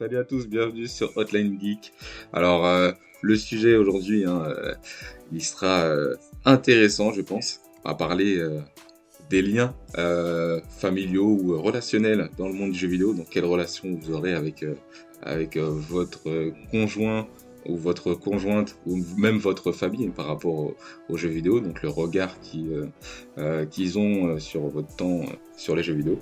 salut 0.00 0.16
à 0.16 0.24
tous, 0.24 0.46
bienvenue 0.46 0.86
sur 0.86 1.14
Hotline 1.16 1.58
Geek. 1.60 1.92
Alors, 2.32 2.64
euh, 2.64 2.90
le 3.20 3.36
sujet 3.36 3.76
aujourd'hui, 3.76 4.24
hein, 4.24 4.44
euh, 4.46 4.74
il 5.30 5.44
sera 5.44 5.82
euh, 5.82 6.14
intéressant, 6.46 7.12
je 7.12 7.20
pense, 7.20 7.60
à 7.84 7.94
parler 7.94 8.42
des 9.30 9.42
liens 9.42 9.74
familiaux 10.68 11.38
ou 11.40 11.62
relationnels 11.62 12.28
dans 12.36 12.48
le 12.48 12.54
monde 12.54 12.72
du 12.72 12.78
jeu 12.78 12.88
vidéo. 12.88 13.14
Donc, 13.14 13.28
quelle 13.30 13.44
relation 13.44 13.98
vous 14.00 14.12
aurez 14.12 14.34
avec, 14.34 14.64
avec 15.22 15.56
votre 15.56 16.52
conjoint 16.70 17.26
ou 17.66 17.76
votre 17.76 18.14
conjointe 18.14 18.76
ou 18.86 18.98
même 19.16 19.38
votre 19.38 19.72
famille 19.72 20.08
par 20.08 20.26
rapport 20.26 20.74
aux, 21.08 21.16
jeux 21.16 21.28
vidéo? 21.28 21.60
Donc, 21.60 21.82
le 21.82 21.88
regard 21.88 22.36
qu'ils 22.40 23.98
ont 23.98 24.38
sur 24.38 24.62
votre 24.68 24.94
temps 24.96 25.22
sur 25.56 25.74
les 25.76 25.82
jeux 25.82 25.94
vidéo. 25.94 26.18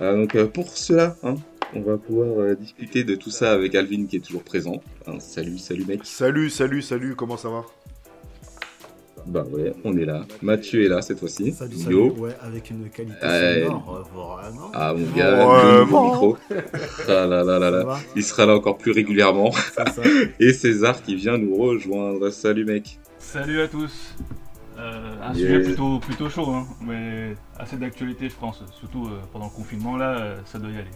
donc, 0.00 0.42
pour 0.46 0.76
cela, 0.76 1.16
hein, 1.22 1.36
on 1.74 1.82
va 1.82 1.98
pouvoir 1.98 2.40
euh, 2.40 2.54
discuter 2.54 3.04
de 3.04 3.14
tout 3.14 3.30
ça 3.30 3.52
avec 3.52 3.74
Alvin 3.74 4.06
qui 4.06 4.16
est 4.16 4.20
toujours 4.20 4.42
présent. 4.42 4.82
salut, 5.20 5.58
salut 5.58 5.84
mec. 5.84 6.00
Salut, 6.04 6.50
salut, 6.50 6.82
salut, 6.82 7.14
comment 7.14 7.36
ça 7.36 7.48
va? 7.48 7.64
Bah 9.26 9.44
ouais, 9.50 9.72
on 9.84 9.96
est 9.96 10.04
là. 10.04 10.24
Mathieu 10.42 10.84
est 10.84 10.88
là 10.88 11.02
cette 11.02 11.18
fois-ci. 11.18 11.52
Salut, 11.52 11.76
salut. 11.76 12.10
Ouais, 12.10 12.36
avec 12.42 12.70
une 12.70 12.88
qualité 12.90 13.20
sonore 13.20 13.96
euh, 13.96 14.42
vraiment. 14.42 14.70
Ah 14.74 14.94
mon 14.94 15.06
gars, 15.16 15.30
le 15.30 15.84
micro. 15.84 16.36
Ah 17.08 17.26
là 17.26 17.44
là 17.44 17.58
là 17.58 17.70
là. 17.70 17.98
Il 18.16 18.24
sera 18.24 18.46
là 18.46 18.54
encore 18.54 18.78
plus 18.78 18.92
régulièrement. 18.92 19.52
Ça. 19.52 19.84
Et 20.40 20.52
César 20.52 21.02
qui 21.02 21.14
vient 21.14 21.38
nous 21.38 21.56
rejoindre. 21.56 22.30
Salut 22.30 22.64
mec. 22.64 22.98
Salut 23.18 23.60
à 23.60 23.68
tous. 23.68 24.16
Euh, 24.78 25.14
un 25.22 25.34
sujet 25.34 25.60
plutôt, 25.60 25.98
plutôt 25.98 26.30
chaud, 26.30 26.48
hein, 26.48 26.66
mais 26.80 27.34
assez 27.58 27.76
d'actualité 27.76 28.28
je 28.30 28.36
pense. 28.36 28.62
Surtout 28.78 29.08
pendant 29.32 29.46
le 29.46 29.50
confinement 29.50 29.96
là, 29.96 30.36
ça 30.46 30.58
doit 30.58 30.70
y 30.70 30.76
aller. 30.76 30.90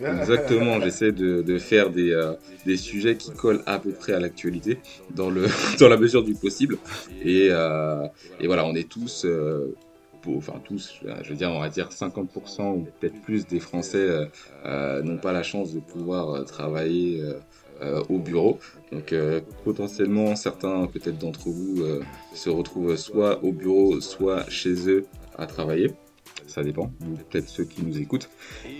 Exactement, 0.00 0.80
j'essaie 0.80 1.12
de, 1.12 1.58
faire 1.58 1.90
des, 1.90 2.12
euh, 2.12 2.32
des, 2.64 2.76
sujets 2.76 3.16
qui 3.16 3.30
collent 3.30 3.62
à 3.66 3.78
peu 3.78 3.92
près 3.92 4.14
à 4.14 4.20
l'actualité 4.20 4.78
dans, 5.14 5.30
dans 5.80 5.88
la 5.88 5.96
mesure 5.96 6.22
du 6.22 6.34
possible. 6.34 6.78
Et, 7.22 7.48
euh, 7.50 8.06
et 8.40 8.46
voilà, 8.46 8.64
on 8.64 8.74
est 8.74 8.88
tous, 8.88 9.24
euh, 9.26 9.76
enfin 10.26 10.54
tous, 10.64 11.00
je 11.22 11.28
veux 11.28 11.36
dire, 11.36 11.50
on 11.50 11.60
va 11.60 11.68
dire 11.68 11.88
50% 11.90 12.74
ou 12.74 12.88
peut-être 13.00 13.20
plus 13.22 13.46
des 13.46 13.60
Français 13.60 14.30
n'ont 14.64 15.18
pas 15.18 15.32
la 15.32 15.42
chance 15.42 15.74
de 15.74 15.80
pouvoir 15.80 16.44
travailler 16.46 17.22
au 18.08 18.18
bureau. 18.18 18.58
Donc 18.92 19.12
potentiellement, 19.64 20.36
certains 20.36 20.86
peut-être 20.86 21.18
d'entre 21.18 21.48
vous 21.48 21.82
se 22.34 22.48
retrouvent 22.48 22.96
soit 22.96 23.42
au 23.42 23.52
bureau, 23.52 24.00
soit 24.00 24.48
chez 24.48 24.88
eux 24.88 25.06
à 25.36 25.46
travailler 25.46 25.92
ça 26.52 26.62
dépend, 26.62 26.92
peut-être 27.30 27.48
ceux 27.48 27.64
qui 27.64 27.82
nous 27.82 27.98
écoutent. 27.98 28.28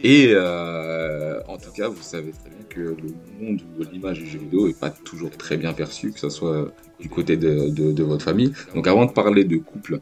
Et 0.02 0.32
euh, 0.32 1.40
en 1.48 1.56
tout 1.56 1.72
cas, 1.72 1.88
vous 1.88 2.02
savez 2.02 2.32
très 2.32 2.50
bien 2.50 2.64
que 2.68 2.80
le 2.80 3.14
monde 3.40 3.60
ou 3.78 3.82
l'image 3.90 4.18
du 4.20 4.26
jeu 4.26 4.38
vidéo 4.38 4.68
est 4.68 4.78
pas 4.78 4.90
toujours 4.90 5.30
très 5.30 5.56
bien 5.56 5.72
perçu, 5.72 6.12
que 6.12 6.20
ce 6.20 6.28
soit 6.28 6.72
du 7.00 7.08
côté 7.08 7.36
de, 7.36 7.70
de 7.70 8.02
votre 8.02 8.24
famille. 8.24 8.52
Donc 8.74 8.86
avant 8.86 9.06
de 9.06 9.12
parler 9.12 9.44
de 9.44 9.56
couple, 9.56 10.00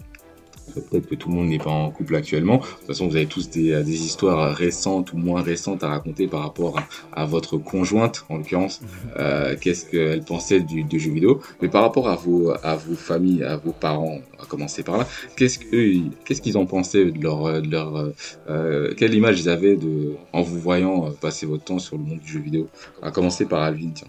Peut-être 0.75 1.09
que 1.09 1.15
tout 1.15 1.29
le 1.29 1.35
monde 1.35 1.49
n'est 1.49 1.59
pas 1.59 1.71
en 1.71 1.91
couple 1.91 2.17
actuellement. 2.17 2.59
De 2.59 2.63
toute 2.63 2.87
façon, 2.87 3.09
vous 3.09 3.17
avez 3.17 3.27
tous 3.27 3.51
des, 3.51 3.73
euh, 3.73 3.83
des 3.83 4.05
histoires 4.05 4.55
récentes 4.55 5.12
ou 5.12 5.19
moins 5.19 5.43
récentes 5.43 5.83
à 5.83 5.89
raconter 5.89 6.27
par 6.27 6.41
rapport 6.41 6.81
à, 7.12 7.25
votre 7.27 7.59
conjointe, 7.59 8.25
en 8.28 8.39
l'occurrence. 8.39 8.81
Euh, 9.19 9.56
Qu'est-ce 9.61 9.87
qu'elle 9.87 10.22
pensait 10.22 10.61
du, 10.61 10.84
du, 10.84 10.99
jeu 10.99 11.11
vidéo. 11.11 11.41
Mais 11.61 11.69
par 11.69 11.83
rapport 11.83 12.09
à 12.09 12.17
vos, 12.17 12.53
à 12.62 12.77
vos 12.77 12.94
familles, 12.94 13.44
à 13.44 13.56
vos 13.56 13.72
parents, 13.72 14.21
on 14.34 14.41
va 14.41 14.47
commencer 14.49 14.83
par 14.83 14.99
là. 14.99 15.06
Qu'est-ce 15.37 15.59
qu'ils 15.59 16.11
qu'est-ce 16.25 16.43
qu'ils 16.43 16.56
en 16.56 16.67
pensaient 16.67 17.11
de 17.11 17.23
leur, 17.23 17.62
de 17.62 17.71
leur 17.71 18.12
euh, 18.49 18.94
quelle 18.97 19.15
image 19.15 19.41
ils 19.41 19.49
avaient 19.49 19.77
de, 19.77 20.15
en 20.33 20.43
vous 20.43 20.59
voyant 20.59 21.11
passer 21.21 21.47
votre 21.47 21.65
temps 21.65 21.78
sur 21.78 21.97
le 21.97 22.05
monde 22.05 22.21
du 22.21 22.33
jeu 22.33 22.41
vidéo? 22.41 22.69
On 23.03 23.06
va 23.06 23.12
commencer 23.12 23.47
par 23.47 23.62
Alvin, 23.62 23.91
tiens. 23.94 24.09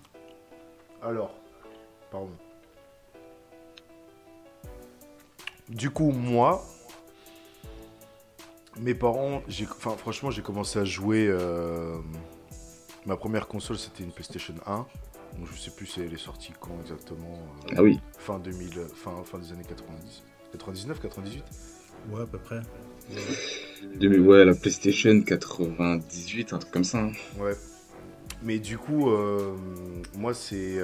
Alors, 1.01 1.33
pardon. 2.11 2.29
Du 5.71 5.89
coup, 5.89 6.11
moi, 6.11 6.67
mes 8.79 8.93
parents, 8.93 9.41
enfin, 9.47 9.95
franchement, 9.95 10.29
j'ai 10.29 10.41
commencé 10.41 10.77
à 10.77 10.83
jouer. 10.83 11.27
Euh, 11.29 11.97
ma 13.05 13.15
première 13.15 13.47
console, 13.47 13.77
c'était 13.77 14.03
une 14.03 14.11
PlayStation 14.11 14.53
1. 14.65 14.75
Donc, 15.37 15.47
je 15.53 15.57
sais 15.57 15.71
plus 15.71 15.85
si 15.85 16.01
elle 16.01 16.13
est 16.13 16.17
sortie 16.17 16.51
quand 16.59 16.77
exactement. 16.81 17.39
Euh, 17.69 17.75
ah 17.77 17.83
oui. 17.83 18.01
Fin 18.17 18.37
2000, 18.39 18.81
fin, 18.93 19.23
fin 19.23 19.39
des 19.39 19.53
années 19.53 19.63
90. 19.67 20.23
99, 20.51 20.99
98 20.99 21.43
Ouais, 22.11 22.21
à 22.21 22.25
peu 22.25 22.37
près. 22.37 22.59
Ouais, 24.01 24.17
ouais 24.17 24.45
la 24.45 24.53
PlayStation 24.53 25.21
98, 25.21 26.51
un 26.51 26.57
truc 26.57 26.71
comme 26.71 26.83
ça. 26.83 26.99
Hein. 26.99 27.11
Ouais. 27.39 27.53
Mais 28.43 28.59
du 28.59 28.77
coup, 28.77 29.09
euh, 29.09 29.55
moi, 30.17 30.33
c'est. 30.33 30.79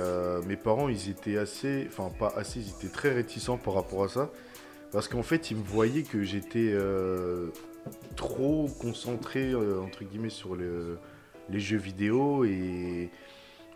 mes 0.48 0.56
parents, 0.56 0.88
ils 0.88 1.10
étaient 1.10 1.38
assez. 1.38 1.90
Enfin, 1.90 2.10
pas 2.18 2.34
assez, 2.38 2.62
ils 2.62 2.70
étaient 2.70 2.94
très 2.94 3.12
réticents 3.12 3.58
par 3.58 3.74
rapport 3.74 4.06
à 4.06 4.08
ça. 4.08 4.32
Parce 4.92 5.08
qu'en 5.08 5.24
fait, 5.24 5.52
il 5.52 5.58
me 5.58 5.64
voyait 5.64 6.04
que 6.04 6.24
j'étais 6.24 6.72
euh, 6.72 7.50
trop 8.16 8.70
concentré, 8.80 9.52
euh, 9.52 9.82
entre 9.82 10.04
guillemets, 10.04 10.30
sur 10.30 10.56
les 10.56 11.60
jeux 11.60 11.78
vidéo. 11.78 12.46
Et 12.46 13.10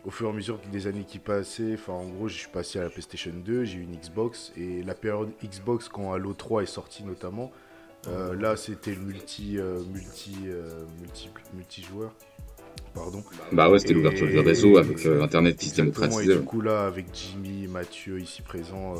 au 0.05 0.11
fur 0.11 0.27
et 0.27 0.29
à 0.29 0.33
mesure 0.33 0.59
des 0.71 0.87
années 0.87 1.03
qui 1.03 1.19
passaient, 1.19 1.73
enfin, 1.73 1.93
en 1.93 2.07
gros, 2.07 2.27
je 2.27 2.35
suis 2.35 2.49
passé 2.49 2.79
à 2.79 2.83
la 2.83 2.89
PlayStation 2.89 3.33
2, 3.33 3.65
j'ai 3.65 3.79
eu 3.79 3.83
une 3.83 3.97
Xbox. 3.97 4.53
Et 4.55 4.83
la 4.83 4.95
période 4.95 5.31
Xbox, 5.43 5.89
quand 5.89 6.13
Halo 6.13 6.33
3 6.33 6.63
est 6.63 6.65
sorti 6.65 7.03
notamment, 7.03 7.51
euh, 8.07 8.33
là, 8.33 8.55
c'était 8.55 8.95
le 8.95 9.01
multi, 9.01 9.57
multi, 9.91 10.37
multi, 11.53 11.81
joueur. 11.83 12.15
Pardon. 12.93 13.23
Bah 13.51 13.69
ouais, 13.69 13.79
c'était 13.79 13.93
l'ouverture 13.93 14.27
du 14.27 14.39
réseau 14.39 14.77
avec 14.77 15.05
Internet 15.05 15.61
système 15.61 15.91
Et 16.21 16.25
du 16.25 16.41
coup, 16.41 16.61
là, 16.61 16.85
avec 16.85 17.05
Jimmy, 17.13 17.67
Mathieu 17.67 18.19
ici 18.19 18.41
présent, 18.41 18.95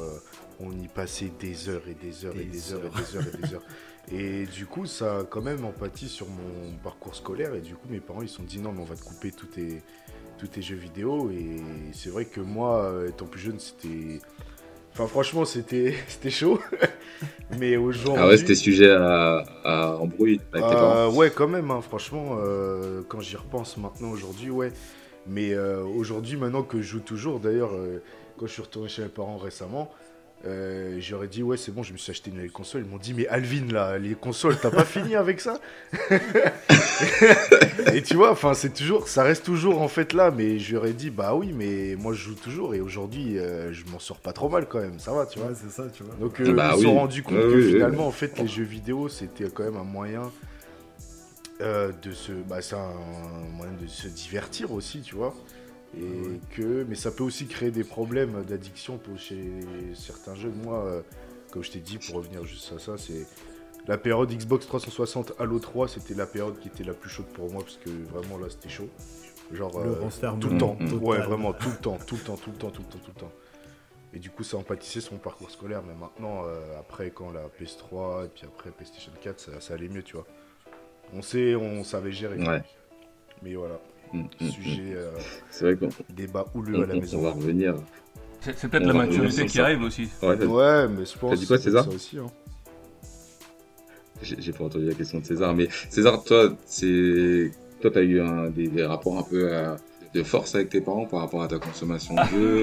on 0.60 0.72
y 0.72 0.88
passait 0.88 1.32
des 1.40 1.70
heures 1.70 1.84
et 1.88 1.94
des 1.94 2.26
heures 2.26 2.36
et 2.36 2.46
des 2.46 2.74
heures 2.74 2.82
et 2.86 2.90
des 2.90 3.18
heures 3.18 3.28
et 3.34 3.38
des 3.38 3.54
heures. 3.54 3.64
Et 4.12 4.46
du 4.46 4.66
coup, 4.66 4.86
ça 4.86 5.20
a 5.20 5.24
quand 5.24 5.42
même 5.42 5.64
empathie 5.64 6.10
sur 6.10 6.28
mon 6.28 6.76
parcours 6.84 7.16
scolaire. 7.16 7.54
Et 7.56 7.62
du 7.62 7.76
coup, 7.76 7.88
mes 7.90 8.00
parents, 8.00 8.22
ils 8.22 8.30
se 8.30 8.38
sont 8.38 8.44
dit 8.44 8.60
non, 8.60 8.72
mais 8.72 8.82
on 8.82 8.86
va 8.86 8.96
te 8.96 9.04
couper 9.04 9.32
tous 9.32 9.46
tes, 9.46 9.82
tous 10.38 10.48
tes 10.48 10.62
jeux 10.62 10.76
vidéo. 10.76 11.30
Et 11.32 11.62
c'est 11.94 12.10
vrai 12.10 12.26
que 12.26 12.42
moi, 12.42 12.84
euh, 12.84 13.10
étant 13.10 13.26
plus 13.26 13.42
jeune, 13.42 13.60
c'était. 13.60 14.20
Enfin, 14.94 15.08
franchement, 15.08 15.46
c'était 15.46 15.96
chaud. 16.30 16.60
mais 17.58 17.78
aujourd'hui. 17.78 18.22
Ah 18.24 18.28
ouais, 18.28 18.38
c'était 18.38 18.56
sujet 18.56 18.90
à, 18.90 19.44
à 19.64 19.98
embrouille 19.98 20.40
avec 20.54 20.68
tes 20.68 20.76
euh, 20.76 21.10
Ouais, 21.12 21.30
quand 21.30 21.48
même, 21.48 21.72
hein, 21.72 21.82
franchement, 21.82 22.38
euh, 22.40 23.02
quand 23.08 23.22
j'y 23.22 23.36
repense 23.36 23.78
maintenant, 23.78 24.10
aujourd'hui, 24.12 24.50
ouais. 24.50 24.72
Mais 25.28 25.56
aujourd'hui, 25.56 26.36
maintenant 26.36 26.64
que 26.64 26.82
je 26.82 26.94
joue 26.94 27.00
toujours, 27.00 27.40
d'ailleurs, 27.40 27.70
quand 28.38 28.48
je 28.48 28.54
suis 28.54 28.62
retourné 28.64 28.90
chez 28.90 29.04
mes 29.04 29.08
parents 29.08 29.38
récemment, 29.38 29.92
euh, 30.48 30.98
j'aurais 31.00 31.28
dit 31.28 31.44
ouais 31.44 31.56
c'est 31.56 31.72
bon 31.72 31.84
je 31.84 31.94
me 31.94 31.98
suis 31.98 32.10
acheté 32.12 32.30
une 32.30 32.38
nouvelle 32.38 32.52
console. 32.52 32.84
Ils 32.86 32.90
m'ont 32.90 32.98
dit 32.98 33.14
mais 33.14 33.28
Alvin 33.28 33.72
là 33.72 34.00
les 34.00 34.16
consoles 34.16 34.58
t'as 34.60 34.72
pas 34.72 34.86
fini 34.86 35.16
avec 35.16 35.40
ça 35.40 35.60
et 37.94 38.02
tu 38.02 38.16
vois 38.16 38.32
enfin 38.32 38.56
c'est 38.56 38.74
toujours 38.74 39.08
ça 39.08 39.24
reste 39.24 39.46
toujours 39.46 39.82
en 39.82 39.88
fait 39.88 40.14
là. 40.14 40.32
Mais 40.32 40.58
j'aurais 40.58 40.94
dit 40.94 41.12
bah 41.12 41.36
oui 41.36 41.54
mais 41.54 41.96
moi 41.96 42.14
je 42.14 42.24
joue 42.24 42.36
toujours. 42.36 42.74
Et 42.74 42.82
aujourd'hui 42.82 43.38
euh, 43.38 43.72
je 43.72 43.86
m'en 43.86 44.00
sors 44.00 44.20
pas 44.20 44.34
trop 44.34 44.50
mal 44.50 44.68
quand 44.68 44.80
même. 44.80 45.00
Ça 45.00 45.12
va 45.14 45.28
tu 45.28 45.40
vois. 45.40 45.52
C'est 45.54 45.70
ça 45.70 45.88
tu 45.94 46.04
vois. 46.04 46.16
Donc 46.16 46.40
euh, 46.42 46.54
bah 46.54 46.72
ils 46.74 46.78
se 46.78 46.84
sont 46.84 46.96
rendus 46.96 47.22
compte 47.22 47.38
que 47.38 47.62
finalement 47.62 48.08
en 48.08 48.12
fait 48.12 48.40
les 48.40 48.48
jeux 48.48 48.64
vidéo 48.64 49.10
c'était 49.10 49.46
quand 49.54 49.64
même 49.64 49.78
un 49.78 49.84
moyen 49.84 50.32
de 51.60 52.12
se 52.12 52.32
bah 52.32 52.60
c'est 52.64 52.74
un 52.76 52.94
moyen 53.56 53.74
de 53.80 53.86
se 53.86 54.08
divertir 54.08 54.72
aussi 54.72 55.02
tu 55.02 55.14
vois 55.14 55.36
et 55.98 56.40
que, 56.56 56.86
mais 56.88 56.96
ça 56.96 57.12
peut 57.12 57.24
aussi 57.24 57.48
créer 57.48 57.72
des 57.72 57.84
problèmes 57.84 58.44
d'addiction 58.46 59.00
chez 59.18 59.52
certains 59.94 60.36
jeunes. 60.36 60.56
Moi, 60.64 60.86
euh, 60.86 61.02
comme 61.52 61.64
je 61.64 61.72
t'ai 61.72 61.80
dit, 61.80 61.98
pour 61.98 62.16
revenir 62.16 62.46
juste 62.46 62.72
à 62.74 62.80
ça, 62.80 62.98
c'est 62.98 63.26
la 63.88 63.98
période 63.98 64.32
Xbox 64.32 64.68
360 64.68 65.34
Halo 65.40 65.60
3, 65.60 65.88
c'était 65.90 66.14
la 66.14 66.26
période 66.26 66.60
qui 66.60 66.70
était 66.70 66.84
la 66.84 66.94
plus 66.94 67.10
chaude 67.10 67.26
pour 67.28 67.52
moi 67.52 67.64
parce 67.64 67.78
que 67.78 67.90
vraiment 67.90 68.38
là 68.38 68.48
c'était 68.50 68.70
chaud. 68.70 68.90
Genre 69.52 69.80
euh, 69.80 70.38
tout 70.40 70.50
le 70.50 70.58
temps, 70.58 70.78
ouais 71.02 71.20
vraiment 71.20 71.52
tout 71.52 71.70
le 71.70 71.76
temps, 71.76 71.98
tout 72.06 72.16
le 72.16 72.22
temps, 72.22 72.38
tout 72.38 72.52
le 72.52 72.58
temps, 72.58 72.70
tout 72.70 72.84
le 72.84 72.88
temps, 72.88 73.00
tout 73.00 73.12
le 73.14 73.20
temps. 73.20 73.32
Et 74.14 74.20
du 74.20 74.30
coup 74.30 74.44
ça 74.44 74.58
empâtissait 74.58 75.02
son 75.02 75.18
parcours 75.18 75.50
scolaire, 75.52 75.82
mais 75.86 75.96
maintenant 75.96 76.44
euh, 76.46 76.80
après 76.80 77.10
quand 77.10 77.32
la 77.32 77.48
PS3 77.60 78.26
et 78.26 78.30
puis 78.30 78.46
après 78.46 78.70
PlayStation 78.72 79.12
4, 79.20 79.60
ça, 79.60 79.74
allait 79.74 79.90
mieux, 79.90 80.04
tu 80.04 80.16
vois. 80.16 80.28
On 81.14 81.22
sait, 81.22 81.56
on 81.56 81.84
savait 81.84 82.12
gérer. 82.12 82.38
Mais 83.42 83.56
voilà. 83.56 83.82
Mm, 84.14 84.24
mm, 84.40 84.50
Sujet, 84.50 84.82
mm. 84.82 84.96
euh, 84.96 85.12
c'est 85.50 85.66
vrai 85.66 85.76
qu'on 85.76 85.90
débat 86.14 86.46
houleux 86.54 86.84
à 86.84 86.88
la 86.88 86.96
maison. 86.96 87.20
On 87.20 87.22
va 87.22 87.32
revenir. 87.32 87.76
C'est 88.42 88.70
peut-être 88.70 88.86
la 88.86 88.94
maturité 88.94 89.46
qui 89.46 89.60
arrive 89.60 89.84
aussi. 89.84 90.10
Ouais, 90.22 90.36
mais 90.88 91.06
je 91.06 91.18
pense 91.18 91.40
dit 91.40 91.48
quoi, 91.48 91.58
César 91.58 91.86
ça 91.86 91.92
aussi. 91.92 92.18
Hein. 92.18 92.26
j'ai 94.22 94.52
pas 94.52 94.64
entendu 94.64 94.88
la 94.88 94.96
question 94.96 95.20
de 95.20 95.26
César, 95.26 95.54
mais 95.54 95.68
César, 95.90 96.24
toi, 96.24 96.56
c'est, 96.66 97.52
toi, 97.82 97.92
t'as 97.92 98.02
eu 98.02 98.20
des, 98.52 98.86
rapports 98.86 99.20
un 99.20 99.24
peu 99.24 99.54
euh, 99.54 99.76
de 100.14 100.24
force 100.24 100.56
avec 100.56 100.70
tes 100.70 100.82
parents 100.82 101.06
par 101.06 101.20
rapport 101.22 101.44
à 101.44 101.48
ta 101.48 101.60
consommation 101.60 102.16
de 102.16 102.24
jeux. 102.30 102.62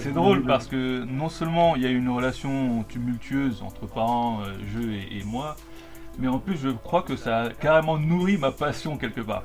c'est 0.00 0.12
drôle 0.12 0.42
parce 0.44 0.66
que 0.66 1.04
non 1.04 1.28
seulement 1.28 1.76
il 1.76 1.82
y 1.82 1.86
a 1.86 1.90
une 1.90 2.08
relation 2.08 2.84
tumultueuse 2.88 3.62
entre 3.62 3.86
parents, 3.86 4.40
euh, 4.40 4.52
jeux 4.72 4.92
et, 4.92 5.22
moi, 5.24 5.56
mais 6.18 6.28
en 6.28 6.38
plus 6.38 6.56
je 6.56 6.70
crois 6.70 7.02
que 7.02 7.16
ça 7.16 7.42
a 7.42 7.48
carrément 7.50 7.98
nourri 7.98 8.36
ma 8.36 8.50
passion 8.50 8.96
quelque 8.96 9.20
part. 9.20 9.44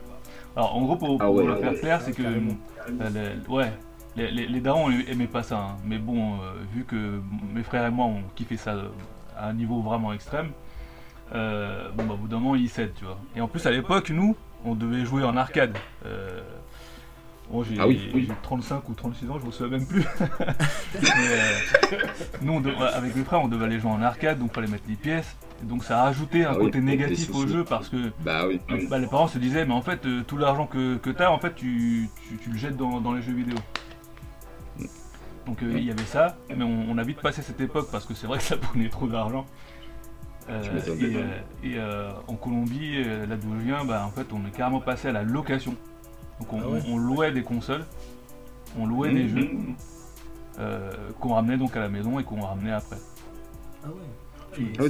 Alors 0.56 0.76
en 0.76 0.82
gros 0.82 0.96
pour, 0.96 1.18
ah 1.22 1.30
le 1.30 1.56
faire 1.56 1.80
clair, 1.80 2.02
c'est 2.02 2.14
que 2.14 2.24
euh, 2.24 3.36
ouais, 3.50 3.72
les, 4.16 4.30
les, 4.32 4.60
darons 4.60 4.92
aimaient 4.92 5.28
pas 5.28 5.44
ça, 5.44 5.58
hein. 5.58 5.78
mais 5.86 5.98
bon, 5.98 6.34
euh, 6.34 6.54
vu 6.74 6.84
que 6.84 7.20
mes 7.54 7.64
frères 7.64 7.86
et 7.86 7.92
moi 7.92 8.06
ont 8.06 8.22
kiffé 8.36 8.58
ça 8.58 8.76
à 9.36 9.50
un 9.50 9.54
niveau 9.54 9.82
vraiment 9.82 10.14
extrême, 10.14 10.52
euh, 11.34 11.90
bon 11.96 12.06
bah 12.06 12.14
au 12.14 12.18
bout 12.18 12.28
d'un 12.28 12.40
moment 12.40 12.56
ils 12.56 12.70
cèdent, 12.70 12.94
tu 12.96 13.06
vois. 13.06 13.18
Et 13.36 13.42
en 13.42 13.48
plus 13.48 13.66
à 13.66 13.72
l'époque, 13.72 14.12
nous, 14.12 14.36
on 14.66 14.76
devait 14.76 15.06
jouer 15.06 15.24
en 15.24 15.36
arcade. 15.36 15.78
Euh, 16.06 16.42
j'ai 17.62 17.76
ah 17.80 17.86
35 18.42 18.90
ou 18.90 18.94
36 18.94 19.30
ans, 19.30 19.40
je 19.40 19.46
me 19.46 19.52
souviens 19.52 19.78
même 19.78 19.86
plus. 19.86 20.02
nous, 22.42 22.62
avec 22.96 23.16
mes 23.16 23.24
frères, 23.24 23.42
on 23.42 23.48
devait 23.48 23.66
aller 23.66 23.80
jouer 23.80 23.92
en 23.92 24.02
arcade, 24.02 24.40
donc 24.40 24.54
fallait 24.54 24.68
mettre 24.68 24.86
les 24.88 24.96
pièces. 24.96 25.36
donc 25.62 25.84
ça 25.84 26.04
a 26.04 26.08
ajouté 26.08 26.46
un 26.46 26.54
ah 26.54 26.56
côté 26.56 26.82
négatif 26.82 27.34
au 27.36 27.46
jeu 27.46 27.64
parce 27.64 27.90
que 27.90 28.12
bah, 28.22 28.48
oui, 28.48 28.60
bah, 28.90 28.98
les 28.98 29.08
parents 29.08 29.28
se 29.28 29.38
disaient, 29.38 29.66
mais 29.66 29.74
en 29.74 29.84
fait, 29.84 30.08
tout 30.26 30.38
l'argent 30.38 30.66
que, 30.66 30.96
que 30.96 31.12
tu 31.12 31.22
as, 31.22 31.32
en 31.32 31.38
fait, 31.38 31.54
tu, 31.54 32.10
tu, 32.42 32.50
le 32.50 32.58
jettes 32.58 32.78
dans, 32.78 33.00
dans 33.00 33.14
les 33.14 33.22
jeux 33.22 33.34
vidéo. 33.34 33.58
Donc 35.46 35.62
euh, 35.62 35.74
il 35.76 35.84
y 35.84 35.92
avait 35.92 36.04
ça, 36.04 36.38
mais 36.56 36.64
on, 36.64 36.98
a 36.98 37.04
vite 37.04 37.20
passé 37.20 37.42
cette 37.42 37.60
époque 37.60 37.90
parce 37.92 38.06
que 38.06 38.14
c'est 38.14 38.28
vrai 38.28 38.38
que 38.38 38.44
ça 38.44 38.58
prenait 38.58 38.90
trop 38.90 39.08
d'argent. 39.08 39.46
Euh, 40.50 40.62
et, 41.64 41.76
euh, 41.78 42.12
en 42.28 42.36
Colombie, 42.36 43.04
là 43.04 43.38
d'où 43.38 43.54
je 43.60 43.66
viens, 43.66 43.86
bah, 43.86 44.06
en 44.06 44.12
fait, 44.12 44.28
on 44.34 44.46
est 44.46 44.52
carrément 44.52 44.82
passé 44.82 45.10
à 45.10 45.12
la 45.12 45.24
location. 45.24 45.76
Donc 46.52 46.62
on, 46.62 46.76
ah 46.76 46.98
louait 46.98 47.32
des 47.32 47.44
consoles, 47.44 47.86
on 48.78 48.86
louait 48.86 49.14
des 49.14 49.24
mmh. 49.24 49.38
jeux 49.38 49.50
qu'on 51.20 51.34
ramenait 51.34 51.58
donc 51.58 51.76
à 51.76 51.80
la 51.80 51.90
maison 51.90 52.20
et 52.20 52.24
qu'on 52.24 52.42
ramenait 52.42 52.74
après. 52.74 52.98
Ah 53.84 53.88
ouais. 53.88 54.64
Ah 54.80 54.84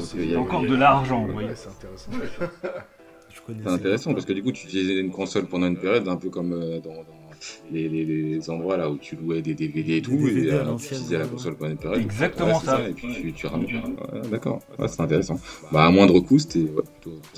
c'était 0.00 0.36
encore 0.36 0.62
de 0.62 0.74
l'argent, 0.74 1.24
vous 1.24 1.32
voyez. 1.32 1.54
C'est 1.54 1.68
intéressant. 1.68 2.10
C'est 3.46 3.68
intéressant 3.68 4.12
parce 4.12 4.24
que 4.24 4.32
du 4.32 4.42
coup, 4.42 4.50
tu 4.50 4.66
utilisais 4.66 4.98
une 4.98 5.12
console 5.12 5.46
pendant 5.46 5.66
une 5.66 5.76
période, 5.76 6.08
un 6.08 6.16
peu 6.16 6.30
comme 6.30 6.50
dans 6.80 6.94
les, 7.72 8.50
endroits 8.50 8.76
là 8.76 8.90
où 8.90 8.96
tu 8.96 9.16
louais 9.16 9.42
des 9.42 9.54
DVD 9.54 9.96
et 9.96 10.02
tout, 10.02 10.26
et 10.28 10.50
euh, 10.50 10.64
tu 10.76 10.84
utilisais 10.84 11.18
la 11.18 11.26
console 11.26 11.56
pendant 11.56 11.72
une 11.72 11.78
période. 11.78 12.00
Exactement 12.00 12.60
ça. 12.60 12.88
Et 12.88 12.92
puis 12.92 13.08
tu, 13.12 13.32
tu 13.32 13.46
ramènes. 13.46 13.96
D'accord, 14.30 14.60
c'est 14.86 15.00
intéressant. 15.00 15.40
Bah, 15.72 15.86
à 15.86 15.90
moindre 15.90 16.20
coût, 16.20 16.38
c'était 16.38 16.66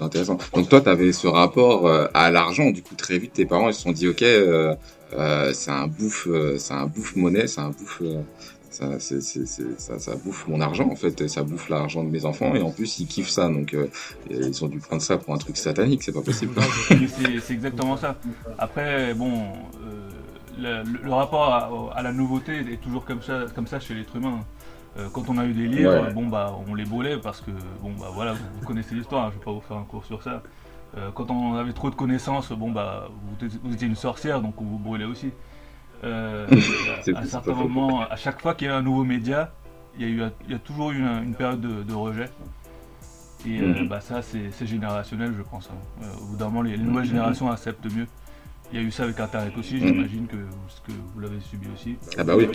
intéressant. 0.01 0.39
Donc 0.55 0.69
toi, 0.69 0.81
tu 0.81 0.89
avais 0.89 1.13
ce 1.13 1.27
rapport 1.27 1.87
euh, 1.87 2.07
à 2.15 2.31
l'argent, 2.31 2.71
du 2.71 2.83
coup, 2.83 2.95
très 2.95 3.19
vite, 3.19 3.33
tes 3.35 3.47
parents 3.47 3.69
ils 3.69 3.75
se 3.75 3.83
sont 3.83 3.93
dit, 3.93 4.09
ok, 4.09 4.23
euh, 4.23 4.75
c'est 5.53 5.71
un 5.71 5.87
bouffe, 5.87 6.29
c'est 6.59 6.75
un 6.75 6.87
bouffe 6.87 7.17
monnaie, 7.17 7.47
c'est 7.47 7.61
un 7.61 7.71
bouffe 7.71 8.03
ça, 8.79 9.01
ça, 9.01 9.99
ça, 9.99 10.15
bouffe 10.17 10.47
mon 10.47 10.61
argent 10.61 10.89
en 10.89 10.95
fait, 10.95 11.27
ça 11.29 11.43
bouffe 11.43 11.69
l'argent 11.69 12.05
de 12.05 12.11
mes 12.11 12.25
enfants 12.25 12.55
et 12.55 12.63
en 12.63 12.71
plus 12.71 13.01
ils 13.01 13.07
kiffent 13.07 13.31
ça 13.31 13.49
donc 13.49 13.75
euh, 13.75 13.89
ils 14.31 14.65
ont 14.65 14.69
dû 14.69 14.79
prendre 14.79 15.03
ça 15.03 15.19
pour 15.19 15.35
un 15.35 15.39
truc 15.39 15.57
satanique, 15.57 16.03
c'est 16.03 16.13
pas 16.13 16.23
possible. 16.23 16.55
c'est 17.43 17.55
exactement 17.55 17.97
ça. 17.97 18.17
Après, 18.57 19.15
bon, 19.15 19.33
euh, 20.63 20.85
le, 21.03 21.13
rapport 21.13 21.93
à, 21.95 22.03
la 22.03 22.13
nouveauté 22.13 22.59
est 22.73 22.81
toujours 22.81 23.05
comme 23.05 23.23
ça, 23.23 23.47
comme 23.55 23.67
ça 23.67 23.81
chez 23.81 23.95
l'être 23.95 24.15
humain. 24.15 24.41
Euh, 24.97 25.09
quand 25.13 25.29
on 25.29 25.39
a 25.39 25.45
eu 25.45 25.53
des 25.53 25.67
livres, 25.67 26.13
bon 26.15 26.27
bah 26.27 26.57
on 26.69 26.75
les 26.75 26.85
brûlait 26.85 27.19
parce 27.19 27.41
que 27.41 27.51
bon 27.83 27.93
bah 27.99 28.11
voilà, 28.15 28.35
vous, 28.35 28.67
connaissez 28.67 28.95
l'histoire, 28.95 29.27
hein, 29.27 29.31
je 29.33 29.39
vais 29.39 29.45
pas 29.45 29.53
vous 29.53 29.61
faire 29.61 29.77
un 29.77 29.85
cours 29.85 30.05
sur 30.05 30.23
ça. 30.23 30.43
quand 31.15 31.31
on 31.31 31.55
avait 31.55 31.73
trop 31.73 31.91
de 31.91 31.97
connaissances, 31.97 32.53
bon 32.53 32.71
bah 32.71 33.09
vous, 33.41 33.49
vous 33.65 33.75
étiez 33.75 33.89
une 33.89 33.97
sorcière 33.97 34.41
donc 34.41 34.61
on 34.61 34.65
vous 34.65 34.79
brûlait 34.79 35.05
aussi. 35.05 35.33
Euh, 36.05 36.47
à 37.15 37.19
un 37.19 37.25
certain 37.27 37.55
moment, 37.55 38.03
à 38.03 38.17
chaque 38.17 38.41
fois 38.41 38.55
qu'il 38.55 38.69
y 38.69 38.71
a 38.71 38.77
un 38.77 38.83
nouveau 38.83 39.05
média, 39.05 39.53
il 39.99 40.03
y 40.03 40.05
a, 40.05 40.09
eu, 40.09 40.31
il 40.47 40.53
y 40.53 40.55
a 40.55 40.59
toujours 40.59 40.93
eu 40.93 41.01
une, 41.01 41.35
période 41.35 41.61
de, 41.61 41.95
rejet. 41.95 42.31
Et 43.47 43.61
euh, 43.61 43.83
mhm. 43.83 43.89
bah, 43.89 44.01
ça, 44.01 44.23
c'est 44.23 44.67
générationnel, 44.67 45.33
je 45.37 45.43
pense. 45.43 45.69
Hein. 45.73 46.05
Euh, 46.05 46.23
au 46.23 46.27
bout 46.27 46.37
d'un 46.37 46.47
moment, 46.47 46.63
les, 46.63 46.77
nouvelles 46.77 47.05
mhm. 47.05 47.11
générations 47.11 47.51
acceptent 47.51 47.93
mieux. 47.93 48.07
Il 48.73 48.79
y 48.79 48.83
a 48.83 48.87
eu 48.87 48.91
ça 48.91 49.05
avec 49.05 49.19
Internet 49.19 49.53
aussi, 49.59 49.77
mhm. 49.77 49.87
j'imagine 49.87 50.27
que, 50.27 50.37
que, 50.37 50.93
vous 51.15 51.21
l'avez 51.21 51.41
subi 51.41 51.67
aussi. 51.75 51.97
Ah 52.19 52.25
bah 52.25 52.37
oui, 52.37 52.49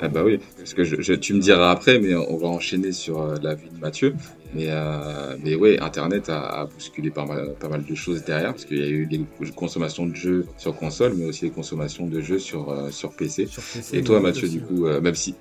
ah 0.00 0.08
bah 0.08 0.22
oui. 0.24 0.40
parce 0.56 0.72
que 0.72 0.84
je, 0.84 1.12
tu 1.12 1.34
me 1.34 1.40
diras 1.40 1.70
après, 1.70 1.98
mais 1.98 2.14
on 2.14 2.36
va 2.38 2.48
enchaîner 2.48 2.92
sur 2.92 3.34
la 3.42 3.54
vie 3.54 3.68
de 3.68 3.78
Mathieu. 3.78 4.14
Mais, 4.54 4.68
euh, 4.68 5.36
mais 5.44 5.54
ouais, 5.56 5.78
Internet 5.80 6.30
a, 6.30 6.40
a, 6.60 6.64
bousculé 6.64 7.10
pas 7.10 7.26
mal, 7.26 7.54
pas 7.60 7.68
mal 7.68 7.84
de 7.84 7.94
choses 7.94 8.24
derrière, 8.24 8.52
parce 8.52 8.64
qu'il 8.64 8.78
y 8.78 8.82
a 8.82 8.88
eu 8.88 9.06
des 9.06 9.22
consommations 9.54 10.06
de 10.06 10.14
jeux 10.14 10.46
sur 10.56 10.74
console, 10.74 11.14
mais 11.16 11.26
aussi 11.26 11.42
des 11.42 11.50
consommations 11.50 12.06
de 12.06 12.20
jeux 12.22 12.38
sur, 12.38 12.70
euh, 12.70 12.90
sur, 12.90 13.12
PC. 13.12 13.48
Et 13.92 14.02
toi, 14.02 14.20
Mathieu, 14.20 14.48
du 14.48 14.60
coup, 14.60 14.86
euh, 14.86 15.00
même 15.02 15.14
si 15.14 15.34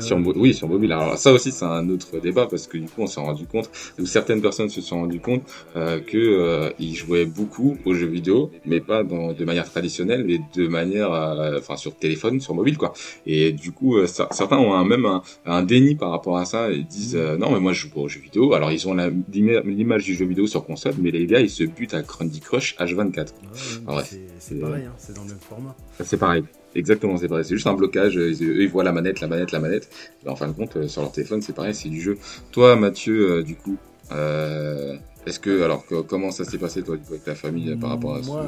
sur, 0.00 0.18
oui, 0.36 0.54
sur 0.54 0.68
mobile. 0.68 0.92
Alors 0.92 1.18
ça 1.18 1.32
aussi, 1.32 1.52
c'est 1.52 1.64
un 1.64 1.88
autre 1.88 2.18
débat 2.18 2.46
parce 2.46 2.66
que 2.66 2.78
du 2.78 2.86
coup, 2.86 3.02
on 3.02 3.06
s'est 3.06 3.20
rendu 3.20 3.46
compte, 3.46 3.70
ou 3.98 4.06
certaines 4.06 4.42
personnes 4.42 4.68
se 4.68 4.80
sont 4.80 5.00
rendues 5.00 5.20
compte 5.20 5.42
euh, 5.76 6.00
que 6.00 6.16
euh, 6.16 6.70
ils 6.78 6.94
jouaient 6.94 7.26
beaucoup 7.26 7.76
aux 7.84 7.94
jeux 7.94 8.06
vidéo, 8.06 8.50
mais 8.64 8.80
pas 8.80 9.02
dans, 9.04 9.32
de 9.32 9.44
manière 9.44 9.70
traditionnelle, 9.70 10.24
mais 10.24 10.40
de 10.54 10.68
manière, 10.68 11.12
euh, 11.12 11.58
enfin, 11.58 11.76
sur 11.76 11.94
téléphone, 11.96 12.40
sur 12.40 12.54
mobile, 12.54 12.76
quoi. 12.76 12.92
Et 13.26 13.52
du 13.52 13.72
coup, 13.72 13.96
euh, 13.96 14.06
certains 14.06 14.58
ont 14.58 14.74
un, 14.74 14.84
même 14.84 15.06
un, 15.44 15.62
déni 15.62 15.94
par 15.94 16.10
rapport 16.10 16.38
à 16.38 16.44
ça 16.44 16.70
et 16.70 16.82
disent 16.82 17.16
euh, 17.16 17.36
non, 17.36 17.50
mais 17.52 17.60
moi, 17.60 17.72
je 17.72 17.82
joue 17.82 17.90
pas 17.90 18.00
aux 18.00 18.08
jeux 18.08 18.20
vidéo. 18.20 18.52
Alors, 18.54 18.72
ils 18.72 18.88
ont 18.88 18.96
l'image 19.32 20.04
du 20.04 20.14
jeu 20.14 20.24
vidéo 20.24 20.46
sur 20.46 20.64
console, 20.64 20.94
mais 20.98 21.10
les 21.10 21.26
gars, 21.26 21.40
ils 21.40 21.50
se 21.50 21.64
butent 21.64 21.94
à 21.94 22.02
Candy 22.02 22.40
Crush 22.40 22.76
H24. 22.78 23.28
Ouais, 23.88 24.02
c'est 24.38 24.60
pareil, 24.60 24.84
hein, 24.84 24.92
c'est 24.98 25.14
dans 25.14 25.22
le 25.22 25.28
même 25.28 25.38
format. 25.40 25.74
C'est 26.02 26.18
pareil. 26.18 26.44
Exactement, 26.76 27.16
c'est 27.16 27.28
pareil. 27.28 27.44
C'est 27.44 27.54
juste 27.54 27.66
un 27.66 27.74
blocage. 27.74 28.18
Eux, 28.18 28.32
ils 28.40 28.68
voient 28.68 28.84
la 28.84 28.92
manette, 28.92 29.20
la 29.20 29.28
manette, 29.28 29.50
la 29.52 29.60
manette. 29.60 29.88
en 30.26 30.36
fin 30.36 30.46
de 30.46 30.52
compte, 30.52 30.76
euh, 30.76 30.88
sur 30.88 31.00
leur 31.00 31.10
téléphone, 31.10 31.40
c'est 31.40 31.54
pareil, 31.54 31.74
c'est 31.74 31.88
du 31.88 32.00
jeu. 32.00 32.18
Toi, 32.52 32.76
Mathieu, 32.76 33.30
euh, 33.30 33.42
du 33.42 33.56
coup, 33.56 33.76
euh, 34.12 34.94
est-ce 35.26 35.40
que, 35.40 35.62
alors, 35.62 35.84
comment 36.06 36.30
ça 36.30 36.44
s'est 36.44 36.58
passé, 36.58 36.82
toi, 36.82 36.96
du 36.96 37.02
coup, 37.02 37.14
avec 37.14 37.24
ta 37.24 37.34
famille 37.34 37.74
par 37.76 37.90
rapport 37.90 38.16
à 38.16 38.20
Moi, 38.20 38.44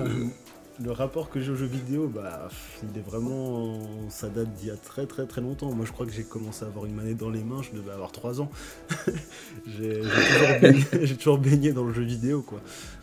le 0.81 0.93
rapport 0.93 1.29
que 1.29 1.41
j'ai 1.41 1.51
aux 1.51 1.57
jeux 1.57 1.67
vidéo, 1.67 2.07
bah, 2.07 2.49
il 2.83 2.99
est 2.99 3.03
vraiment. 3.03 3.81
Ça 4.11 4.29
date 4.29 4.53
d'il 4.55 4.69
y 4.69 4.71
a 4.71 4.77
très 4.77 5.07
très 5.07 5.27
très 5.27 5.41
longtemps. 5.41 5.73
Moi, 5.73 5.85
je 5.85 5.93
crois 5.93 6.07
que 6.07 6.13
j'ai 6.13 6.23
commencé 6.23 6.65
à 6.65 6.69
avoir 6.69 6.87
une 6.87 6.95
manette 6.95 7.17
dans 7.17 7.31
les 7.31 7.43
mains, 7.43 7.63
je 7.63 7.77
devais 7.77 7.91
avoir 7.91 8.13
3 8.13 8.41
ans. 8.41 8.51
j'ai 9.67 10.01
toujours, 10.01 11.17
toujours, 11.19 11.39
baigné 11.39 11.73
dans 11.73 11.85
le 11.85 11.93
jeu 11.93 12.05
vidéo, 12.05 12.43
quoi. 12.43 12.61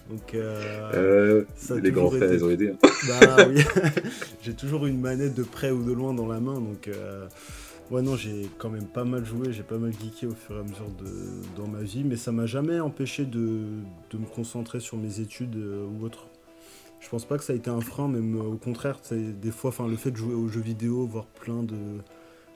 Donc, 0.10 0.36
euh, 0.36 0.92
euh 0.94 1.80
les 1.82 1.92
grands 1.92 2.12
frères, 2.12 2.32
ils 2.32 2.44
ont 2.44 2.50
aidé. 2.50 2.70
Hein. 2.70 2.78
Bah 3.08 3.48
oui, 3.48 3.62
j'ai 4.42 4.54
toujours 4.54 4.86
une 4.86 5.00
manette 5.00 5.34
de 5.34 5.44
près 5.44 5.72
ou 5.72 5.84
de 5.84 5.92
loin 5.92 6.14
dans 6.14 6.28
la 6.28 6.40
main, 6.40 6.60
donc. 6.60 6.88
Euh... 6.88 7.28
Ouais, 7.92 8.02
non, 8.02 8.16
j'ai 8.16 8.50
quand 8.58 8.72
même 8.72 8.88
pas 8.88 9.04
mal 9.04 9.24
joué, 9.24 9.54
j'ai 9.54 9.62
pas 9.62 9.78
mal 9.78 9.94
geeké 9.94 10.26
au 10.26 10.34
fur 10.34 10.56
et 10.56 10.60
à 10.60 10.64
mesure 10.64 10.90
de, 10.98 11.06
dans 11.56 11.68
ma 11.68 11.84
vie, 11.84 12.04
mais 12.04 12.16
ça 12.16 12.32
m'a 12.32 12.48
jamais 12.48 12.80
empêché 12.80 13.26
de, 13.26 13.60
de, 14.10 14.18
me 14.18 14.26
concentrer 14.26 14.80
sur 14.80 14.98
mes 14.98 15.20
études 15.20 15.56
euh, 15.56 15.86
ou 15.86 16.04
autre. 16.04 16.26
Je 17.00 17.08
pense 17.10 17.26
pas 17.26 17.38
que 17.38 17.44
ça 17.44 17.54
a 17.54 17.56
été 17.56 17.70
un 17.70 17.82
frein, 17.82 18.08
même 18.08 18.42
au 18.42 18.58
contraire, 18.58 19.00
des 19.12 19.52
fois, 19.52 19.70
enfin, 19.70 19.88
le 19.88 19.98
fait 19.98 20.10
de 20.10 20.16
jouer 20.16 20.34
aux 20.34 20.48
jeux 20.48 20.62
vidéo, 20.62 21.06
voir 21.06 21.28
plein 21.28 21.62
de, 21.62 21.76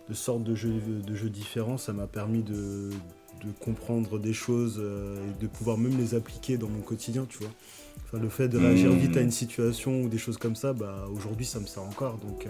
de 0.10 0.13
sortes 0.15 0.41
de 0.41 0.56
jeux, 0.56 0.74
de 1.06 1.13
jeux 1.13 1.29
différents, 1.29 1.77
ça 1.77 1.94
m'a 1.94 2.08
permis 2.08 2.41
de, 2.41 2.89
de 3.43 3.51
comprendre 3.60 4.19
des 4.19 4.34
choses 4.34 4.79
euh, 4.79 5.15
et 5.27 5.41
de 5.41 5.48
pouvoir 5.48 5.77
même 5.77 5.98
les 5.98 6.15
appliquer 6.15 6.58
dans 6.58 6.69
mon 6.69 6.81
quotidien, 6.81 7.25
tu 7.29 7.39
vois. 7.39 7.51
Enfin, 8.05 8.19
le 8.22 8.29
fait 8.29 8.48
de 8.48 8.58
réagir 8.58 8.91
vite 8.91 9.17
à 9.17 9.22
une 9.22 9.31
situation 9.31 10.01
ou 10.01 10.10
des 10.10 10.17
choses 10.17 10.38
comme 10.38 10.55
ça, 10.55 10.74
bah, 10.74 11.08
aujourd'hui, 11.13 11.46
ça 11.46 11.60
me 11.60 11.65
sert 11.65 11.84
encore. 11.84 12.17
Donc, 12.17 12.46
euh, 12.46 12.50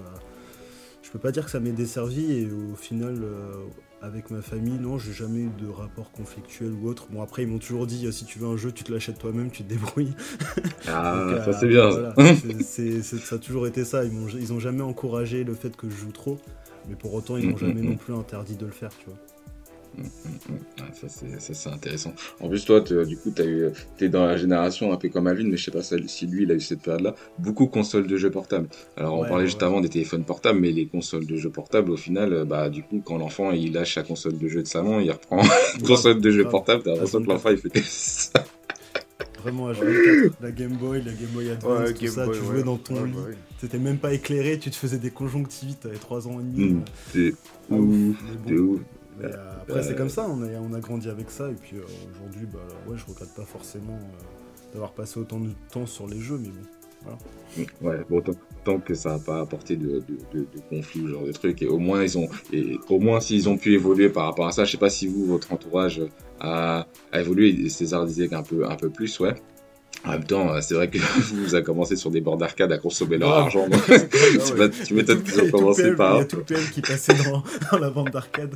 je 1.02 1.10
peux 1.10 1.20
pas 1.20 1.32
dire 1.32 1.46
que 1.46 1.52
ça 1.52 1.60
m'ait 1.60 1.72
desservi 1.72 2.32
et 2.32 2.46
au 2.46 2.76
final, 2.76 3.18
euh, 3.22 3.54
avec 4.02 4.32
ma 4.32 4.42
famille, 4.42 4.80
non, 4.80 4.98
j'ai 4.98 5.12
jamais 5.12 5.40
eu 5.40 5.52
de 5.60 5.68
rapport 5.68 6.12
conflictuel 6.12 6.72
ou 6.72 6.88
autre. 6.88 7.08
Bon, 7.10 7.22
après, 7.22 7.44
ils 7.44 7.48
m'ont 7.48 7.60
toujours 7.60 7.88
dit 7.88 8.12
si 8.14 8.26
tu 8.26 8.40
veux 8.40 8.48
un 8.48 8.58
jeu, 8.58 8.72
tu 8.72 8.84
te 8.84 8.92
l'achètes 8.92 9.18
toi-même, 9.18 9.52
tu 9.52 9.64
te 9.64 9.70
débrouilles. 9.70 10.14
Ah, 10.88 11.44
ça 11.46 11.54
c'est 11.54 11.68
bien. 11.68 11.90
ça 12.64 13.36
a 13.36 13.38
toujours 13.38 13.68
été 13.68 13.86
ça. 13.86 14.04
Ils, 14.06 14.12
ils 14.40 14.54
ont 14.54 14.60
jamais 14.60 14.82
encouragé 14.82 15.44
le 15.44 15.54
fait 15.54 15.76
que 15.76 15.88
je 15.88 15.96
joue 15.96 16.12
trop, 16.12 16.40
mais 16.88 16.96
pour 16.96 17.14
autant, 17.14 17.38
ils 17.38 17.48
m'ont 17.48 17.56
mm, 17.56 17.60
jamais 17.60 17.82
mm, 17.82 17.86
non 17.86 17.92
mm. 17.92 17.98
plus 17.98 18.14
interdit 18.16 18.56
de 18.56 18.66
le 18.66 18.72
faire, 18.72 18.90
tu 18.98 19.06
vois. 19.06 19.20
Ça 20.94 21.54
c'est 21.54 21.70
intéressant. 21.70 22.14
En 22.40 22.50
plus 22.50 22.66
toi 22.66 22.82
du 22.82 23.18
coup 23.18 23.32
tu 23.36 23.72
es 24.06 24.10
dans 24.10 24.26
la 24.26 24.38
génération 24.38 24.92
un 24.92 24.98
peu 24.98 25.10
comme 25.10 25.28
Alvin 25.28 25.48
mais 25.48 25.58
je 25.58 25.66
sais 25.66 25.72
pas 25.72 25.82
si 25.82 26.28
lui 26.28 26.44
il 26.44 26.52
a 26.52 26.56
eu 26.56 26.60
cette 26.62 26.82
période 26.82 27.02
là 27.02 27.16
beaucoup 27.38 27.68
consoles 27.68 28.08
de 28.08 28.18
jeux 28.18 28.32
portables. 28.32 28.68
Alors 28.98 29.20
on 29.20 29.26
parlait 29.26 29.46
juste 29.46 29.64
avant 29.64 29.82
des 29.82 29.90
téléphones 29.90 30.24
portables 30.24 30.60
mais 30.60 30.72
les 30.72 30.88
consoles 30.88 31.26
de 31.26 31.36
jeux 31.36 31.50
portables 31.52 31.92
au 31.92 31.98
final 31.98 32.46
bah 32.46 32.70
du 32.70 32.84
coup 32.84 33.02
quand 33.04 33.18
l'enfant 33.18 33.52
il 33.52 33.74
lâche 33.74 33.96
sa 33.96 34.04
console 34.04 34.38
de 34.38 34.48
jeux 34.48 34.64
de 34.64 34.68
salon 34.68 35.00
il 35.00 35.12
reprend 35.12 35.42
une 35.80 35.86
console 35.86 36.22
de 36.22 36.32
jeux 36.32 36.46
portable 36.46 36.84
t'as 36.84 36.92
l'impression 36.92 37.22
que 37.22 37.28
l'enfant 37.28 37.50
il 37.50 37.58
fait 37.58 37.84
ça. 37.84 38.44
Vraiment 39.42 39.68
à 39.68 39.74
jouer 39.74 40.32
la 40.42 40.52
Game 40.52 40.74
Boy, 40.74 41.02
la 41.02 41.14
Game 41.14 41.30
Boy 41.34 41.50
Advance, 41.50 41.94
tout 41.94 42.08
ça, 42.08 42.28
tu 42.28 42.40
jouais 42.40 42.64
dans 42.64 42.78
ton 42.78 43.06
lit. 43.06 43.14
Bah 43.14 43.32
T'étais 43.60 43.80
même 43.80 43.98
pas 43.98 44.14
éclairé, 44.14 44.60
tu 44.60 44.70
te 44.70 44.76
faisais 44.76 44.98
des 44.98 45.12
conjonctivites, 45.12 45.82
t'avais 45.82 45.98
3 45.98 46.28
ans 46.28 46.40
et 46.40 46.44
demi. 46.44 46.82
Mmh, 47.14 47.32
ouf, 47.70 48.18
ouf. 48.52 48.80
Après, 49.62 49.84
c'est 49.84 49.96
comme 49.96 50.10
ça, 50.10 50.28
on 50.30 50.42
a, 50.44 50.48
on 50.60 50.74
a 50.74 50.80
grandi 50.80 51.10
avec 51.10 51.30
ça, 51.30 51.50
et 51.50 51.56
puis 51.56 51.78
aujourd'hui, 52.12 52.48
bah, 52.52 52.60
ouais, 52.88 52.98
je 52.98 53.06
regrette 53.06 53.34
pas 53.36 53.46
forcément 53.46 54.00
d'avoir 54.72 54.92
passé 54.92 55.20
autant 55.20 55.40
de 55.40 55.50
temps 55.72 55.86
sur 55.86 56.08
les 56.08 56.20
jeux, 56.20 56.38
mais 56.38 56.50
bon. 56.50 57.18
Ouais, 57.82 57.98
bon, 58.10 58.22
tant, 58.64 58.80
que 58.80 58.94
ça 58.94 59.14
n'a 59.14 59.20
pas 59.20 59.40
apporté 59.40 59.78
de, 59.78 60.04
de, 60.34 60.40
de, 60.42 60.60
conflits, 60.70 61.08
genre 61.08 61.24
de 61.24 61.32
trucs, 61.32 61.62
et 61.62 61.68
au 61.68 61.80
moins 61.80 62.04
ils 62.04 62.18
ont, 62.18 62.28
et 62.52 62.78
au 62.90 63.00
moins 63.00 63.20
s'ils 63.20 63.48
ont 63.48 63.58
pu 63.58 63.74
évoluer 63.74 64.10
par 64.10 64.26
rapport 64.26 64.48
à 64.48 64.52
ça, 64.52 64.66
je 64.66 64.72
sais 64.72 64.78
pas 64.78 64.90
si 64.90 65.08
vous, 65.08 65.26
votre 65.26 65.54
entourage 65.54 66.02
a, 66.40 66.86
a 67.12 67.20
évolué, 67.20 67.70
César 67.70 68.06
disait 68.06 68.28
qu'un 68.28 68.44
peu, 68.44 68.70
un 68.70 68.76
peu 68.76 68.90
plus, 68.90 69.20
ouais. 69.22 69.34
En 70.06 70.12
même 70.12 70.24
temps, 70.24 70.62
c'est 70.62 70.76
vrai 70.76 70.90
que 70.90 70.98
vous 71.34 71.56
avez 71.56 71.64
commencé 71.64 71.96
sur 71.96 72.10
des 72.10 72.22
bords 72.22 72.38
d'arcade 72.38 72.72
à 72.72 72.78
consommer 72.78 73.18
leur 73.18 73.32
argent. 73.32 73.66
tu 74.86 74.94
m'étonnes 74.94 75.24
qu'ils 75.24 75.42
ont 75.42 75.52
commencé 75.52 75.94
par. 75.94 76.16
Il 76.16 76.20
y 76.20 76.22
a 76.22 76.26
tout 76.26 76.38
le 76.38 76.44
PM 76.44 76.64
qui 76.74 76.82
passait 76.82 77.16
dans, 77.16 77.44
dans 77.72 77.78
la 77.78 77.90
vente 77.90 78.12
d'arcade. 78.12 78.56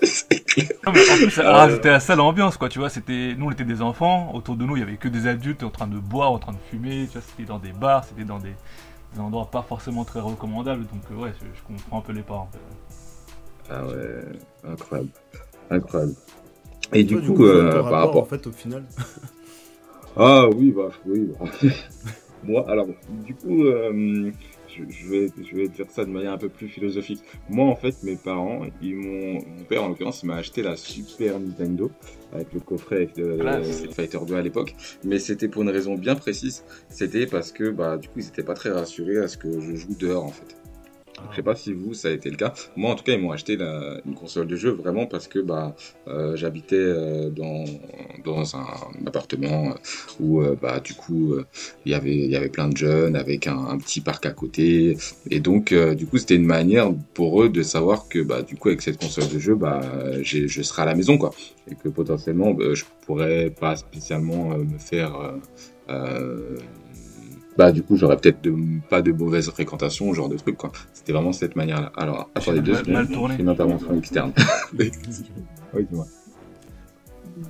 en 0.86 0.92
plus, 0.92 1.40
ah, 1.42 1.68
c'était 1.70 1.90
la 1.90 2.00
sale 2.00 2.20
ambiance, 2.20 2.56
quoi. 2.56 2.68
Tu 2.68 2.78
vois, 2.78 2.90
c'était, 2.90 3.34
nous, 3.36 3.46
on 3.46 3.50
était 3.50 3.64
des 3.64 3.82
enfants. 3.82 4.32
Autour 4.34 4.56
de 4.56 4.64
nous, 4.64 4.76
il 4.76 4.80
y 4.80 4.82
avait 4.82 4.96
que 4.96 5.08
des 5.08 5.26
adultes 5.26 5.62
en 5.62 5.70
train 5.70 5.88
de 5.88 5.98
boire, 5.98 6.30
en 6.30 6.38
train 6.38 6.52
de 6.52 6.58
fumer. 6.70 7.06
Tu 7.06 7.18
vois, 7.18 7.22
c'était 7.28 7.48
dans 7.48 7.58
des 7.58 7.72
bars, 7.72 8.04
c'était 8.04 8.24
dans 8.24 8.38
des, 8.38 8.54
endroits 9.18 9.50
pas 9.50 9.62
forcément 9.62 10.04
très 10.04 10.20
recommandables. 10.20 10.82
Donc, 10.82 11.02
euh, 11.10 11.22
ouais, 11.22 11.32
je, 11.40 11.62
comprends 11.62 11.98
un 11.98 12.02
peu 12.02 12.12
les 12.12 12.22
parents. 12.22 12.50
Ah 13.68 13.84
ouais, 13.84 14.72
incroyable, 14.72 15.10
incroyable. 15.70 16.14
Et, 16.92 17.04
du, 17.04 17.20
coup, 17.20 17.44
euh, 17.44 17.82
par 17.82 18.00
rapport, 18.00 18.22
en 18.22 18.26
fait, 18.26 18.46
au 18.46 18.52
final. 18.52 18.84
Ah 20.18 20.48
oui, 20.48 20.72
bah 20.72 20.90
oui. 21.06 21.30
Bah. 21.38 21.46
Moi, 22.42 22.64
alors, 22.68 22.88
du 23.26 23.34
coup, 23.34 23.64
euh, 23.64 24.30
je, 24.68 25.08
vais, 25.08 25.28
je 25.42 25.56
vais 25.56 25.68
dire 25.68 25.86
ça 25.90 26.04
de 26.04 26.10
manière 26.10 26.32
un 26.32 26.38
peu 26.38 26.48
plus 26.48 26.66
philosophique. 26.68 27.20
Moi, 27.48 27.66
en 27.66 27.76
fait, 27.76 28.02
mes 28.02 28.16
parents, 28.16 28.62
ils 28.82 28.96
m'ont, 28.96 29.34
mon 29.34 29.64
père 29.68 29.84
en 29.84 29.88
l'occurrence, 29.88 30.24
m'a 30.24 30.36
acheté 30.36 30.62
la 30.62 30.76
Super 30.76 31.38
Nintendo 31.38 31.90
avec 32.32 32.52
le 32.52 32.60
coffret 32.60 32.96
avec 32.96 33.16
le, 33.16 33.38
Street 33.64 33.92
Fighter 33.92 34.18
2 34.26 34.34
à 34.34 34.42
l'époque. 34.42 34.74
Mais 35.04 35.18
c'était 35.20 35.48
pour 35.48 35.62
une 35.62 35.70
raison 35.70 35.94
bien 35.94 36.16
précise. 36.16 36.64
C'était 36.88 37.26
parce 37.26 37.52
que, 37.52 37.70
bah, 37.70 37.96
du 37.96 38.08
coup, 38.08 38.18
ils 38.18 38.24
n'étaient 38.24 38.42
pas 38.42 38.54
très 38.54 38.70
rassurés 38.70 39.18
à 39.18 39.28
ce 39.28 39.36
que 39.36 39.60
je 39.60 39.76
joue 39.76 39.94
dehors, 39.98 40.24
en 40.24 40.32
fait. 40.32 40.56
Je 41.30 41.36
sais 41.36 41.42
pas 41.42 41.54
si 41.54 41.72
vous, 41.72 41.94
ça 41.94 42.08
a 42.08 42.10
été 42.12 42.30
le 42.30 42.36
cas. 42.36 42.52
Moi, 42.76 42.90
en 42.90 42.94
tout 42.94 43.04
cas, 43.04 43.12
ils 43.12 43.20
m'ont 43.20 43.30
acheté 43.30 43.58
une 44.06 44.14
console 44.14 44.46
de 44.46 44.56
jeu 44.56 44.70
vraiment 44.70 45.06
parce 45.06 45.28
que 45.28 45.38
bah, 45.38 45.74
euh, 46.06 46.36
j'habitais 46.36 46.76
euh, 46.76 47.30
dans, 47.30 47.64
dans 48.24 48.56
un, 48.56 48.66
appartement 49.06 49.74
où 50.20 50.42
euh, 50.42 50.56
bah, 50.60 50.80
du 50.80 50.94
coup, 50.94 51.36
il 51.84 51.92
y 51.92 51.94
avait 51.94 52.16
il 52.16 52.30
y 52.30 52.36
avait 52.36 52.48
plein 52.48 52.68
de 52.68 52.76
jeunes 52.76 53.16
avec 53.16 53.46
un, 53.46 53.78
petit 53.78 54.00
parc 54.00 54.26
à 54.26 54.30
côté. 54.30 54.96
Et 55.30 55.40
donc, 55.40 55.74
du 55.74 56.06
coup, 56.06 56.18
c'était 56.18 56.36
une 56.36 56.46
manière 56.46 56.92
pour 57.14 57.42
eux 57.42 57.48
de 57.48 57.62
savoir 57.62 58.08
que 58.08 58.20
bah, 58.20 58.42
du 58.42 58.56
coup, 58.56 58.68
avec 58.68 58.82
cette 58.82 58.98
console 58.98 59.28
de 59.28 59.38
jeu, 59.38 59.54
bah, 59.54 59.80
je 60.22 60.62
serai 60.62 60.82
à 60.82 60.86
la 60.86 60.94
maison. 60.94 61.18
quoi. 61.18 61.30
Et 61.70 61.74
que 61.74 61.88
potentiellement, 61.88 62.56
je 62.74 62.84
pourrais 63.06 63.50
pas 63.50 63.76
spécialement 63.76 64.56
me 64.56 64.78
faire 64.78 65.34
bah 67.58 67.72
du 67.72 67.82
coup 67.82 67.96
j'aurais 67.96 68.16
peut-être 68.16 68.38
pas 68.88 69.02
de 69.02 69.12
mauvaise 69.12 69.50
fréquentation, 69.50 70.14
genre 70.14 70.28
de 70.28 70.36
truc 70.36 70.56
quoi. 70.56 70.70
C'était 70.94 71.12
vraiment 71.12 71.32
cette 71.32 71.56
manière-là. 71.56 71.92
Alors 71.96 72.30
attendez 72.34 72.60
deux 72.60 72.76
secondes, 72.76 73.32
une 73.38 73.48
intervention 73.48 73.98
externe. 73.98 74.32
oui, 74.78 74.90
dis-moi. 75.74 76.06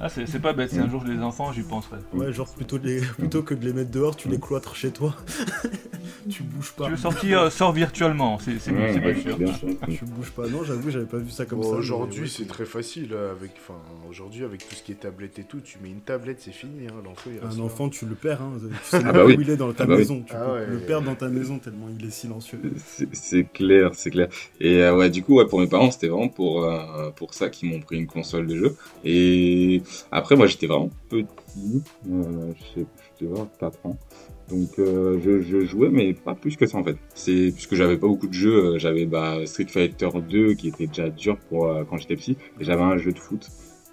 Ah, 0.01 0.09
c'est 0.09 0.41
pas 0.41 0.53
bête, 0.53 0.71
si 0.71 0.79
un 0.79 0.89
jour 0.89 1.03
j'ai 1.07 1.15
des 1.15 1.23
enfants, 1.23 1.53
j'y 1.53 1.63
penserai. 1.63 1.97
Ouais, 2.13 2.33
genre 2.33 2.49
plutôt, 2.53 2.79
les... 2.79 3.01
plutôt 3.01 3.43
que 3.43 3.55
de 3.55 3.65
les 3.65 3.73
mettre 3.73 3.91
dehors, 3.91 4.17
tu 4.17 4.29
les 4.29 4.39
cloîtres 4.39 4.77
chez 4.77 4.91
toi. 4.91 5.15
tu 6.29 6.43
bouges 6.43 6.73
pas. 6.73 6.85
Tu 6.85 6.91
veux 6.93 6.97
sortir, 6.97 7.41
euh, 7.43 7.51
sors 7.51 7.73
virtuellement, 7.73 8.39
c'est 8.39 8.55
pas 8.55 9.15
sûr. 9.15 9.39
tu 9.89 10.05
bouges 10.05 10.31
pas, 10.31 10.47
non, 10.49 10.65
j'avoue, 10.65 10.91
j'avais 10.91 11.07
pas 11.07 11.19
vu 11.19 11.31
ça 11.31 11.47
comme 11.47 11.63
ça. 11.63 11.71
Aujourd'hui, 11.71 12.29
c'est 12.29 12.47
très 12.47 12.65
facile. 12.65 13.11
Euh, 13.13 13.33
avec, 13.33 13.53
enfin, 13.59 13.79
aujourd'hui, 14.09 14.45
avec 14.45 14.67
tout 14.69 14.75
ce 14.75 14.83
qui 14.83 14.93
est 14.93 14.97
tablette 14.97 15.39
et 15.39 15.45
tout, 15.45 15.61
tu 15.61 15.79
mets 15.83 15.91
une 15.91 16.01
tablette, 16.01 16.41
c'est 16.41 16.53
fini. 16.53 16.87
Hein, 16.87 16.95
l'enfant, 17.05 17.31
un 17.43 17.61
enfant, 17.61 17.89
tu 17.89 18.07
le 18.07 18.15
perds. 18.15 18.43
Hein. 18.43 18.59
Tu 18.61 18.97
sais 18.97 19.03
ah 19.05 19.13
bah 19.13 19.25
où 19.25 19.31
il 19.31 19.51
est 19.51 19.57
dans 19.57 19.73
ta 19.73 19.85
ah 19.85 19.87
bah 19.87 19.97
maison. 19.97 20.23
Tu 20.27 20.35
ah 20.35 20.57
peux 20.67 20.73
le 20.73 20.81
perdre 20.81 21.07
dans 21.07 21.15
ta 21.15 21.29
maison 21.29 21.59
tellement 21.59 21.89
il 21.99 22.07
est 22.07 22.11
silencieux. 22.11 22.61
C'est 23.13 23.45
clair, 23.53 23.91
c'est 23.95 24.11
clair. 24.11 24.29
Et 24.61 24.83
euh, 24.83 24.97
ouais, 24.97 25.11
du 25.11 25.23
coup, 25.23 25.37
ouais, 25.37 25.47
pour 25.47 25.61
mes 25.61 25.67
parents, 25.67 25.91
c'était 25.91 26.09
vraiment 26.09 26.29
pour, 26.29 26.69
pour 27.17 27.35
ça 27.35 27.49
qu'ils 27.49 27.69
m'ont 27.69 27.81
pris 27.81 27.97
une 27.97 28.07
console 28.07 28.47
de 28.47 28.57
jeu. 28.57 28.77
Et 29.05 29.78
après, 30.11 30.37
moi, 30.37 30.47
j'étais 30.47 30.67
vraiment 30.67 30.91
petit. 31.09 31.27
Euh, 32.11 32.53
j'étais 32.75 32.87
vraiment 33.21 33.51
4 33.59 33.87
ans. 33.87 33.99
Donc, 34.51 34.79
euh, 34.79 35.19
je, 35.23 35.65
jouais, 35.65 35.91
mais 35.91 36.15
pas 36.15 36.35
plus 36.35 36.57
que 36.57 36.67
ça, 36.67 36.79
en 36.79 36.85
fait. 36.85 36.97
C'est 37.15 37.53
puisque 37.53 37.75
j'avais 37.75 37.97
pas 37.97 38.07
beaucoup 38.07 38.29
de 38.29 38.33
jeux. 38.33 38.75
Euh, 38.75 38.79
j'avais 38.79 39.07
bah, 39.07 39.39
Street 39.47 39.67
Fighter 39.69 40.09
2, 40.29 40.55
qui 40.55 40.69
était 40.69 40.87
déjà 40.87 41.09
dur 41.09 41.37
pour 41.49 41.71
quand 41.89 41.99
j'étais 41.99 42.17
petit. 42.17 42.37
Et 42.61 42.65
j'avais 42.65 42.83
un 42.83 42.97
jeu 42.97 43.13
de 43.13 43.19
foot. 43.19 43.49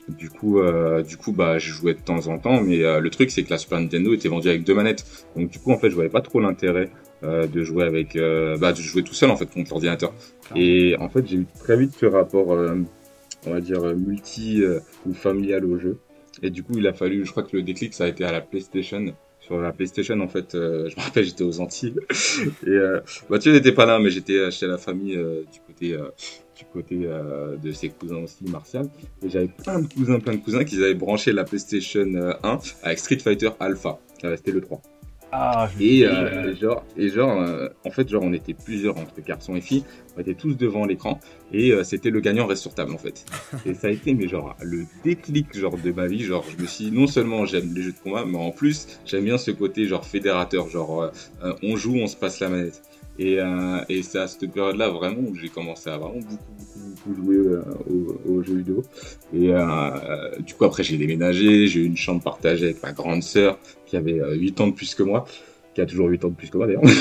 Du 0.08 0.30
coup, 0.30 0.62
du 1.08 1.18
coup, 1.18 1.32
bah, 1.32 1.58
je 1.58 1.72
jouais 1.72 1.96
de 1.96 2.00
temps 2.00 2.28
en 2.28 2.38
temps. 2.38 2.62
Mais 2.62 2.78
le 2.78 3.10
truc, 3.10 3.32
c'est 3.32 3.44
que 3.44 3.50
la 3.50 3.58
Super 3.58 3.80
Nintendo 3.80 4.14
était 4.14 4.30
vendue 4.30 4.50
avec 4.50 4.64
deux 4.64 4.76
manettes. 4.76 5.06
Donc, 5.36 5.50
du 5.50 5.60
coup, 5.60 5.72
en 5.72 5.80
fait, 5.80 5.90
je 5.90 5.96
voyais 5.96 6.12
pas 6.12 6.22
trop 6.22 6.40
l'intérêt 6.40 6.92
de 7.24 7.64
jouer 7.64 7.86
avec, 7.86 8.16
bah, 8.60 8.72
de 8.72 8.82
jouer 8.82 9.04
tout 9.04 9.16
seul, 9.16 9.32
en 9.32 9.36
fait, 9.36 9.48
contre 9.48 9.72
l'ordinateur. 9.72 10.14
Et 10.56 10.96
en 11.00 11.10
fait, 11.10 11.28
j'ai 11.28 11.38
eu 11.38 11.48
très 11.60 11.76
vite 11.76 11.96
ce 12.00 12.06
rapport 12.06 12.56
on 13.46 13.52
va 13.52 13.62
dire, 13.62 13.82
multi 13.96 14.64
euh, 14.64 14.80
ou 15.06 15.14
familial 15.14 15.66
au 15.66 15.78
jeu. 15.78 15.98
Et 16.42 16.50
du 16.50 16.64
coup, 16.64 16.74
il 16.78 16.88
a 16.88 16.94
fallu, 16.94 17.26
je 17.26 17.32
crois 17.32 17.44
que 17.44 17.56
le 17.56 17.64
déclic, 17.64 17.94
ça 17.94 18.06
a 18.06 18.08
été 18.08 18.24
à 18.24 18.32
la 18.32 18.42
PlayStation. 18.42 19.06
Sur 19.40 19.62
la 19.62 19.72
PlayStation, 19.72 20.20
en 20.22 20.28
fait, 20.28 20.56
euh, 20.56 20.90
je 20.90 20.96
me 20.96 21.02
rappelle, 21.02 21.24
j'étais 21.24 21.44
aux 21.44 21.60
Antilles. 21.60 21.96
et 22.66 22.70
euh, 22.70 23.00
tu 23.42 23.52
n'étais 23.52 23.72
pas 23.72 23.86
là, 23.86 24.00
mais 24.00 24.10
j'étais 24.10 24.52
chez 24.52 24.68
la 24.68 24.78
famille 24.78 25.16
du 25.16 25.60
côté 25.66 25.98
du 26.58 26.64
côté 26.72 27.08
de 27.62 27.72
ses 27.74 27.90
cousins 27.90 28.24
aussi, 28.24 28.46
Martial. 28.46 28.88
Et 29.22 29.30
j'avais 29.30 29.50
plein 29.50 29.82
de 29.82 29.94
cousins, 29.94 30.20
plein 30.20 30.36
de 30.36 30.42
cousins 30.42 30.64
qui 30.64 30.78
avaient 30.78 30.94
branché 30.94 31.34
la 31.34 31.44
PlayStation 31.44 32.08
1 32.44 32.60
avec 32.84 33.00
Street 33.00 33.20
Fighter 33.20 33.50
Alpha. 33.60 34.00
C'était 34.22 34.52
le 34.52 34.62
3. 34.62 34.82
Ah, 35.38 35.70
et, 35.80 36.06
genre, 36.60 36.86
et 36.96 37.10
genre 37.10 37.46
en 37.84 37.92
fait, 37.92 38.08
genre, 38.08 38.24
on 38.24 38.32
était 38.34 38.54
plusieurs 38.54 38.98
entre 38.98 39.22
garçons 39.22 39.56
et 39.56 39.62
filles 39.62 39.84
on 40.18 40.22
était 40.22 40.34
tous 40.34 40.56
devant 40.56 40.86
l'écran 40.86 41.20
et 41.52 41.72
euh, 41.72 41.84
c'était 41.84 42.10
le 42.10 42.20
gagnant 42.20 42.46
reste 42.46 42.62
sur 42.62 42.74
table 42.74 42.94
en 42.94 42.98
fait. 42.98 43.26
Et 43.66 43.74
ça 43.74 43.88
a 43.88 43.90
été 43.92 44.14
mais 44.14 44.28
genre 44.28 44.56
le 44.62 44.86
déclic 45.04 45.58
genre 45.58 45.78
de 45.78 45.92
ma 45.92 46.08
vie, 46.08 46.24
genre 46.24 46.46
je 46.56 46.62
me 46.62 46.68
suis 46.68 46.92
non 46.92 47.08
seulement 47.08 47.46
j'aime 47.46 47.74
les 47.74 47.82
jeux 47.82 47.92
de 47.92 47.98
combat 47.98 48.26
mais 48.26 48.38
en 48.38 48.52
plus 48.52 48.88
j'aime 49.06 49.26
bien 49.26 49.38
ce 49.38 49.52
côté 49.52 49.86
genre 49.86 50.06
fédérateur, 50.06 50.70
genre 50.70 51.04
euh, 51.04 51.10
euh, 51.44 51.54
on 51.64 51.76
joue, 51.76 51.96
on 51.96 52.08
se 52.08 52.16
passe 52.16 52.40
la 52.40 52.50
manette. 52.50 52.82
Et, 53.18 53.40
et 53.90 54.04
c'est 54.04 54.20
à 54.20 54.28
cette 54.28 54.52
période-là 54.52 54.90
vraiment 54.90 55.22
où 55.30 55.36
j'ai 55.36 55.48
commencé 55.50 55.90
à 55.90 55.98
vraiment 55.98 56.20
beaucoup, 56.20 56.38
beaucoup, 56.58 57.10
beaucoup 57.10 57.16
jouer 57.16 57.60
aux, 58.30 58.44
jeux 58.44 58.58
vidéo. 58.58 58.84
Et 59.34 59.52
du 60.44 60.54
coup 60.54 60.66
après 60.66 60.84
j'ai 60.84 60.98
déménagé, 60.98 61.68
j'ai 61.68 61.80
eu 61.80 61.86
une 61.86 61.96
chambre 61.96 62.22
partagée 62.22 62.66
avec 62.66 62.84
ma 62.84 62.92
grande 62.92 63.24
sœur 63.24 63.58
qui 63.86 63.96
avait 63.96 64.20
8 64.36 64.62
ans 64.62 64.68
de 64.68 64.74
plus 64.74 64.96
que 64.96 65.04
moi 65.04 65.26
qui 65.76 65.82
a 65.82 65.86
toujours 65.86 66.08
8 66.08 66.26
ans 66.26 66.30
de 66.30 66.36
plus 66.36 66.50
que 66.50 66.58
moi 66.58 66.66
d'ailleurs. 66.66 66.82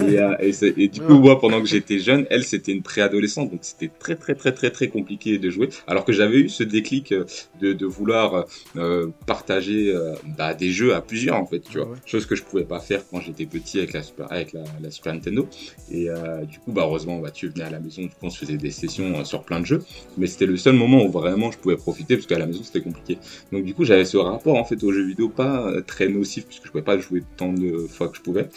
Euh, 0.00 0.36
et, 0.76 0.88
du 0.88 1.00
coup, 1.00 1.18
moi, 1.18 1.40
pendant 1.40 1.60
que 1.60 1.66
j'étais 1.66 1.98
jeune, 1.98 2.26
elle, 2.30 2.44
c'était 2.44 2.72
une 2.72 2.82
préadolescente, 2.82 3.50
donc 3.50 3.60
c'était 3.62 3.90
très, 3.98 4.16
très, 4.16 4.34
très, 4.34 4.52
très, 4.52 4.70
très 4.70 4.88
compliqué 4.88 5.38
de 5.38 5.50
jouer. 5.50 5.68
Alors 5.86 6.04
que 6.04 6.12
j'avais 6.12 6.38
eu 6.38 6.48
ce 6.48 6.62
déclic 6.62 7.12
euh, 7.12 7.24
de, 7.60 7.72
de 7.72 7.86
vouloir 7.86 8.46
euh, 8.76 9.08
partager 9.26 9.94
bah, 10.36 10.54
des 10.54 10.70
jeux 10.70 10.94
à 10.94 11.00
plusieurs, 11.00 11.36
en 11.36 11.46
fait, 11.46 11.60
tu 11.60 11.78
vois. 11.78 11.88
Chose 12.06 12.26
que 12.26 12.36
je 12.36 12.42
pouvais 12.42 12.64
pas 12.64 12.80
faire 12.80 13.02
quand 13.10 13.20
j'étais 13.20 13.46
petit 13.46 13.78
avec 13.78 13.92
la 13.92 14.02
Super, 14.02 14.30
avec 14.30 14.52
la, 14.52 14.62
la 14.80 14.90
Super 14.90 15.14
Nintendo. 15.14 15.48
Et 15.90 16.08
du 16.48 16.58
coup, 16.60 16.72
bah, 16.72 16.82
heureusement, 16.84 17.18
bah, 17.18 17.30
tu 17.30 17.48
venais 17.48 17.64
à 17.64 17.70
la 17.70 17.80
maison, 17.80 18.02
du 18.02 18.08
coup, 18.08 18.14
on 18.22 18.30
se 18.30 18.38
faisait 18.38 18.56
des 18.56 18.70
sessions 18.70 19.24
sur 19.24 19.42
plein 19.42 19.60
de 19.60 19.66
jeux. 19.66 19.82
Mais 20.18 20.26
c'était 20.26 20.46
le 20.46 20.56
seul 20.56 20.74
moment 20.74 21.04
où 21.04 21.10
vraiment 21.10 21.50
je 21.50 21.58
pouvais 21.58 21.76
profiter, 21.76 22.16
parce 22.16 22.26
qu'à 22.26 22.38
la 22.38 22.46
maison, 22.46 22.62
c'était 22.62 22.82
compliqué. 22.82 23.18
Donc, 23.52 23.64
du 23.64 23.74
coup, 23.74 23.84
j'avais 23.84 24.04
ce 24.04 24.16
rapport, 24.16 24.56
en 24.56 24.64
fait, 24.64 24.82
aux 24.84 24.92
jeux 24.92 25.06
vidéo 25.06 25.28
pas 25.28 25.72
très 25.86 26.08
nocif, 26.08 26.46
puisque 26.46 26.66
je 26.66 26.70
pouvais 26.70 26.84
pas 26.84 26.98
jouer 26.98 27.22
tant 27.36 27.52
de 27.52 27.79
fois 27.88 28.08
que 28.08 28.16
je 28.16 28.22
pouvais. 28.22 28.48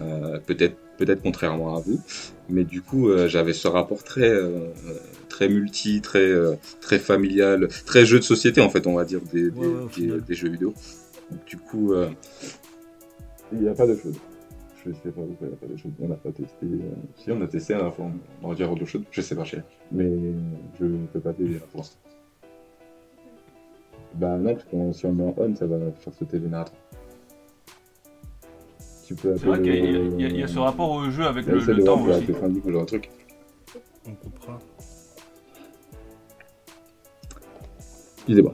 Euh, 0.00 0.38
peut-être 0.46 0.76
peut-être 0.96 1.22
contrairement 1.22 1.76
à 1.76 1.80
vous, 1.80 2.00
mais 2.48 2.64
du 2.64 2.82
coup 2.82 3.08
euh, 3.08 3.28
j'avais 3.28 3.52
ce 3.52 3.68
rapport 3.68 4.02
très 4.02 4.28
euh, 4.28 4.68
très 5.28 5.48
multi, 5.48 6.00
très 6.00 6.32
très 6.80 6.98
familial, 6.98 7.68
très 7.86 8.04
jeu 8.04 8.18
de 8.18 8.24
société 8.24 8.60
en 8.60 8.70
fait 8.70 8.86
on 8.86 8.94
va 8.94 9.04
dire 9.04 9.20
des, 9.32 9.50
des, 9.50 10.34
jeux 10.34 10.48
vidéo. 10.48 10.74
Du 11.46 11.56
coup 11.56 11.92
il 13.52 13.58
n'y 13.60 13.68
a 13.68 13.74
pas 13.74 13.86
de 13.86 13.96
choses. 13.96 14.18
Je 14.84 14.92
sais 14.92 15.10
pas 15.10 15.22
pourquoi 15.22 15.46
il 15.46 15.48
n'y 15.48 15.54
a 15.54 15.56
pas 15.56 15.66
de 15.66 15.76
choses. 15.76 15.92
On 16.00 16.08
n'a 16.08 16.14
pas 16.14 16.30
testé. 16.30 16.66
Si 17.16 17.30
on 17.30 17.40
a 17.42 17.46
testé 17.46 17.74
à 17.74 17.82
la 17.82 17.90
fois, 17.90 18.10
on 18.42 18.48
va 18.48 18.54
dire 18.54 18.70
autre 18.70 18.86
chose. 18.86 19.02
Je 19.10 19.20
sais 19.20 19.34
pas 19.34 19.44
cher, 19.44 19.62
mais 19.92 20.10
je 20.78 20.84
ne 20.84 21.06
peux 21.06 21.20
pas 21.20 21.32
dire 21.32 21.60
pour 21.70 21.80
l'instant. 21.80 21.98
Bah 24.14 24.36
non, 24.36 24.54
parce 24.54 24.64
que 24.64 24.92
si 24.92 25.06
on 25.06 25.12
met 25.12 25.24
en 25.24 25.34
on, 25.36 25.54
ça 25.54 25.66
va 25.66 25.78
faire 25.92 26.14
sauter 26.14 26.38
le 26.38 26.48
C'est 29.16 29.44
vrai 29.44 29.62
qu'il 29.62 30.20
y, 30.20 30.42
a 30.42 30.48
ce 30.48 30.58
rapport 30.58 30.90
au 30.90 31.10
jeu 31.10 31.26
avec 31.26 31.46
le, 31.46 31.58
le 31.58 31.84
temps 31.84 32.02
aussi. 32.02 32.26
un 32.78 32.84
truc. 32.84 33.10
On 34.06 34.12
coupera. 34.12 34.58
Excusez-moi. 38.16 38.52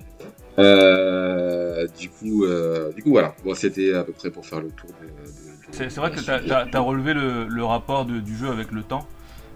Euh, 0.59 1.89
du 1.99 2.09
coup, 2.09 2.45
euh, 2.45 2.93
du 2.93 3.03
coup 3.03 3.11
voilà. 3.11 3.35
Bon, 3.45 3.55
c'était 3.55 3.95
à 3.95 4.05
peu 4.05 4.13
près 4.13 4.31
pour 4.31 4.47
faire 4.47 4.61
le 4.61 4.71
tour 4.71 4.89
de. 4.91 5.73
c'est 5.73 5.97
vrai 5.97 6.13
que 6.13 6.21
tu 6.21 6.31
as, 6.31 6.81
relevé 6.81 7.15
le, 7.15 7.65
rapport 7.65 8.05
du 8.05 8.37
jeu 8.37 8.49
avec 8.49 8.71
le 8.71 8.85
temps. 8.85 9.07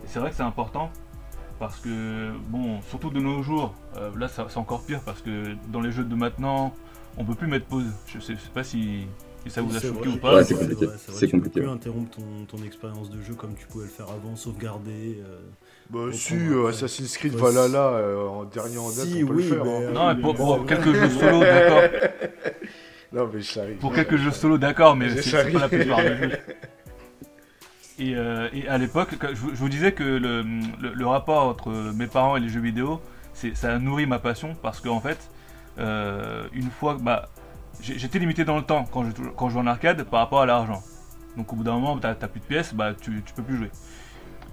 Et 0.04 0.08
c'est 0.08 0.18
vrai 0.18 0.30
que 0.30 0.36
c'est 0.36 0.42
important. 0.42 0.90
Parce 1.60 1.78
que, 1.80 2.30
bon, 2.48 2.80
surtout 2.82 3.10
de 3.10 3.20
nos 3.20 3.42
jours, 3.42 3.74
là 4.16 4.28
c'est 4.28 4.56
encore 4.56 4.82
pire 4.82 5.00
parce 5.04 5.22
que 5.22 5.54
dans 5.72 5.80
les 5.80 5.90
jeux 5.90 6.04
de 6.04 6.14
maintenant, 6.14 6.72
on 7.16 7.24
peut 7.24 7.34
plus 7.34 7.48
mettre 7.48 7.66
pause. 7.66 7.92
Je 8.06 8.20
sais, 8.20 8.34
sais 8.34 8.50
pas 8.52 8.64
si, 8.64 9.06
ça 9.46 9.62
vous 9.62 9.76
a 9.76 9.80
choqué 9.80 10.08
ou 10.08 10.16
pas. 10.16 10.34
Ouais, 10.34 10.44
c'est 10.44 10.54
compliqué. 10.54 10.86
C'est 10.96 11.30
compliqué. 11.30 11.60
Tu 11.60 11.66
peux 11.66 11.72
interrompre 11.72 12.16
ton, 12.16 12.56
ton 12.56 12.62
expérience 12.64 13.10
de 13.10 13.22
jeu 13.22 13.34
comme 13.34 13.54
tu 13.54 13.66
pouvais 13.66 13.84
le 13.84 13.90
faire 13.90 14.08
avant, 14.10 14.36
sauvegarder. 14.36 15.22
Bah 15.90 16.00
si, 16.12 16.34
euh, 16.34 16.68
Assassin's 16.68 17.16
Creed 17.16 17.34
Valhalla 17.34 17.92
euh, 17.94 18.26
en 18.26 18.44
dernier 18.44 18.76
en 18.76 18.90
date, 18.90 19.06
on 19.22 19.26
peut 19.26 19.34
le 19.34 19.42
faire. 19.42 19.62
Hein. 19.62 19.90
Non, 19.94 20.14
mais 20.14 20.34
pour, 20.34 20.66
quelques 20.66 20.92
jeux 20.92 21.08
solo, 21.18 21.40
d'accord. 21.40 21.82
Non, 23.10 23.30
mais 23.32 23.40
j'arrive. 23.40 23.76
Pour 23.76 23.94
quelques 23.94 24.16
jeux 24.16 24.30
solo, 24.30 24.58
d'accord, 24.58 24.96
mais 24.96 25.16
c'est 25.22 25.50
pas 25.50 25.60
la 25.60 25.68
plupart 25.68 26.02
des 26.02 26.16
jeux. 26.16 26.30
Et, 28.00 28.14
euh, 28.14 28.48
et, 28.52 28.68
à 28.68 28.78
l'époque, 28.78 29.08
je, 29.20 29.34
vous 29.34 29.68
disais 29.68 29.90
que 29.90 30.04
le, 30.04 30.44
le, 30.80 31.06
rapport 31.08 31.48
entre 31.48 31.72
mes 31.72 32.06
parents 32.06 32.36
et 32.36 32.40
les 32.40 32.48
jeux 32.48 32.60
vidéo, 32.60 33.00
ça 33.32 33.72
a 33.72 33.78
nourri 33.80 34.06
ma 34.06 34.20
passion 34.20 34.54
parce 34.62 34.80
qu'en 34.80 35.00
fait, 35.00 35.18
une 35.78 36.70
fois, 36.70 36.96
bah, 37.00 37.28
j'étais 37.80 38.18
limité 38.18 38.44
dans 38.44 38.56
le 38.56 38.62
temps 38.62 38.84
quand 38.90 39.04
je, 39.04 39.10
quand 39.36 39.48
je 39.48 39.54
joue 39.54 39.60
en 39.60 39.66
arcade 39.66 40.04
par 40.04 40.20
rapport 40.20 40.40
à 40.40 40.46
l'argent. 40.46 40.82
Donc 41.36 41.52
au 41.52 41.56
bout 41.56 41.64
d'un 41.64 41.74
moment, 41.74 41.98
t'as 41.98 42.14
plus 42.14 42.40
de 42.40 42.44
pièces, 42.44 42.74
bah 42.74 42.94
tu, 42.94 43.22
tu 43.24 43.32
peux 43.34 43.42
plus 43.42 43.56
jouer 43.56 43.70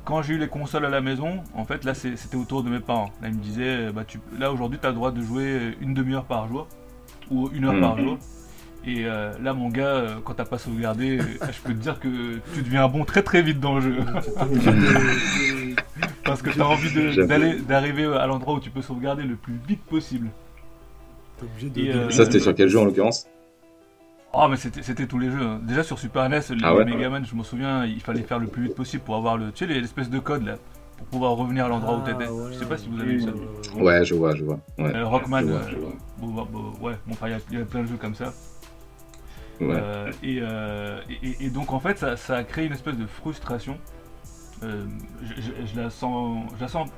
quand 0.06 0.22
j'ai 0.22 0.36
eu 0.36 0.38
les 0.38 0.48
consoles 0.48 0.86
à 0.86 0.90
la 0.90 1.02
maison, 1.02 1.44
en 1.56 1.66
fait, 1.66 1.84
là, 1.84 1.96
c'était 1.96 2.38
autour 2.38 2.62
de 2.64 2.70
mes 2.70 2.80
parents. 2.80 3.12
Là, 3.22 3.28
ils 3.28 3.34
me 3.34 3.42
disaient, 3.42 3.92
bah, 3.92 4.04
tu, 4.06 4.20
là, 4.38 4.52
aujourd'hui, 4.52 4.78
tu 4.80 4.86
as 4.86 4.90
le 4.90 4.96
droit 4.96 5.12
de 5.12 5.20
jouer 5.22 5.76
une 5.82 5.96
demi-heure 5.96 6.26
par 6.26 6.48
jour, 6.48 6.68
ou 7.32 7.50
une 7.54 7.66
heure 7.66 7.80
par 7.80 7.98
mhm. 7.98 8.04
jour. 8.04 8.18
Et 8.86 9.06
euh, 9.06 9.34
là, 9.42 9.54
mon 9.54 9.70
gars, 9.70 9.88
euh, 9.88 10.16
quand 10.24 10.36
t'as 10.36 10.46
pas 10.46 10.60
sauvegardé, 10.60 11.18
euh, 11.20 11.24
je 11.52 11.60
peux 11.62 11.74
te 11.74 11.80
dire 11.80 12.00
que 12.00 12.40
tu 12.54 12.62
deviens 12.62 12.88
bon 12.88 13.04
très 13.04 13.24
très 13.24 13.42
vite 13.42 13.60
dans 13.60 13.76
le 13.76 13.82
jeu. 13.82 13.98
Parce 16.24 16.44
que 16.44 16.52
tu 16.52 16.62
as 16.62 16.68
envie 16.68 17.18
d'arriver 17.64 18.06
à 18.06 18.28
l'endroit 18.28 18.56
où 18.56 18.60
tu 18.60 18.70
peux 18.70 18.84
sauvegarder 18.84 19.24
le 19.24 19.36
plus 19.36 19.56
vite 19.68 19.82
possible. 19.82 20.30
Ça, 22.10 22.26
c'était 22.26 22.40
sur 22.40 22.56
quel 22.56 22.70
jeu 22.70 22.80
en 22.80 22.86
l'occurrence 22.86 23.28
Oh, 24.38 24.48
mais 24.50 24.58
c'était 24.58 25.08
tous 25.08 25.18
les 25.18 25.32
jeux. 25.32 25.42
Hein. 25.42 25.62
Déjà 25.64 25.82
sur 25.82 25.98
Super 25.98 26.28
NES, 26.28 26.40
les 26.50 26.64
ah 26.64 26.74
Mega 26.84 27.10
Man, 27.10 27.26
je 27.26 27.36
me 27.36 27.44
souviens, 27.44 27.86
il 27.86 28.02
fallait 28.02 28.22
faire 28.22 28.38
le 28.38 28.48
plus 28.48 28.64
vite 28.64 28.76
possible 28.76 29.02
pour 29.04 29.16
avoir 29.16 29.38
le, 29.38 29.52
tu 29.54 29.66
sais, 29.66 29.74
l'espèce 29.74 30.10
de 30.10 30.20
code 30.20 30.46
là, 30.46 30.58
pour 30.98 31.08
pouvoir 31.08 31.32
revenir 31.32 31.66
à 31.66 31.70
l'endroit 31.70 31.96
où 31.96 32.02
ah, 32.06 32.12
t'étais. 32.12 32.30
Je 32.52 32.60
sais 32.60 32.66
pas 32.66 32.78
si 32.78 32.90
vous 32.90 33.00
avez 33.00 33.16
vu 33.16 33.22
ça. 33.22 33.30
Ouais, 33.78 34.04
je 34.04 34.14
vois, 34.14 34.36
je 34.36 34.44
vois. 34.44 34.60
Ouais, 34.78 34.94
euh, 34.94 35.06
Rockman, 35.06 35.48
euh, 35.48 35.60
Bon, 36.18 36.28
bah, 36.28 36.46
bah, 36.52 36.60
ouais, 36.82 36.96
bon, 37.08 37.16
il 37.24 37.58
y, 37.58 37.62
a 37.62 37.66
plein 37.66 37.84
de 37.84 37.88
jeux 37.88 37.98
comme 38.00 38.16
ça. 38.16 38.34
Ouais. 39.62 39.78
Euh, 39.80 40.12
et, 40.22 41.46
et, 41.46 41.50
donc 41.50 41.72
en 41.72 41.80
fait, 41.80 41.98
ça, 41.98 42.18
ça, 42.18 42.36
a 42.36 42.44
créé 42.44 42.66
une 42.66 42.74
espèce 42.74 42.98
de 42.98 43.06
frustration. 43.06 43.78
Je, 44.62 44.68
je, 45.66 45.80
la 45.80 45.90
sens, 45.90 46.44
je 46.58 46.62
la 46.62 46.68
sens, 46.68 46.90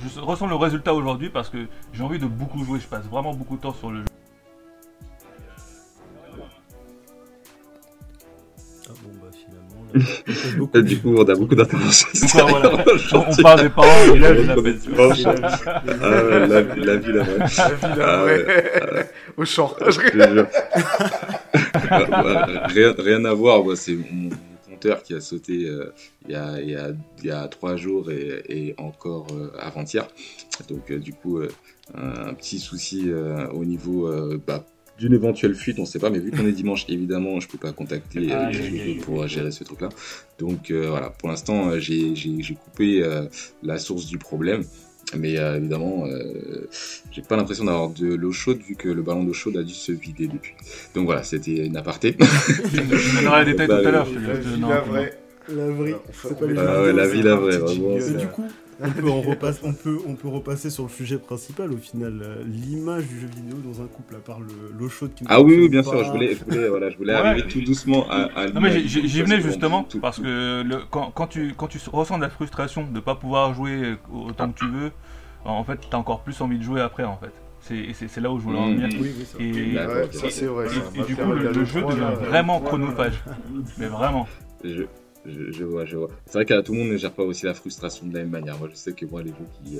je 0.00 0.20
ressens 0.20 0.46
le 0.46 0.54
résultat 0.54 0.94
aujourd'hui 0.94 1.30
parce 1.30 1.48
que 1.50 1.66
j'ai 1.92 2.02
envie 2.02 2.18
de 2.18 2.26
beaucoup 2.26 2.64
jouer. 2.64 2.80
Je 2.80 2.86
passe 2.86 3.04
vraiment 3.06 3.34
beaucoup 3.34 3.56
de 3.56 3.62
temps 3.62 3.74
sur 3.74 3.90
le 3.90 4.00
jeu. 4.00 4.04
du 10.82 11.00
coup, 11.00 11.14
on 11.16 11.28
a 11.28 11.34
beaucoup 11.34 11.54
d'interventions. 11.54 12.08
on 13.12 13.42
parle 13.42 13.62
des 13.62 13.68
parents 13.70 14.14
et 14.14 14.18
là, 14.18 14.34
je 14.34 14.42
l'appelle. 14.42 14.78
Ah 16.02 16.16
la, 16.46 16.96
vie, 16.96 17.12
la 17.12 17.22
vraie. 17.22 17.38
La 17.38 17.74
vie, 17.74 17.92
la 17.96 18.06
ah 18.06 18.22
vraie. 18.22 19.10
Au 19.36 19.44
champ. 19.44 19.74
rien, 22.66 22.94
rien 22.98 23.24
à 23.24 23.32
voir, 23.34 23.62
c'est 23.76 23.96
mon 23.96 24.30
compteur 24.78 25.02
qui 25.02 25.14
a 25.14 25.20
sauté 25.20 25.68
euh, 25.68 25.92
il, 26.26 26.32
y 26.32 26.34
a, 26.36 26.60
il, 26.60 26.70
y 26.70 26.76
a, 26.76 26.92
il 27.18 27.26
y 27.26 27.30
a 27.30 27.48
trois 27.48 27.76
jours 27.76 28.10
et, 28.10 28.42
et 28.48 28.74
encore 28.78 29.26
euh, 29.32 29.50
avant-hier. 29.58 30.06
Donc, 30.68 30.90
euh, 30.90 30.98
du 30.98 31.12
coup, 31.12 31.40
un 31.94 32.34
petit 32.34 32.58
souci 32.58 33.10
au 33.52 33.64
niveau 33.64 34.10
bah, 34.46 34.66
d'une 34.98 35.14
éventuelle 35.14 35.54
fuite, 35.54 35.78
on 35.78 35.82
ne 35.82 35.86
sait 35.86 35.98
pas, 35.98 36.10
mais 36.10 36.18
vu 36.18 36.30
qu'on 36.30 36.46
est 36.46 36.52
dimanche, 36.52 36.84
évidemment, 36.88 37.40
je 37.40 37.48
peux 37.48 37.56
pas 37.58 37.72
contacter 37.72 38.28
euh, 38.30 39.00
pour 39.02 39.26
gérer 39.26 39.50
ce 39.50 39.64
truc-là. 39.64 39.88
Donc 40.38 40.70
voilà, 40.70 41.10
pour 41.10 41.28
l'instant, 41.28 41.78
j'ai 41.78 42.14
coupé 42.64 43.02
la 43.62 43.78
source 43.78 44.06
du 44.06 44.18
problème. 44.18 44.64
Mais 45.16 45.34
évidemment, 45.34 46.04
j'ai 47.12 47.22
pas 47.22 47.36
l'impression 47.36 47.64
d'avoir 47.64 47.90
de 47.90 48.14
l'eau 48.14 48.32
chaude 48.32 48.58
vu 48.58 48.74
que 48.74 48.88
le 48.88 49.02
ballon 49.02 49.24
d'eau 49.24 49.32
chaude 49.32 49.56
a 49.56 49.62
dû 49.62 49.74
se 49.74 49.92
vider 49.92 50.26
depuis. 50.26 50.54
Donc 50.94 51.06
voilà, 51.06 51.22
c'était 51.22 51.66
une 51.66 51.76
aparté. 51.76 52.16
je 52.20 53.16
donnerai 53.16 53.44
les 53.44 53.52
détails 53.52 53.68
tout 53.68 53.88
à 53.88 53.90
l'heure. 53.90 54.08
La 54.60 54.80
vraie. 54.80 55.18
La 55.48 55.66
vraie. 55.66 55.94
la 56.92 57.08
vie, 57.08 57.22
la 57.22 57.36
vraie, 57.36 57.56
vraiment. 57.56 57.96
du 57.96 58.26
coup, 58.26 58.44
on 58.80 58.90
peut, 58.90 59.08
on, 59.08 59.20
repasse, 59.20 59.60
on, 59.62 59.72
peut, 59.72 59.98
on 60.06 60.14
peut 60.14 60.28
repasser 60.28 60.70
sur 60.70 60.84
le 60.84 60.88
sujet 60.88 61.18
principal 61.18 61.72
au 61.72 61.76
final. 61.76 62.20
Euh, 62.22 62.42
l'image 62.44 63.06
du 63.06 63.20
jeu 63.20 63.26
vidéo 63.26 63.58
dans 63.64 63.82
un 63.82 63.86
couple, 63.86 64.16
à 64.16 64.18
part 64.18 64.38
l'eau 64.78 64.88
chaude 64.88 65.14
qui 65.14 65.24
Ah 65.28 65.40
oui, 65.40 65.56
oui, 65.58 65.68
bien 65.68 65.82
sûr, 65.82 66.04
je 66.04 66.10
voulais, 66.10 66.34
je 66.34 66.44
voulais, 66.44 66.68
voilà, 66.68 66.90
je 66.90 66.96
voulais 66.96 67.12
arriver 67.14 67.48
tout 67.48 67.60
doucement 67.60 68.08
à, 68.08 68.28
à 68.34 68.48
Non, 68.48 68.60
mais 68.60 68.86
j'y 68.86 69.22
venais 69.22 69.40
justement, 69.40 69.86
parce 70.00 70.18
que 70.18 70.62
le, 70.62 70.78
quand, 70.90 71.10
quand, 71.14 71.26
tu, 71.26 71.54
quand 71.56 71.68
tu 71.68 71.78
ressens 71.92 72.18
de 72.18 72.22
la 72.22 72.30
frustration 72.30 72.84
de 72.86 72.92
ne 72.92 73.00
pas 73.00 73.14
pouvoir 73.14 73.54
jouer 73.54 73.96
autant 74.12 74.50
que 74.50 74.58
tu 74.58 74.68
veux, 74.68 74.90
en 75.44 75.64
fait, 75.64 75.78
tu 75.80 75.94
as 75.94 75.98
encore 75.98 76.20
plus 76.20 76.40
envie 76.40 76.58
de 76.58 76.62
jouer 76.62 76.80
après, 76.80 77.04
en 77.04 77.16
fait. 77.16 77.32
C'est 77.60 78.20
là 78.20 78.30
où 78.30 78.38
je 78.38 78.44
voulais 78.44 78.58
en 78.58 78.68
venir. 78.68 78.88
Mmh. 78.88 79.00
Oui, 79.00 79.12
oui, 79.38 79.44
et, 79.44 80.16
ça 80.16 80.30
c'est 80.30 80.46
vrai. 80.46 80.66
Et, 80.94 81.02
du 81.02 81.16
coup, 81.16 81.32
le, 81.32 81.64
jeu 81.64 81.82
devient 81.82 82.14
vraiment 82.18 82.60
chronophage. 82.60 83.22
Mais 83.78 83.86
vraiment. 83.86 84.26
Je, 84.64 84.84
vois, 85.64 85.84
je 85.84 85.96
vois. 85.96 86.08
C'est 86.26 86.34
vrai 86.34 86.44
qu'à 86.44 86.62
tout 86.62 86.72
le 86.72 86.78
monde 86.78 86.88
ne 86.88 86.96
gère 86.96 87.12
pas 87.12 87.22
aussi 87.22 87.46
la 87.46 87.54
frustration 87.54 88.06
de 88.06 88.14
la 88.14 88.20
même 88.20 88.30
manière. 88.30 88.58
Moi, 88.58 88.68
je 88.70 88.76
sais 88.76 88.92
que 88.92 89.06
moi, 89.06 89.22
les 89.22 89.30
jeux 89.30 89.46
qui, 89.64 89.78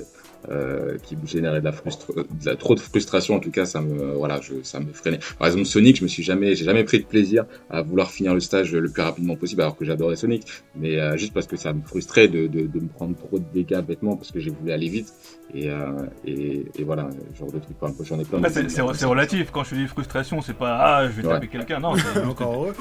euh, 0.49 0.97
qui 1.03 1.17
me 1.17 1.27
généraient 1.27 1.59
de 1.59 1.65
la, 1.65 1.71
frustre... 1.71 2.13
de 2.15 2.45
la 2.45 2.55
trop 2.55 2.73
de 2.75 2.79
frustration, 2.79 3.35
en 3.35 3.39
tout 3.39 3.51
cas, 3.51 3.65
ça 3.65 3.81
me, 3.81 4.13
voilà, 4.13 4.39
je, 4.41 4.53
ça 4.63 4.79
me 4.79 4.93
freinait. 4.93 5.19
Par 5.37 5.47
exemple, 5.47 5.65
Sonic, 5.65 5.97
je 5.97 6.03
me 6.03 6.07
suis 6.07 6.23
jamais, 6.23 6.55
j'ai 6.55 6.65
jamais 6.65 6.83
pris 6.85 6.99
de 6.99 7.05
plaisir 7.05 7.45
à 7.69 7.81
vouloir 7.81 8.09
finir 8.09 8.33
le 8.33 8.39
stage 8.39 8.73
le 8.73 8.89
plus 8.89 9.01
rapidement 9.01 9.35
possible, 9.35 9.61
alors 9.61 9.75
que 9.75 9.83
j'adorais 9.83 10.15
Sonic. 10.15 10.45
Mais 10.75 10.97
euh, 10.99 11.17
juste 11.17 11.33
parce 11.33 11.47
que 11.47 11.57
ça 11.57 11.73
me 11.73 11.81
frustrait 11.81 12.27
de, 12.27 12.47
de, 12.47 12.67
de, 12.67 12.79
me 12.79 12.87
prendre 12.87 13.17
trop 13.17 13.37
de 13.37 13.45
dégâts 13.53 13.81
bêtement 13.81 14.15
parce 14.15 14.31
que 14.31 14.39
j'ai 14.39 14.49
voulu 14.49 14.71
aller 14.71 14.87
vite. 14.87 15.13
Et, 15.53 15.69
euh, 15.69 16.05
et, 16.25 16.65
et, 16.77 16.83
voilà, 16.83 17.09
genre 17.37 17.51
de 17.51 17.57
trucs. 17.57 17.75
J'en 18.05 18.19
ai 18.19 18.23
plein. 18.23 18.39
c'est 18.49 19.05
relatif. 19.05 19.49
Quand 19.51 19.63
je 19.63 19.75
dis 19.75 19.87
frustration, 19.87 20.41
c'est 20.41 20.53
pas 20.53 20.77
ah, 20.79 21.07
je 21.07 21.21
vais 21.21 21.27
taper 21.27 21.47
quelqu'un. 21.47 21.79
Non, 21.79 21.95
c'est 21.95 22.23
encore 22.23 22.53
heureux. 22.53 22.73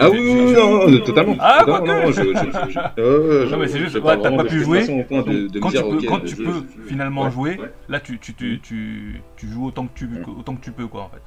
ah 0.00 0.10
oui, 0.10 0.18
oui, 0.20 0.52
non, 0.52 0.98
totalement. 1.04 1.36
Ah, 1.38 1.62
quoi 1.64 1.80
non, 1.86 3.58
mais 3.58 3.68
c'est 3.68 3.78
juste, 3.78 3.98
t'as 4.02 4.16
pas 4.16 4.44
pu 4.44 4.60
jouer. 4.60 4.84
Quand 5.08 6.20
tu 6.20 6.36
peux 6.36 6.64
finalement 6.90 7.30
jouer, 7.30 7.58
là 7.88 8.00
tu, 8.00 8.18
tu, 8.18 8.34
tu, 8.34 8.60
tu, 8.60 9.22
tu 9.36 9.48
joues 9.48 9.66
autant 9.66 9.86
que 9.86 9.94
tu, 9.94 10.08
autant 10.26 10.56
que 10.56 10.60
tu 10.60 10.72
peux, 10.72 10.86
quoi, 10.86 11.04
en 11.04 11.08
fait. 11.08 11.22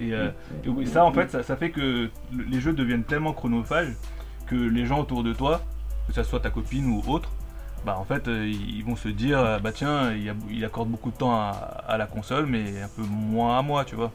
Et, 0.00 0.12
euh, 0.12 0.30
et 0.80 0.86
ça, 0.86 1.04
en 1.04 1.12
fait, 1.12 1.30
ça, 1.30 1.42
ça, 1.42 1.56
fait 1.56 1.70
que 1.70 2.10
les 2.32 2.60
jeux 2.60 2.72
deviennent 2.72 3.04
tellement 3.04 3.32
chronophages 3.32 3.94
que 4.46 4.56
les 4.56 4.86
gens 4.86 5.00
autour 5.00 5.22
de 5.22 5.32
toi, 5.32 5.62
que 6.08 6.12
ce 6.12 6.22
soit 6.22 6.40
ta 6.40 6.50
copine 6.50 6.86
ou 6.86 7.02
autre, 7.10 7.30
bah 7.86 7.96
en 7.98 8.04
fait, 8.04 8.26
euh, 8.28 8.46
ils 8.48 8.82
vont 8.84 8.96
se 8.96 9.08
dire, 9.08 9.60
bah 9.62 9.72
tiens, 9.72 10.12
il, 10.12 10.34
il 10.50 10.64
accorde 10.64 10.88
beaucoup 10.88 11.10
de 11.10 11.16
temps 11.16 11.34
à, 11.34 11.50
à, 11.86 11.98
la 11.98 12.06
console, 12.06 12.46
mais 12.46 12.80
un 12.82 12.88
peu 12.88 13.02
moins 13.02 13.58
à 13.58 13.62
moi, 13.62 13.84
tu 13.84 13.94
vois. 13.94 14.10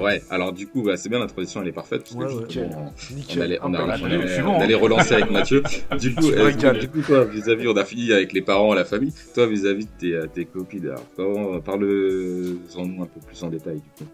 Ouais, 0.00 0.22
alors 0.30 0.52
du 0.52 0.66
coup, 0.66 0.82
bah, 0.82 0.96
c'est 0.96 1.08
bien, 1.08 1.18
la 1.18 1.26
transition 1.26 1.62
elle 1.62 1.68
est 1.68 1.72
parfaite. 1.72 2.02
Parce 2.02 2.14
que 2.14 2.18
on, 2.18 3.40
allait, 3.40 3.58
on, 3.62 3.74
allait, 3.74 4.74
relancer 4.74 5.14
avec 5.14 5.30
Mathieu. 5.30 5.62
du, 6.00 6.14
coup, 6.14 6.30
du 6.30 6.88
coup, 6.88 7.02
toi, 7.02 7.24
vis-à-vis, 7.24 7.68
on 7.68 7.76
a 7.76 7.84
fini 7.84 8.12
avec 8.12 8.32
les 8.32 8.42
parents, 8.42 8.74
la 8.74 8.84
famille. 8.84 9.12
Toi, 9.34 9.46
vis-à-vis 9.46 9.86
de 9.86 9.90
tes, 9.98 10.14
euh, 10.14 10.26
tes 10.26 10.44
copines, 10.46 10.86
alors, 10.86 11.62
parle-en 11.62 12.86
nous 12.86 13.02
un 13.02 13.06
peu 13.06 13.20
plus 13.26 13.42
en 13.42 13.48
détail, 13.48 13.76
du 13.76 14.04
coup. 14.04 14.10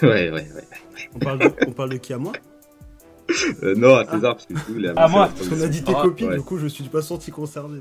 ouais, 0.02 0.30
ouais, 0.30 0.32
ouais. 0.32 0.64
On 1.14 1.18
parle 1.18 1.38
de, 1.38 1.52
on 1.66 1.72
parle 1.72 1.90
de 1.90 1.96
qui 1.96 2.12
à 2.12 2.18
moi? 2.18 2.32
Euh, 3.62 3.74
non, 3.76 3.96
à 3.96 4.04
César, 4.04 4.34
parce 4.34 4.46
que 4.46 4.54
du 4.54 4.60
coup, 4.60 4.72
il 4.76 4.86
a. 4.86 4.92
Ah, 4.96 5.08
moi 5.08 5.28
Parce 5.34 5.48
qu'on 5.48 5.60
a 5.60 5.68
dit 5.68 5.82
tes 5.82 5.94
ah, 5.96 6.02
copines, 6.02 6.34
du 6.34 6.42
coup, 6.42 6.58
je 6.58 6.66
suis 6.66 6.84
pas 6.84 7.02
senti 7.02 7.30
concerné. 7.30 7.80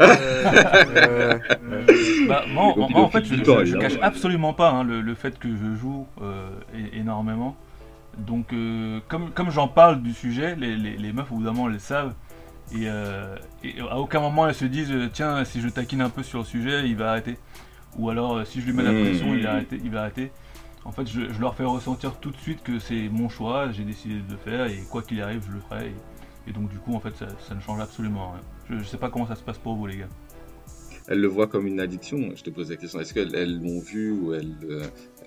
euh, 0.00 1.38
bah, 2.28 2.44
moi, 2.48 2.74
en, 2.94 3.08
fait, 3.08 3.24
je, 3.24 3.34
je, 3.36 3.76
cache 3.76 3.98
absolument 4.02 4.52
pas 4.52 4.70
hein, 4.70 4.84
le, 4.84 5.14
fait 5.14 5.38
que 5.38 5.48
je 5.48 5.74
joue 5.78 6.06
euh, 6.20 6.48
énormément. 6.92 7.56
Donc, 8.18 8.52
euh, 8.52 9.00
comme, 9.08 9.30
comme 9.30 9.50
j'en 9.50 9.68
parle 9.68 10.02
du 10.02 10.12
sujet, 10.12 10.54
les, 10.56 10.76
les, 10.76 10.96
les, 10.96 11.12
meufs, 11.12 11.32
évidemment, 11.32 11.66
elles 11.66 11.74
le 11.74 11.78
savent. 11.78 12.12
Et, 12.72 12.84
euh, 12.86 13.36
et, 13.64 13.80
à 13.80 13.98
aucun 13.98 14.20
moment 14.20 14.48
elles 14.48 14.54
se 14.54 14.64
disent 14.64 14.94
tiens 15.12 15.44
si 15.44 15.60
je 15.60 15.68
taquine 15.68 16.00
un 16.00 16.08
peu 16.08 16.22
sur 16.22 16.38
le 16.38 16.44
sujet 16.46 16.88
il 16.88 16.96
va 16.96 17.10
arrêter 17.10 17.36
ou 17.98 18.08
alors 18.08 18.46
si 18.46 18.62
je 18.62 18.66
lui 18.66 18.72
mets 18.72 18.82
la 18.84 18.92
mmh. 18.92 19.02
pression 19.02 19.34
il 19.34 19.42
va 19.42 19.50
arrêter, 19.50 19.80
il 19.84 19.90
va 19.90 20.00
arrêter 20.00 20.30
en 20.84 20.92
fait, 20.92 21.06
je, 21.06 21.40
leur 21.40 21.54
fais 21.54 21.64
ressentir 21.64 22.16
tout 22.16 22.30
de 22.30 22.36
suite 22.36 22.62
que 22.62 22.78
c'est 22.78 23.08
mon 23.08 23.28
choix, 23.28 23.70
j'ai 23.70 23.84
décidé 23.84 24.16
de 24.16 24.32
le 24.32 24.36
faire 24.36 24.66
et 24.66 24.82
quoi 24.90 25.02
qu'il 25.02 25.20
arrive, 25.22 25.42
je 25.46 25.52
le 25.52 25.60
ferai. 25.60 25.92
Et, 26.48 26.52
donc, 26.52 26.68
du 26.68 26.78
coup, 26.78 26.94
en 26.94 27.00
fait, 27.00 27.14
ça, 27.16 27.54
ne 27.54 27.60
change 27.60 27.80
absolument 27.80 28.32
rien. 28.32 28.40
Je, 28.68 28.74
ne 28.74 28.84
sais 28.84 28.96
pas 28.96 29.10
comment 29.10 29.26
ça 29.26 29.36
se 29.36 29.42
passe 29.42 29.58
pour 29.58 29.76
vous, 29.76 29.86
les 29.86 29.98
gars. 29.98 30.08
Elles 31.08 31.20
le 31.20 31.28
voient 31.28 31.46
comme 31.46 31.66
une 31.66 31.80
addiction. 31.80 32.18
Je 32.34 32.42
te 32.42 32.50
pose 32.50 32.70
la 32.70 32.76
question. 32.76 33.00
Est-ce 33.00 33.14
qu'elles 33.14 33.60
m'ont 33.60 33.80
vu 33.80 34.10
ou 34.10 34.34
elles, 34.34 34.54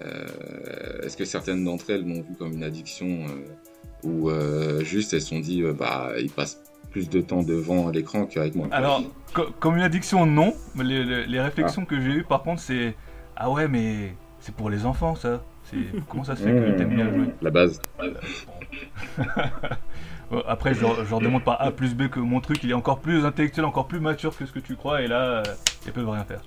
euh, 0.02 1.02
est-ce 1.04 1.16
que 1.16 1.26
certaines 1.26 1.64
d'entre 1.64 1.90
elles 1.90 2.06
m'ont 2.06 2.22
vu 2.22 2.36
comme 2.38 2.54
une 2.54 2.64
addiction 2.64 3.08
euh, 3.08 4.08
ou 4.08 4.30
euh, 4.30 4.84
juste 4.84 5.14
elles 5.14 5.22
se 5.22 5.30
sont 5.30 5.40
dit 5.40 5.64
bah 5.78 6.12
ils 6.18 6.30
passent 6.30 6.62
plus 6.92 7.10
de 7.10 7.20
temps 7.20 7.44
devant 7.44 7.90
l'écran 7.90 8.26
qu'avec 8.26 8.56
moi? 8.56 8.70
Alors, 8.72 9.04
comme 9.60 9.76
une 9.76 9.84
addiction, 9.84 10.26
non. 10.26 10.54
Les, 10.82 11.26
les, 11.26 11.42
réflexions 11.42 11.84
ah. 11.86 11.90
que 11.90 12.00
j'ai 12.00 12.12
eues, 12.12 12.24
par 12.24 12.42
contre, 12.42 12.62
c'est 12.62 12.96
Ah 13.36 13.52
ouais, 13.52 13.68
mais 13.68 14.16
c'est 14.46 14.54
pour 14.54 14.70
les 14.70 14.86
enfants, 14.86 15.16
ça. 15.16 15.44
Comment 16.08 16.24
ça 16.24 16.36
se 16.36 16.44
fait 16.44 16.52
que 16.52 16.78
t'aimes 16.78 16.96
bien 16.96 17.10
jouer 17.10 17.26
La 17.42 17.50
base. 17.50 17.82
Après, 20.48 20.76
je, 20.76 20.82
leur 20.82 21.20
demande 21.20 21.44
pas 21.44 21.54
A 21.54 21.72
plus 21.72 21.96
B 21.96 22.10
que 22.10 22.20
mon 22.20 22.42
truc, 22.42 22.64
il 22.64 22.70
est 22.70 22.76
encore 22.76 23.00
plus 23.00 23.26
intellectuel, 23.26 23.66
encore 23.66 23.88
plus 23.88 24.00
mature 24.00 24.38
que 24.38 24.46
ce 24.46 24.52
que 24.52 24.60
tu 24.60 24.76
crois, 24.76 25.02
et 25.02 25.08
là, 25.08 25.42
ils 25.88 25.92
peuvent 25.92 26.08
rien 26.08 26.24
faire. 26.26 26.42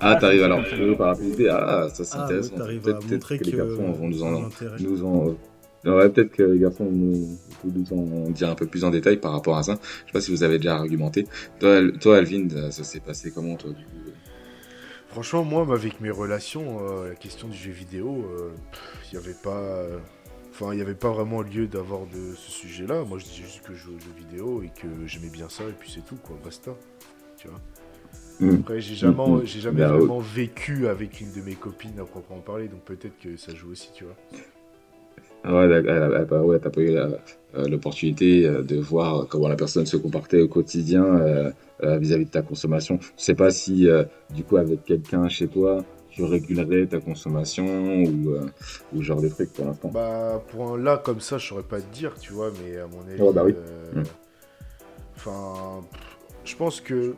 Ah, 0.00 0.10
ah 0.10 0.16
t'arrives 0.16 0.42
alors 0.42 0.60
par 0.98 1.08
rapidité. 1.08 1.48
Ah, 1.48 1.86
ça 1.92 2.02
c'est 2.04 2.18
ah, 2.18 2.24
intéressant. 2.24 2.56
peut-être 2.56 3.36
que, 3.36 3.44
les 3.44 3.52
garçons 3.52 3.92
vont 3.92 4.08
nous 4.08 4.22
en, 4.24 4.48
nous 4.80 5.04
en, 5.04 5.36
peut-être 5.84 6.32
que 6.32 6.42
les 6.42 6.58
garçons 6.58 6.84
vont 6.84 7.28
nous 7.64 7.92
en 7.92 8.30
dire 8.30 8.50
un 8.50 8.56
peu 8.56 8.66
plus 8.66 8.82
en 8.82 8.90
détail 8.90 9.18
par 9.18 9.30
rapport 9.30 9.56
à 9.56 9.62
ça. 9.62 9.78
Je 9.82 10.06
sais 10.06 10.12
pas 10.12 10.20
si 10.20 10.32
vous 10.32 10.42
avez 10.42 10.58
déjà 10.58 10.74
argumenté. 10.74 11.28
Toi, 11.60 11.80
toi 12.00 12.16
Alvin, 12.16 12.48
ça 12.70 12.82
s'est 12.82 12.98
passé 12.98 13.30
comment 13.32 13.54
toi 13.54 13.70
du 13.70 13.84
coup? 13.84 14.03
Franchement, 15.14 15.44
moi, 15.44 15.62
avec 15.72 16.00
mes 16.00 16.10
relations, 16.10 16.80
euh, 16.80 17.10
la 17.10 17.14
question 17.14 17.46
du 17.46 17.56
jeu 17.56 17.70
vidéo, 17.70 18.26
il 18.28 18.40
euh, 18.40 18.50
n'y 19.12 19.18
avait 19.18 19.36
pas. 19.40 19.86
Enfin, 20.50 20.72
il 20.72 20.76
n'y 20.76 20.82
avait 20.82 20.96
pas 20.96 21.10
vraiment 21.10 21.40
lieu 21.40 21.68
d'avoir 21.68 22.00
de 22.00 22.34
ce 22.34 22.50
sujet-là. 22.50 23.04
Moi, 23.04 23.18
je 23.18 23.24
disais 23.24 23.44
juste 23.44 23.62
que 23.62 23.74
je 23.74 23.78
jouais 23.78 23.94
aux 23.94 24.00
jeux 24.00 24.28
vidéo 24.28 24.62
et 24.64 24.70
que 24.70 24.88
j'aimais 25.06 25.30
bien 25.30 25.48
ça, 25.48 25.62
et 25.62 25.74
puis 25.78 25.88
c'est 25.88 26.04
tout, 26.04 26.16
quoi. 26.16 26.36
Basta. 26.44 26.72
Tu 27.36 27.46
vois. 27.46 27.60
Mm. 28.40 28.56
Après, 28.56 28.80
j'ai 28.80 28.96
jamais, 28.96 29.14
mm, 29.14 29.36
mm. 29.36 29.46
j'ai 29.46 29.60
jamais 29.60 29.80
bah, 29.82 29.92
vraiment 29.92 30.18
vécu 30.18 30.88
avec 30.88 31.20
une 31.20 31.30
de 31.30 31.42
mes 31.42 31.54
copines 31.54 32.00
à 32.00 32.04
proprement 32.04 32.40
parler, 32.40 32.66
donc 32.66 32.80
peut-être 32.80 33.16
que 33.20 33.36
ça 33.36 33.54
joue 33.54 33.70
aussi, 33.70 33.90
tu 33.94 34.02
vois. 34.02 34.16
Ouais, 35.44 35.68
ouais 35.68 36.58
t'as 36.58 36.70
pas 36.70 36.80
eu 36.80 36.96
euh, 36.96 37.68
l'opportunité 37.68 38.46
euh, 38.46 38.62
de 38.62 38.76
voir 38.76 39.28
comment 39.28 39.46
la 39.46 39.56
personne 39.56 39.84
se 39.86 39.96
comportait 39.96 40.40
au 40.40 40.48
quotidien 40.48 41.04
euh, 41.04 41.50
vis-à-vis 41.82 42.24
de 42.26 42.30
ta 42.30 42.42
consommation. 42.42 42.98
Je 43.16 43.22
sais 43.22 43.34
pas 43.34 43.50
si, 43.50 43.86
du 44.30 44.44
coup, 44.44 44.56
avec 44.56 44.84
quelqu'un 44.84 45.28
chez 45.28 45.48
toi, 45.48 45.84
tu 46.10 46.22
régulerais 46.22 46.86
ta 46.86 47.00
consommation 47.00 48.04
ou, 48.04 48.36
ou 48.94 49.02
genre 49.02 49.20
des 49.20 49.30
trucs 49.30 49.52
pour 49.52 49.66
l'instant 49.66 49.90
Bah, 49.92 50.42
pour 50.48 50.74
un 50.74 50.78
là, 50.78 50.96
comme 50.98 51.20
ça, 51.20 51.38
je 51.38 51.46
saurais 51.48 51.64
pas 51.64 51.80
te 51.80 51.92
dire, 51.92 52.14
tu 52.20 52.32
vois, 52.32 52.52
mais 52.62 52.78
à 52.78 52.86
mon 52.86 53.00
avis. 53.02 53.34
bah 53.34 53.42
oui. 53.44 53.54
Enfin, 55.16 55.82
je 56.44 56.54
pense 56.56 56.80
que 56.80 57.14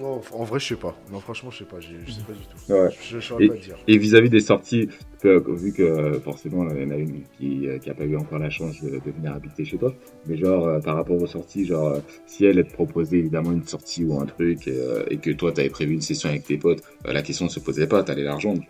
en 0.00 0.44
vrai, 0.44 0.58
je 0.58 0.66
sais 0.66 0.74
pas. 0.74 0.96
Non, 1.12 1.20
franchement, 1.20 1.50
je 1.50 1.58
sais 1.58 1.64
pas. 1.64 1.78
Je 1.78 1.86
sais 2.10 2.22
pas 2.22 2.32
du 2.32 2.40
tout. 2.40 2.56
Je, 2.68 2.88
je 3.14 3.20
saurais 3.20 3.44
et, 3.44 3.48
pas 3.48 3.54
dire. 3.54 3.76
Et 3.86 3.96
vis-à-vis 3.96 4.28
des 4.28 4.40
sorties, 4.40 4.88
vu 5.22 5.72
que 5.72 5.82
euh, 5.82 6.20
forcément, 6.20 6.68
il 6.68 6.82
y 6.82 6.84
en 6.84 6.90
a 6.90 6.96
une 6.96 7.22
qui, 7.38 7.68
n'a 7.68 7.74
euh, 7.74 7.94
pas 7.94 8.04
eu 8.04 8.16
encore 8.16 8.40
la 8.40 8.50
chance 8.50 8.82
de, 8.82 8.98
venir 8.98 9.34
habiter 9.34 9.64
chez 9.64 9.78
toi, 9.78 9.94
mais 10.26 10.36
genre, 10.36 10.66
euh, 10.66 10.80
par 10.80 10.96
rapport 10.96 11.22
aux 11.22 11.28
sorties, 11.28 11.64
genre, 11.64 11.98
si 12.26 12.44
elle, 12.44 12.66
te 12.66 12.72
proposait 12.72 13.18
évidemment 13.18 13.52
une 13.52 13.64
sortie 13.64 14.02
ou 14.04 14.18
un 14.18 14.26
truc 14.26 14.66
et, 14.66 15.16
que 15.18 15.30
toi, 15.30 15.52
tu 15.52 15.60
avais 15.60 15.70
prévu 15.70 15.94
une 15.94 16.00
session 16.00 16.28
avec 16.28 16.42
tes 16.42 16.58
potes, 16.58 16.82
la 17.04 17.22
question 17.22 17.44
ne 17.44 17.50
se 17.50 17.60
posait 17.60 17.86
pas, 17.86 18.02
t'allais 18.02 18.24
la 18.24 18.34
rejoindre. 18.34 18.64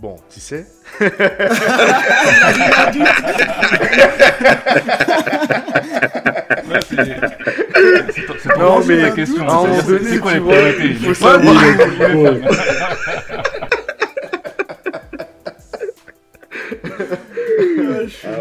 Bon, 0.00 0.16
tu 0.30 0.40
sais. 0.40 0.64
C'est 6.88 8.58
non, 8.58 8.84
mais 8.86 8.96
la 8.96 9.10
question. 9.10 9.46
C'est 10.04 10.18
quoi 10.18 10.34
les 10.34 10.40
priorités 10.40 10.88
Il 10.88 10.96
faut 10.96 11.14
savoir. 11.14 11.54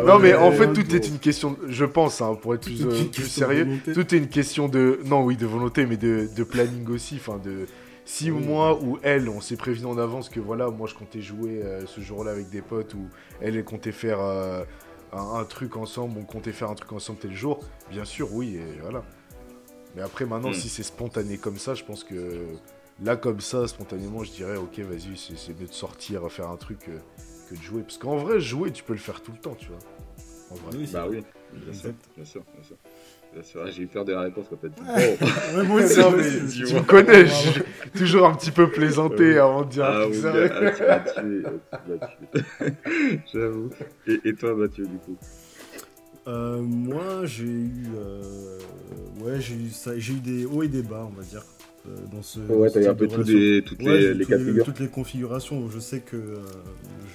non 0.06 0.20
mais 0.20 0.34
en 0.34 0.52
fait 0.52 0.74
tout 0.74 0.96
est 0.96 1.08
une 1.08 1.20
question, 1.20 1.58
je 1.68 1.86
pense, 1.86 2.22
hein, 2.22 2.38
pour 2.42 2.56
être 2.56 2.62
plus, 2.62 2.86
euh, 2.86 3.24
sérieux, 3.24 3.68
tout 3.94 4.14
est 4.14 4.18
une 4.18 4.28
question 4.28 4.68
de, 4.68 5.00
non 5.06 5.24
oui 5.24 5.38
de 5.38 5.46
volonté, 5.46 5.86
mais 5.86 5.98
de, 5.98 6.28
de 6.36 6.44
planning 6.44 6.88
aussi, 6.90 7.18
enfin 7.20 7.40
de, 7.44 7.68
si 8.06 8.32
moi 8.32 8.80
ou 8.82 8.98
elle, 9.04 9.30
on 9.30 9.42
s'est 9.42 9.56
prévenu 9.56 9.86
en 9.86 9.98
avance 9.98 10.30
que 10.30 10.40
voilà, 10.40 10.70
moi 10.70 10.88
je 10.88 10.96
comptais 10.96 11.22
jouer 11.22 11.62
euh, 11.64 11.86
ce 11.86 12.02
jour-là 12.02 12.32
avec 12.32 12.50
des 12.50 12.62
potes 12.62 12.94
ou 12.94 13.08
elle, 13.42 13.56
elle 13.56 13.64
comptait 13.64 13.92
faire 13.92 14.20
euh, 14.20 14.64
un, 15.14 15.44
truc 15.46 15.76
ensemble, 15.76 16.18
on 16.20 16.24
comptait 16.24 16.52
faire 16.52 16.70
un 16.70 16.76
truc 16.76 16.92
ensemble 16.92 17.20
tel 17.20 17.34
jour, 17.34 17.60
bien 17.90 18.06
sûr, 18.06 18.34
oui, 18.34 18.56
et 18.56 18.80
voilà. 18.82 19.04
Mais 19.96 20.02
après, 20.02 20.26
maintenant, 20.26 20.52
hmm. 20.52 20.56
si 20.56 20.70
c'est 20.70 20.84
spontané 20.84 21.38
comme 21.38 21.58
ça, 21.58 21.74
je 21.74 21.84
pense 21.84 22.04
que 22.04 22.46
là, 23.04 23.16
comme 23.16 23.42
ça, 23.42 23.68
spontanément, 23.68 24.24
je 24.24 24.32
dirais, 24.32 24.56
ok, 24.56 24.80
vas-y, 24.80 25.18
c'est 25.18 25.60
mieux 25.60 25.68
de 25.68 25.74
sortir, 25.74 26.32
faire 26.32 26.50
un 26.50 26.58
truc 26.58 26.88
euh, 26.88 27.00
que 27.50 27.56
de 27.56 27.62
jouer. 27.62 27.82
Parce 27.82 27.98
qu'en 27.98 28.18
vrai, 28.18 28.40
jouer, 28.40 28.72
tu 28.72 28.84
peux 28.84 28.94
le 28.94 29.00
faire 29.00 29.22
tout 29.22 29.32
le 29.32 29.38
temps, 29.38 29.56
tu 29.56 29.68
vois. 29.68 29.80
En 30.52 30.56
vrai. 30.56 30.78
Oui, 30.78 30.90
bah 30.92 31.06
oui, 31.10 31.24
bien 31.54 31.74
sûr, 31.74 31.94
bien 32.16 32.26
sûr, 32.26 32.44
bien 32.54 32.64
sûr. 32.64 32.76
J'ai 33.72 33.84
eu 33.84 33.88
peur 33.88 34.04
de 34.04 34.12
la 34.12 34.22
réponse 34.22 34.48
quand 34.50 34.58
t'as 34.58 34.68
dit 34.68 34.82
oh. 34.82 35.64
moi 35.64 35.82
aussi, 35.82 35.96
tu 36.66 36.74
me 36.74 36.82
connais, 36.82 37.26
j'ai 37.26 37.64
toujours 37.98 38.28
un 38.28 38.36
petit 38.36 38.52
peu 38.52 38.70
plaisanté 38.70 39.38
avant 39.38 39.64
de 39.64 39.70
dire 39.70 39.86
ah, 39.86 40.04
un 40.04 40.14
sérieux. 40.14 41.62
J'avoue. 43.34 43.70
Et, 44.08 44.20
et, 44.26 44.34
toi, 44.34 44.54
Mathieu, 44.56 44.86
du 44.86 44.98
coup 44.98 45.18
euh, 46.28 46.62
Moi, 46.62 47.26
j'ai 47.26 47.46
eu, 47.46 47.86
euh, 47.96 48.60
ouais, 49.22 49.40
j'ai 49.40 49.56
eu, 49.56 49.70
ça, 49.70 49.98
j'ai 49.98 50.14
eu 50.14 50.20
des 50.20 50.46
hauts 50.46 50.64
et 50.64 50.68
des 50.68 50.84
bas, 50.84 51.08
on 51.10 51.16
va 51.16 51.24
dire. 51.24 51.44
Euh, 51.88 51.96
dans 52.12 52.22
ce, 52.22 52.40
ouais, 52.40 52.70
t'as 52.70 52.82
eu 52.82 52.88
un 52.88 52.94
peu 52.94 53.08
toutes 53.08 53.28
les, 53.28 53.64
toutes 53.64 53.82
les, 53.82 54.14
les, 54.14 54.64
toutes 54.64 54.80
les 54.80 54.88
configurations. 54.88 55.68
Je 55.68 55.80
sais 55.80 56.00
que 56.00 56.16
euh, 56.16 56.38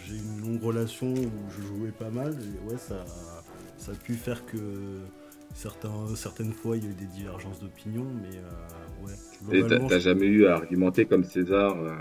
j'ai 0.07 0.16
une 0.16 0.40
longue 0.40 0.62
relation 0.62 1.12
où 1.12 1.31
je 1.50 1.62
jouais 1.62 1.92
pas 1.96 2.11
mal. 2.11 2.33
Et 2.33 2.70
ouais, 2.70 2.79
ça, 2.79 3.05
ça 3.79 3.92
a 3.92 3.94
pu 3.94 4.14
faire 4.14 4.44
que 4.44 4.59
Certains, 5.57 6.14
certaines 6.16 6.52
fois, 6.52 6.76
il 6.76 6.85
y 6.85 6.87
a 6.87 6.90
eu 6.90 6.94
des 6.94 7.07
divergences 7.07 7.61
d'opinion, 7.61 8.05
mais 8.20 8.37
euh, 8.37 9.07
ouais. 9.07 9.88
T'as 9.88 9.98
jamais 9.98 10.26
eu 10.26 10.46
à 10.46 10.57
argumenter 10.57 11.07
comme 11.07 11.24
César 11.24 11.74
euh, 11.79 11.94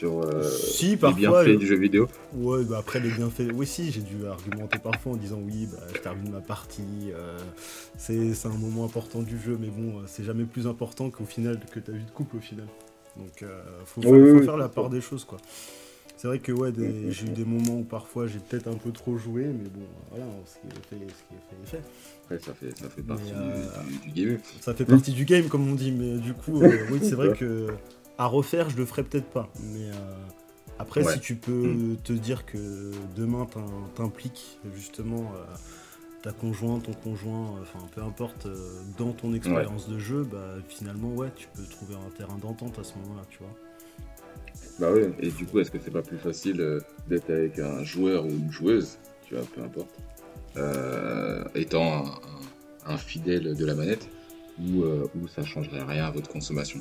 sur 0.00 0.22
euh, 0.22 0.42
si, 0.42 0.96
les 0.96 1.12
bienfaits 1.12 1.58
du 1.58 1.66
jeu 1.66 1.76
vidéo 1.76 2.08
Ouais, 2.32 2.64
bah 2.64 2.78
après 2.78 3.00
les 3.00 3.10
bienfaits, 3.10 3.52
oui, 3.52 3.66
si, 3.66 3.92
j'ai 3.92 4.00
dû 4.00 4.26
argumenter 4.26 4.78
parfois 4.78 5.12
en 5.12 5.16
disant 5.16 5.38
oui, 5.44 5.68
bah, 5.70 5.78
je 5.94 6.00
termine 6.00 6.30
ma 6.32 6.40
partie, 6.40 7.12
c'est 7.98 8.46
un 8.46 8.56
moment 8.56 8.86
important 8.86 9.20
du 9.20 9.38
jeu, 9.38 9.58
mais 9.60 9.68
bon, 9.68 10.02
c'est 10.06 10.24
jamais 10.24 10.44
plus 10.44 10.66
important 10.66 11.10
qu'au 11.10 11.26
final 11.26 11.60
que 11.70 11.80
ta 11.80 11.92
vie 11.92 12.04
de 12.04 12.10
couple 12.10 12.36
au 12.38 12.40
final. 12.40 12.66
Donc, 13.16 13.44
faut, 13.84 14.00
faut 14.00 14.42
faire 14.42 14.56
la 14.56 14.68
part 14.68 14.88
des 14.88 15.02
choses, 15.02 15.24
quoi. 15.24 15.38
C'est 16.20 16.28
vrai 16.28 16.38
que 16.38 16.52
ouais, 16.52 16.70
j'ai 17.08 17.26
eu 17.26 17.30
des 17.30 17.46
moments 17.46 17.78
où 17.78 17.82
parfois 17.82 18.26
j'ai 18.26 18.40
peut-être 18.40 18.68
un 18.68 18.74
peu 18.74 18.90
trop 18.92 19.16
joué, 19.16 19.44
mais 19.44 19.70
bon, 19.70 19.86
voilà, 20.10 20.26
ce 20.44 20.56
qui 20.56 20.66
est 20.66 20.86
fait, 20.86 21.12
ce 21.14 21.22
qui 21.28 21.34
est 21.34 21.48
fait, 21.48 21.62
est 21.62 21.66
fait. 21.66 21.82
Après, 22.24 22.38
ça 22.38 22.52
fait, 22.52 22.78
ça 22.78 22.90
fait 22.90 23.02
partie 23.02 23.32
du, 24.04 24.10
du, 24.10 24.26
game. 24.26 24.38
Ça 24.60 24.74
fait 24.74 24.84
partie 24.84 25.12
du 25.12 25.24
game, 25.24 25.48
comme 25.48 25.66
on 25.66 25.74
dit, 25.74 25.92
mais 25.92 26.18
du 26.18 26.34
coup, 26.34 26.62
euh, 26.62 26.86
oui, 26.90 26.98
c'est 27.02 27.14
vrai 27.14 27.32
que 27.38 27.68
à 28.20 28.26
refaire, 28.26 28.70
je 28.70 28.76
le 28.76 28.84
ferais 28.84 29.02
peut-être 29.02 29.30
pas. 29.30 29.48
Mais 29.62 29.86
euh, 29.86 30.14
après, 30.78 31.04
si 31.04 31.20
tu 31.20 31.36
peux 31.36 31.68
mm. 31.68 31.96
te 32.04 32.12
dire 32.12 32.46
que 32.46 32.92
demain 33.16 33.46
t'impliques 33.94 34.58
justement 34.74 35.32
euh, 35.34 35.44
ta 36.22 36.32
conjointe, 36.32 36.84
ton 36.84 36.92
conjoint, 36.92 37.58
enfin 37.62 37.84
peu 37.94 38.02
importe, 38.02 38.46
dans 38.98 39.12
ton 39.12 39.34
expérience 39.34 39.88
de 39.88 39.98
jeu, 39.98 40.22
bah 40.30 40.56
finalement, 40.68 41.12
ouais, 41.14 41.30
tu 41.34 41.48
peux 41.54 41.64
trouver 41.64 41.94
un 41.94 42.10
terrain 42.16 42.36
d'entente 42.36 42.78
à 42.78 42.84
ce 42.84 42.94
moment-là, 42.98 43.22
tu 43.30 43.38
vois. 43.38 43.54
Bah 44.78 44.88
oui, 44.94 45.12
et 45.20 45.30
du 45.30 45.44
coup, 45.44 45.60
est-ce 45.60 45.70
que 45.70 45.78
c'est 45.78 45.90
pas 45.90 46.02
plus 46.02 46.18
facile 46.18 46.60
euh, 46.60 46.80
d'être 47.08 47.30
avec 47.30 47.58
un 47.58 47.84
joueur 47.84 48.24
ou 48.24 48.30
une 48.30 48.50
joueuse, 48.50 48.98
tu 49.26 49.34
vois, 49.34 49.44
peu 49.54 49.62
importe, 49.62 49.90
euh, 50.56 51.44
étant 51.54 52.06
un, 52.86 52.96
fidèle 52.96 53.54
de 53.54 53.66
la 53.66 53.74
manette, 53.74 54.08
ou, 54.58 54.82
euh, 54.82 55.06
ou 55.14 55.28
ça 55.28 55.44
changerait 55.44 55.82
rien 55.82 56.06
à 56.06 56.10
votre 56.10 56.30
consommation? 56.30 56.80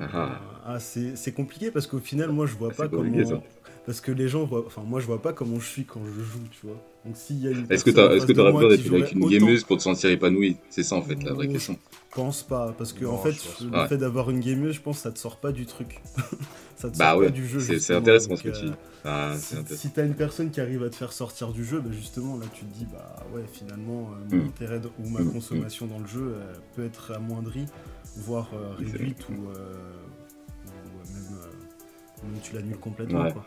Ah, 0.00 0.40
ah 0.64 0.78
c'est 0.80 1.32
compliqué 1.32 1.70
parce 1.70 1.86
qu'au 1.86 1.98
final, 1.98 2.30
moi, 2.30 2.46
je 2.46 2.54
vois 2.54 2.70
pas 2.70 2.88
comment. 2.88 3.42
Parce 3.86 4.00
que 4.00 4.10
les 4.10 4.28
gens 4.28 4.44
voient. 4.44 4.64
Enfin, 4.66 4.82
moi, 4.84 4.98
je 4.98 5.06
vois 5.06 5.22
pas 5.22 5.32
comment 5.32 5.60
je 5.60 5.66
suis 5.66 5.84
quand 5.84 6.00
je 6.04 6.20
joue, 6.20 6.42
tu 6.50 6.66
vois. 6.66 6.76
Donc, 7.04 7.16
s'il 7.16 7.38
y 7.38 7.46
a 7.46 7.52
Est-ce 7.70 7.84
que 7.84 7.90
que 7.90 8.32
t'aurais 8.32 8.52
peur 8.52 8.68
d'être 8.68 8.92
avec 8.92 9.12
une 9.12 9.28
gameuse 9.28 9.62
pour 9.62 9.76
te 9.76 9.82
sentir 9.82 10.10
épanoui 10.10 10.56
C'est 10.70 10.82
ça, 10.82 10.96
en 10.96 11.02
fait, 11.02 11.22
la 11.22 11.32
vraie 11.32 11.46
question. 11.46 11.78
Je 12.10 12.16
pense 12.16 12.42
pas. 12.42 12.74
Parce 12.76 12.92
que, 12.92 13.04
en 13.04 13.18
fait, 13.18 13.36
le 13.60 13.86
fait 13.86 13.96
d'avoir 13.96 14.28
une 14.30 14.40
gameuse, 14.40 14.74
je 14.74 14.80
pense, 14.80 14.98
ça 14.98 15.12
te 15.12 15.18
sort 15.20 15.36
pas 15.36 15.52
du 15.52 15.66
truc. 15.66 16.00
ça 16.76 16.90
te 16.90 16.98
bah 16.98 17.12
sort 17.12 17.22
pas 17.22 17.30
du 17.30 17.46
jeu. 17.46 17.60
C'est 17.60 17.94
intéressant 17.94 18.34
ce 18.34 18.42
que 18.42 18.48
tu 18.48 18.64
dis. 18.64 18.72
Euh, 18.72 18.74
ah, 19.04 19.34
si, 19.36 19.90
t'as 19.90 20.04
une 20.04 20.14
personne 20.14 20.50
qui 20.50 20.60
arrive 20.60 20.82
à 20.82 20.90
te 20.90 20.96
faire 20.96 21.12
sortir 21.12 21.52
du 21.52 21.64
jeu, 21.64 21.78
bah, 21.78 21.90
justement, 21.92 22.36
là, 22.38 22.46
tu 22.52 22.64
te 22.64 22.74
dis, 22.76 22.86
bah 22.92 23.24
ouais, 23.32 23.44
finalement, 23.52 24.10
euh, 24.10 24.36
mon 24.36 24.42
hmm. 24.42 24.48
intérêt 24.48 24.80
ou 24.98 25.08
ma 25.08 25.20
hmm. 25.20 25.32
consommation 25.32 25.86
dans 25.86 26.00
le 26.00 26.08
jeu 26.08 26.34
peut 26.74 26.84
être 26.84 27.12
amoindrie, 27.12 27.66
voire 28.16 28.50
euh, 28.54 28.74
réduite, 28.78 29.28
ou, 29.28 29.34
ou 29.34 29.46
même, 32.28 32.40
tu 32.42 32.54
l'annules 32.54 32.78
complètement. 32.78 33.30
Quoi. 33.30 33.44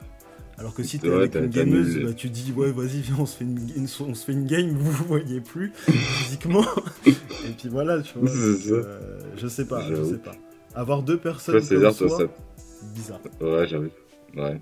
Alors 0.60 0.73
que 0.73 0.84
si 0.84 0.99
t'es 0.99 1.10
avec 1.10 1.36
une 1.36 1.47
gameuse, 1.47 2.03
bah, 2.03 2.13
tu 2.13 2.29
dis 2.29 2.51
ouais 2.51 2.71
vas-y 2.71 2.99
viens 2.99 3.15
on 3.19 3.25
se 3.25 3.38
fait 3.38 3.45
une, 3.45 3.88
on 4.01 4.13
se 4.13 4.25
fait 4.25 4.34
une 4.34 4.45
game, 4.45 4.69
vous 4.77 4.91
vous 4.91 5.05
voyez 5.05 5.39
plus 5.39 5.71
physiquement. 5.75 6.65
et 7.05 7.51
puis 7.58 7.69
voilà, 7.69 8.01
tu 8.01 8.19
vois. 8.19 8.29
Euh, 8.29 9.19
je 9.38 9.47
sais 9.47 9.65
pas, 9.65 9.82
je 9.89 10.03
sais 10.03 10.17
pas. 10.17 10.36
Avoir 10.75 11.01
deux 11.01 11.17
personnes 11.17 11.62
César, 11.62 11.97
comme 11.97 12.10
toi, 12.10 12.17
ça... 12.19 12.84
bizarre. 12.93 13.21
Ouais, 13.41 13.67
j'avoue. 13.67 13.89
Ouais. 14.36 14.60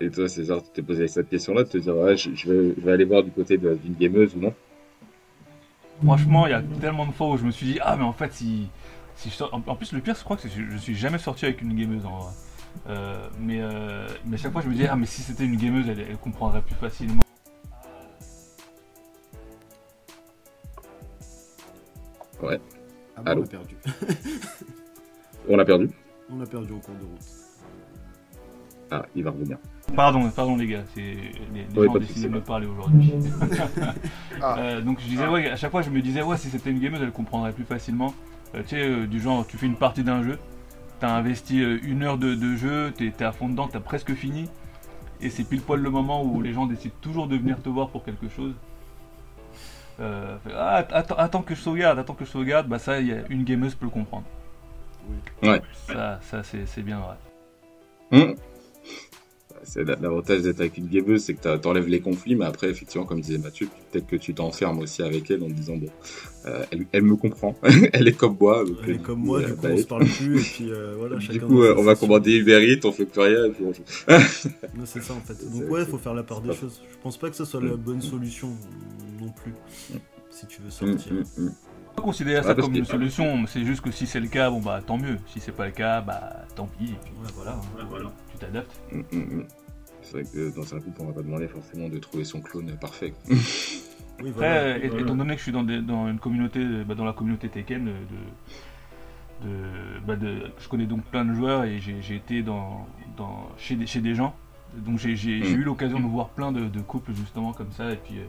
Et, 0.00 0.10
toi 0.10 0.28
César, 0.28 0.62
tu 0.62 0.70
t'es 0.72 0.82
posé 0.82 1.08
cette 1.08 1.28
question-là, 1.28 1.64
de 1.64 1.68
te 1.68 1.78
dire 1.78 1.96
ouais 1.96 2.16
je, 2.16 2.50
vais, 2.50 2.92
aller 2.92 3.04
voir 3.04 3.24
du 3.24 3.30
côté 3.30 3.58
d'une 3.58 3.94
gameuse 3.98 4.36
ou 4.36 4.40
non? 4.40 4.54
Franchement, 6.04 6.46
il 6.46 6.50
y 6.50 6.54
a 6.54 6.62
tellement 6.80 7.06
de 7.06 7.12
fois 7.12 7.30
où 7.30 7.36
je 7.36 7.44
me 7.44 7.50
suis 7.50 7.66
dit, 7.66 7.78
ah, 7.82 7.96
mais 7.96 8.04
en 8.04 8.12
fait, 8.12 8.32
si, 8.32 8.68
si 9.18 9.30
je 9.30 9.42
en, 9.42 9.74
plus, 9.74 9.92
le 9.92 10.00
pire, 10.00 10.14
je 10.14 10.22
crois 10.22 10.36
que 10.36 10.48
je, 10.48 10.76
suis 10.76 10.94
jamais 10.94 11.18
sorti 11.18 11.44
avec 11.44 11.60
une 11.60 11.74
gameuse 11.74 12.06
en 12.06 12.18
vrai. 12.18 12.32
Euh, 12.88 13.28
mais, 13.40 13.58
euh, 13.60 14.06
mais 14.24 14.34
à 14.34 14.38
chaque 14.38 14.52
fois, 14.52 14.62
je 14.62 14.68
me 14.68 14.74
dis, 14.74 14.86
ah, 14.86 14.94
mais 14.94 15.06
si 15.06 15.22
c'était 15.22 15.44
une 15.44 15.56
gameuse, 15.56 15.88
elle, 15.88 16.16
comprendrait 16.18 16.62
plus 16.62 16.76
facilement. 16.76 17.22
Ouais. 22.40 22.60
Ah 23.16 23.22
on 23.26 23.42
a 23.42 23.46
perdu. 23.46 23.76
on 25.48 25.56
l'a 25.56 25.64
perdu 25.64 25.90
On 26.30 26.38
l'a 26.38 26.46
perdu 26.46 26.72
en 26.72 26.78
cours 26.78 26.94
de 26.94 27.04
route. 27.04 27.18
Ah, 28.92 29.04
il 29.16 29.24
va 29.24 29.32
revenir. 29.32 29.58
Pardon, 29.96 30.30
pardon 30.30 30.56
les 30.56 30.68
gars, 30.68 30.84
c'est 30.94 31.00
les, 31.02 31.66
gens 31.74 31.92
ont 31.92 31.98
décidé 31.98 32.28
de 32.28 32.34
me 32.34 32.40
parler 32.40 32.68
aujourd'hui. 32.68 33.12
Ah. 33.80 33.94
Euh, 34.40 34.80
donc 34.80 35.00
je 35.00 35.06
disais 35.08 35.26
ouais, 35.26 35.50
à 35.50 35.56
chaque 35.56 35.72
fois 35.72 35.82
je 35.82 35.90
me 35.90 36.00
disais 36.00 36.22
ouais 36.22 36.36
si 36.36 36.48
c'était 36.48 36.70
une 36.70 36.78
gameuse 36.78 37.00
elle 37.02 37.10
comprendrait 37.10 37.52
plus 37.52 37.64
facilement. 37.64 38.14
Euh, 38.54 38.62
tu 38.62 38.68
sais 38.70 38.82
euh, 38.82 39.06
du 39.06 39.20
genre 39.20 39.46
tu 39.46 39.56
fais 39.56 39.66
une 39.66 39.76
partie 39.76 40.04
d'un 40.04 40.22
jeu, 40.22 40.38
t'as 41.00 41.10
investi 41.10 41.60
une 41.60 42.02
heure 42.02 42.18
de, 42.18 42.56
jeu, 42.56 42.92
t'es 42.96 43.24
à 43.24 43.32
fond 43.32 43.48
dedans, 43.48 43.68
t'as 43.68 43.80
presque 43.80 44.14
fini, 44.14 44.48
et 45.20 45.30
c'est 45.30 45.44
pile 45.44 45.60
poil 45.60 45.80
le 45.80 45.90
moment 45.90 46.22
où 46.22 46.40
les 46.40 46.52
gens 46.52 46.66
décident 46.66 46.94
toujours 47.00 47.28
de 47.28 47.36
venir 47.36 47.62
te 47.62 47.68
voir 47.68 47.88
pour 47.88 48.04
quelque 48.04 48.28
chose. 48.28 48.54
ah, 50.00 50.86
attends, 50.90 51.42
que 51.42 51.54
je 51.54 51.60
sauvegarde, 51.60 51.98
attends 51.98 52.14
que 52.14 52.24
je 52.24 52.30
sauvegarde, 52.30 52.68
bah 52.68 52.78
ça 52.78 53.00
y 53.00 53.12
a, 53.12 53.18
une 53.28 53.44
gameuse 53.44 53.74
peut 53.74 53.86
le 53.86 53.90
comprendre. 53.90 54.26
Oui. 55.08 55.48
Ouais. 55.48 55.62
Ça, 55.86 56.18
ça 56.22 56.42
c'est 56.42 56.82
bien 56.82 57.00
vrai. 57.00 57.16
Hum 58.12 58.34
c'est 59.68 59.84
l'avantage 59.84 60.42
d'être 60.42 60.60
avec 60.60 60.78
une 60.78 60.88
gameuse, 60.88 61.24
c'est 61.24 61.34
que 61.34 61.56
tu 61.56 61.68
enlèves 61.68 61.88
les 61.88 62.00
conflits, 62.00 62.34
mais 62.34 62.46
après, 62.46 62.70
effectivement, 62.70 63.04
comme 63.04 63.20
disait 63.20 63.36
Mathieu, 63.36 63.68
peut-être 63.90 64.06
que 64.06 64.16
tu 64.16 64.32
t'enfermes 64.32 64.78
aussi 64.78 65.02
avec 65.02 65.30
elle 65.30 65.42
en 65.42 65.48
disant, 65.48 65.76
bon, 65.76 65.88
euh, 66.46 66.64
elle, 66.92 67.02
me 67.02 67.16
comprend, 67.16 67.54
elle 67.92 68.08
est 68.08 68.16
comme 68.16 68.36
moi. 68.40 68.64
elle 68.82 68.90
est 68.92 69.02
comme 69.02 69.20
moi, 69.20 69.42
du 69.42 69.54
coup, 69.54 69.66
on 69.66 69.76
se 69.76 69.84
parle 69.84 70.06
plus, 70.06 70.40
et 70.40 70.42
puis 70.42 70.72
euh, 70.72 70.94
voilà, 70.96 71.20
chacun. 71.20 71.34
Du 71.34 71.40
coup, 71.40 71.62
on 71.62 71.82
va 71.82 71.94
commander 71.96 72.36
Uber 72.38 72.66
Eats, 72.66 72.86
on 72.86 72.92
fait 72.92 73.04
plus 73.04 73.20
rien, 73.20 73.44
et 73.44 73.50
puis 73.50 73.64
on 73.64 74.12
non, 74.78 74.86
c'est 74.86 75.02
ça, 75.02 75.12
en 75.12 75.20
fait. 75.20 75.38
Donc, 75.50 75.70
ouais, 75.70 75.82
il 75.82 75.86
faut 75.86 75.98
faire 75.98 76.14
la 76.14 76.22
part 76.22 76.40
des 76.40 76.54
choses. 76.54 76.80
Je 76.90 76.96
pense 77.02 77.18
pas 77.18 77.28
que 77.28 77.36
ce 77.36 77.44
soit 77.44 77.60
la 77.60 77.76
bonne 77.76 78.00
solution 78.00 78.48
non 79.20 79.30
plus, 79.32 79.52
si 80.30 80.46
tu 80.46 80.62
veux 80.62 80.70
sortir. 80.70 81.12
Mm, 81.12 81.16
mm, 81.16 81.44
mm. 81.44 81.54
pas 81.94 82.02
considérer 82.02 82.42
ça 82.42 82.54
comme 82.54 82.74
une 82.74 82.86
solution, 82.86 83.44
c'est 83.46 83.66
juste 83.66 83.82
que 83.82 83.90
si 83.90 84.06
c'est 84.06 84.20
le 84.20 84.28
cas, 84.28 84.48
bon 84.48 84.60
bah 84.60 84.80
tant 84.86 84.96
mieux. 84.96 85.18
Si 85.26 85.40
c'est 85.40 85.52
pas 85.52 85.66
le 85.66 85.72
cas, 85.72 86.00
bah 86.00 86.46
tant 86.56 86.66
pis. 86.66 86.84
Et 86.84 86.96
puis, 87.04 87.12
voilà, 87.34 87.60
voilà. 87.90 88.10
Tu 88.38 88.46
t'adaptes. 88.46 88.80
C'est 90.02 90.12
vrai 90.12 90.24
que 90.24 90.54
dans 90.54 90.74
un 90.74 90.80
couple, 90.80 91.00
on 91.00 91.06
va 91.06 91.12
pas 91.12 91.22
demander 91.22 91.48
forcément 91.48 91.88
de 91.88 91.98
trouver 91.98 92.24
son 92.24 92.40
clone 92.40 92.76
parfait. 92.80 93.12
oui, 94.22 94.30
Après, 94.30 94.86
étant 94.86 95.16
donné 95.16 95.32
que 95.32 95.38
je 95.38 95.42
suis 95.42 95.52
dans, 95.52 95.64
dans 95.64 96.08
une 96.08 96.18
communauté, 96.18 96.64
bah, 96.86 96.94
dans 96.94 97.04
la 97.04 97.12
communauté 97.12 97.48
Tekken, 97.48 97.90
de, 99.42 99.50
bah, 100.06 100.16
de, 100.16 100.50
je 100.58 100.68
connais 100.68 100.86
donc 100.86 101.04
plein 101.04 101.24
de 101.24 101.34
joueurs 101.34 101.64
et 101.64 101.78
j'ai 101.78 102.14
été 102.16 102.42
dans, 102.42 102.86
dans, 103.16 103.48
chez, 103.56 103.76
des, 103.76 103.86
chez 103.86 104.00
des 104.00 104.14
gens. 104.14 104.34
Donc 104.74 104.98
j'ai 104.98 105.14
mm. 105.14 105.44
eu 105.44 105.62
l'occasion 105.62 105.98
de 105.98 106.06
voir 106.06 106.28
plein 106.30 106.52
de, 106.52 106.80
couples 106.80 107.12
justement 107.14 107.52
comme 107.52 107.72
ça 107.72 107.92
et 107.92 107.96
puis 107.96 108.18
euh, 108.18 108.26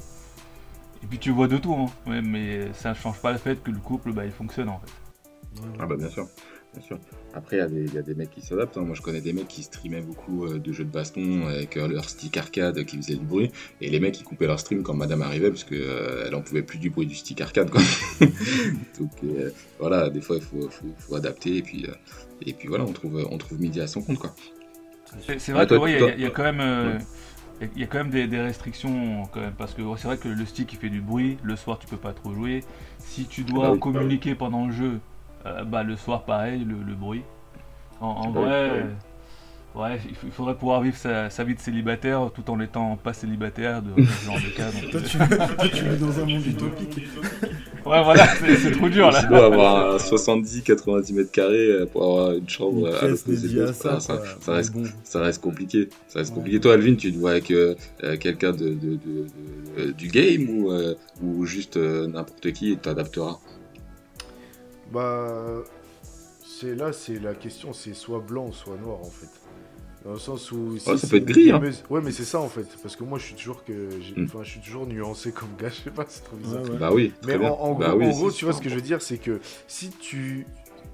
et 1.03 1.07
puis 1.07 1.17
tu 1.17 1.31
vois 1.31 1.47
de 1.47 1.57
tout, 1.57 1.73
hein. 1.73 2.21
mais 2.21 2.73
ça 2.73 2.89
ne 2.89 2.95
change 2.95 3.19
pas 3.21 3.31
le 3.31 3.37
fait 3.37 3.61
que 3.63 3.71
le 3.71 3.79
couple 3.79 4.11
bah, 4.11 4.25
il 4.25 4.31
fonctionne 4.31 4.69
en 4.69 4.79
fait. 4.79 5.63
Ah 5.79 5.85
bah 5.85 5.95
bien 5.97 6.09
sûr. 6.09 6.27
Bien 6.73 6.83
sûr. 6.83 6.99
Après, 7.33 7.57
il 7.57 7.93
y, 7.93 7.97
a 7.97 8.01
des 8.01 8.13
mecs 8.13 8.29
qui 8.29 8.41
s'adaptent. 8.41 8.77
Hein. 8.77 8.81
Moi, 8.81 8.95
je 8.95 9.01
connais 9.01 9.21
des 9.21 9.33
mecs 9.33 9.47
qui 9.47 9.63
streamaient 9.63 10.01
beaucoup 10.01 10.45
euh, 10.45 10.59
de 10.59 10.71
jeux 10.71 10.83
de 10.83 10.91
baston 10.91 11.47
avec 11.47 11.77
euh, 11.77 11.87
leur 11.87 12.07
stick 12.07 12.37
arcade 12.37 12.83
qui 12.85 12.97
faisait 12.97 13.15
du 13.15 13.25
bruit. 13.25 13.51
Et 13.81 13.89
les 13.89 13.99
mecs, 13.99 14.19
ils 14.19 14.23
coupaient 14.23 14.45
leur 14.45 14.59
stream 14.59 14.83
quand 14.83 14.93
madame 14.93 15.23
arrivait 15.23 15.49
parce 15.49 15.63
qu'elle 15.63 15.79
euh, 15.81 16.31
en 16.31 16.41
pouvait 16.41 16.61
plus 16.61 16.77
du 16.77 16.91
bruit 16.91 17.07
du 17.07 17.15
stick 17.15 17.41
arcade. 17.41 17.71
Quoi. 17.71 17.81
Donc, 18.99 19.11
voilà, 19.79 20.09
des 20.09 20.21
fois, 20.21 20.35
il 20.35 20.43
faut, 20.43 20.69
faut, 20.69 21.15
adapter. 21.15 21.57
Et 21.57 21.61
puis, 21.63 21.87
et 22.45 22.53
puis 22.53 22.67
voilà, 22.67 22.83
on 22.83 22.93
trouve, 22.93 23.27
on 23.29 23.37
trouve 23.39 23.59
midi 23.59 23.81
à 23.81 23.87
son 23.87 24.01
compte. 24.01 24.19
quoi. 24.19 24.35
C'est 25.39 25.51
vrai 25.51 25.65
qu'il 25.65 26.21
y, 26.21 26.25
a 26.25 26.29
quand 26.29 26.43
même. 26.43 26.99
Il 27.75 27.81
y 27.81 27.83
a 27.83 27.87
quand 27.87 27.97
même 27.97 28.11
des, 28.11 28.39
restrictions 28.39 29.23
quand 29.31 29.41
même 29.41 29.53
parce 29.57 29.73
que 29.73 29.81
c'est 29.97 30.07
vrai 30.07 30.17
que 30.17 30.29
le 30.29 30.45
stick 30.45 30.71
il 30.71 30.77
fait 30.77 30.89
du 30.89 31.01
bruit, 31.01 31.37
le 31.43 31.55
soir 31.55 31.79
tu 31.79 31.87
peux 31.87 31.97
pas 31.97 32.13
trop 32.13 32.33
jouer. 32.33 32.63
Si 32.99 33.25
tu 33.25 33.43
dois 33.43 33.73
ah 33.73 33.77
communiquer 33.77 34.35
pendant 34.35 34.67
le 34.67 34.71
jeu, 34.71 34.99
euh, 35.45 35.63
bah, 35.63 35.83
le 35.83 35.95
soir, 35.95 36.23
pareil, 36.23 36.65
le, 36.65 36.95
bruit. 36.95 37.23
En, 38.01 38.31
vrai, 38.31 38.85
ouais, 39.75 39.99
il 40.23 40.31
faudrait 40.31 40.55
pouvoir 40.55 40.81
vivre 40.81 40.95
sa, 40.95 41.43
vie 41.43 41.55
de 41.55 41.59
célibataire 41.59 42.29
tout 42.33 42.49
en 42.49 42.59
étant 42.61 42.95
pas 42.95 43.13
célibataire 43.13 43.81
de 43.81 44.03
ce 44.03 44.25
genre 44.25 44.35
de 44.35 44.55
cas. 44.55 44.69
toi, 44.89 45.01
tu, 45.01 45.17
toi, 45.17 45.67
tu 45.67 45.83
vis 45.85 45.97
dans 45.97 46.19
un 46.19 46.25
monde 46.25 46.45
utopique. 46.45 47.07
ouais, 47.85 48.03
voilà, 48.03 48.25
c'est 48.27 48.71
trop 48.71 48.87
dur 48.87 49.11
là. 49.11 49.21
Tu 49.21 49.27
dois 49.27 49.45
avoir 49.45 49.97
70-90 49.97 51.13
mètres 51.13 51.31
carrés 51.31 51.71
euh, 51.71 51.85
pour 51.85 52.03
avoir 52.03 52.31
une 52.33 52.47
chambre 52.47 52.87
à 52.87 53.07
l'opposé 53.07 53.67
ça, 53.67 53.99
ça, 53.99 54.21
ça, 54.39 54.53
reste, 54.53 54.75
ça 55.03 55.19
reste 55.21 55.41
compliqué. 55.41 55.89
Ça 56.07 56.19
reste 56.19 56.33
compliqué. 56.33 56.59
Toi, 56.61 56.73
Alvin, 56.73 56.95
tu 56.95 57.11
te 57.11 57.17
vois 57.17 57.31
avec 57.31 57.51
euh, 57.51 57.75
quelqu'un 58.19 58.51
de, 58.51 58.69
de, 58.69 58.97
de, 59.77 59.91
du 59.91 60.07
game 60.07 60.49
ou, 60.49 60.71
ou 61.21 61.45
juste 61.45 61.77
n'importe 61.77 62.51
qui 62.53 62.71
et 62.71 62.77
t'adapteras? 62.77 63.39
Bah, 64.91 65.63
c'est 66.43 66.75
là, 66.75 66.91
c'est 66.93 67.19
la 67.19 67.33
question, 67.33 67.73
c'est 67.73 67.93
soit 67.93 68.19
blanc, 68.19 68.51
soit 68.51 68.77
noir 68.77 68.99
en 68.99 69.09
fait. 69.09 69.29
Dans 70.05 70.13
le 70.13 70.19
sens 70.19 70.51
où. 70.51 70.77
ça 70.77 70.95
peut 71.07 71.17
être 71.17 71.25
gris, 71.25 71.51
hein. 71.51 71.61
Ouais, 71.89 71.99
mais 72.01 72.11
c'est 72.11 72.23
ça 72.23 72.39
en 72.39 72.47
fait. 72.47 72.67
Parce 72.81 72.95
que 72.95 73.03
moi, 73.03 73.19
je 73.19 73.25
suis 73.25 73.35
toujours 73.35 73.63
que. 73.65 73.89
Hmm. 74.15 74.25
Enfin, 74.25 74.43
je 74.43 74.51
suis 74.51 74.61
toujours 74.61 74.87
nuancé 74.87 75.31
comme 75.31 75.49
gars, 75.59 75.69
je 75.77 75.81
sais 75.81 75.91
pas, 75.91 76.05
c'est 76.07 76.23
trop 76.23 76.37
bizarre. 76.37 76.63
Bah 76.79 76.91
oui. 76.93 77.13
Mais 77.27 77.35
en, 77.35 77.75
bah 77.75 77.95
gros, 77.95 78.31
tu 78.31 78.45
vois, 78.45 78.53
ce 78.53 78.61
que 78.61 78.69
je 78.69 78.75
veux 78.75 78.81
dire, 78.81 79.01
c'est 79.01 79.17
que 79.17 79.39
si 79.67 79.89
tu. 79.89 80.45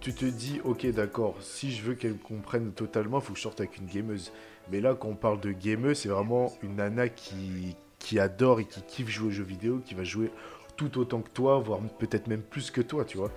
Tu 0.01 0.13
te 0.13 0.25
dis, 0.25 0.59
ok, 0.63 0.85
d'accord, 0.91 1.35
si 1.41 1.71
je 1.71 1.81
veux 1.81 1.95
qu'elle 1.95 2.17
comprenne 2.17 2.73
totalement, 2.73 3.19
il 3.19 3.23
faut 3.23 3.31
que 3.33 3.39
je 3.39 3.43
sorte 3.43 3.59
avec 3.59 3.77
une 3.77 3.87
gameuse. 3.87 4.31
Mais 4.71 4.79
là, 4.79 4.93
quand 4.93 5.07
on 5.07 5.15
parle 5.15 5.39
de 5.39 5.51
gameuse, 5.51 5.99
c'est 5.99 6.09
vraiment 6.09 6.53
une 6.61 6.75
nana 6.75 7.09
qui, 7.09 7.75
qui 7.97 8.19
adore 8.19 8.59
et 8.59 8.65
qui 8.65 8.83
kiffe 8.83 9.09
jouer 9.09 9.29
aux 9.29 9.31
jeux 9.31 9.43
vidéo, 9.43 9.81
qui 9.83 9.95
va 9.95 10.03
jouer 10.03 10.31
tout 10.75 10.99
autant 10.99 11.21
que 11.21 11.29
toi, 11.29 11.57
voire 11.57 11.79
peut-être 11.97 12.27
même 12.27 12.41
plus 12.41 12.69
que 12.69 12.81
toi, 12.81 13.03
tu 13.03 13.17
vois. 13.17 13.31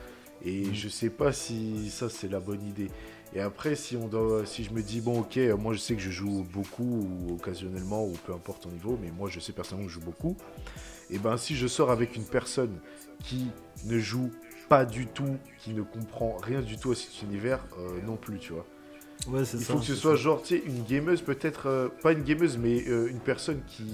Et 0.45 0.73
je 0.73 0.89
sais 0.89 1.11
pas 1.11 1.33
si 1.33 1.91
ça 1.91 2.09
c'est 2.09 2.29
la 2.29 2.41
bonne 2.41 2.65
idée. 2.67 2.91
Et 3.35 3.41
après, 3.41 3.75
si, 3.75 3.97
on 3.97 4.09
doit, 4.09 4.47
si 4.47 4.65
je 4.65 4.71
me 4.71 4.83
dis, 4.83 5.01
bon, 5.01 5.21
ok, 5.21 5.39
moi 5.59 5.75
je 5.75 5.79
sais 5.79 5.95
que 5.95 6.01
je 6.01 6.11
joue 6.11 6.47
beaucoup, 6.51 7.07
ou 7.29 7.35
occasionnellement, 7.35 8.05
ou 8.07 8.13
peu 8.27 8.33
importe 8.33 8.63
ton 8.63 8.71
niveau, 8.71 8.99
mais 9.01 9.11
moi 9.11 9.29
je 9.29 9.39
sais 9.39 9.53
personnellement 9.53 9.87
que 9.87 9.93
je 9.93 10.01
joue 10.01 10.05
beaucoup, 10.05 10.37
et 11.11 11.19
ben 11.19 11.37
si 11.37 11.55
je 11.55 11.67
sors 11.67 11.91
avec 11.91 12.17
une 12.17 12.25
personne 12.25 12.79
qui 13.23 13.49
ne 13.85 13.99
joue 13.99 14.31
pas 14.69 14.85
du 14.85 15.07
tout, 15.07 15.37
qui 15.59 15.73
ne 15.73 15.83
comprend 15.83 16.37
rien 16.39 16.63
du 16.63 16.79
tout 16.79 16.93
à 16.93 16.95
cet 16.95 17.23
univers, 17.23 17.65
euh, 17.79 18.01
non 18.07 18.17
plus, 18.17 18.39
tu 18.39 18.53
vois. 18.53 18.67
Ouais, 19.27 19.43
Il 19.43 19.65
faut 19.65 19.79
que 19.79 19.85
ce 19.85 19.95
soit 19.95 20.15
genre, 20.15 20.43
tu 20.43 20.57
sais, 20.57 20.63
une 20.65 20.85
gameuse, 20.85 21.23
peut-être, 21.23 21.67
euh, 21.67 21.89
pas 22.03 22.13
une 22.13 22.23
gameuse, 22.23 22.57
mais 22.57 22.85
euh, 22.89 23.09
une 23.09 23.19
personne 23.19 23.61
qui 23.67 23.85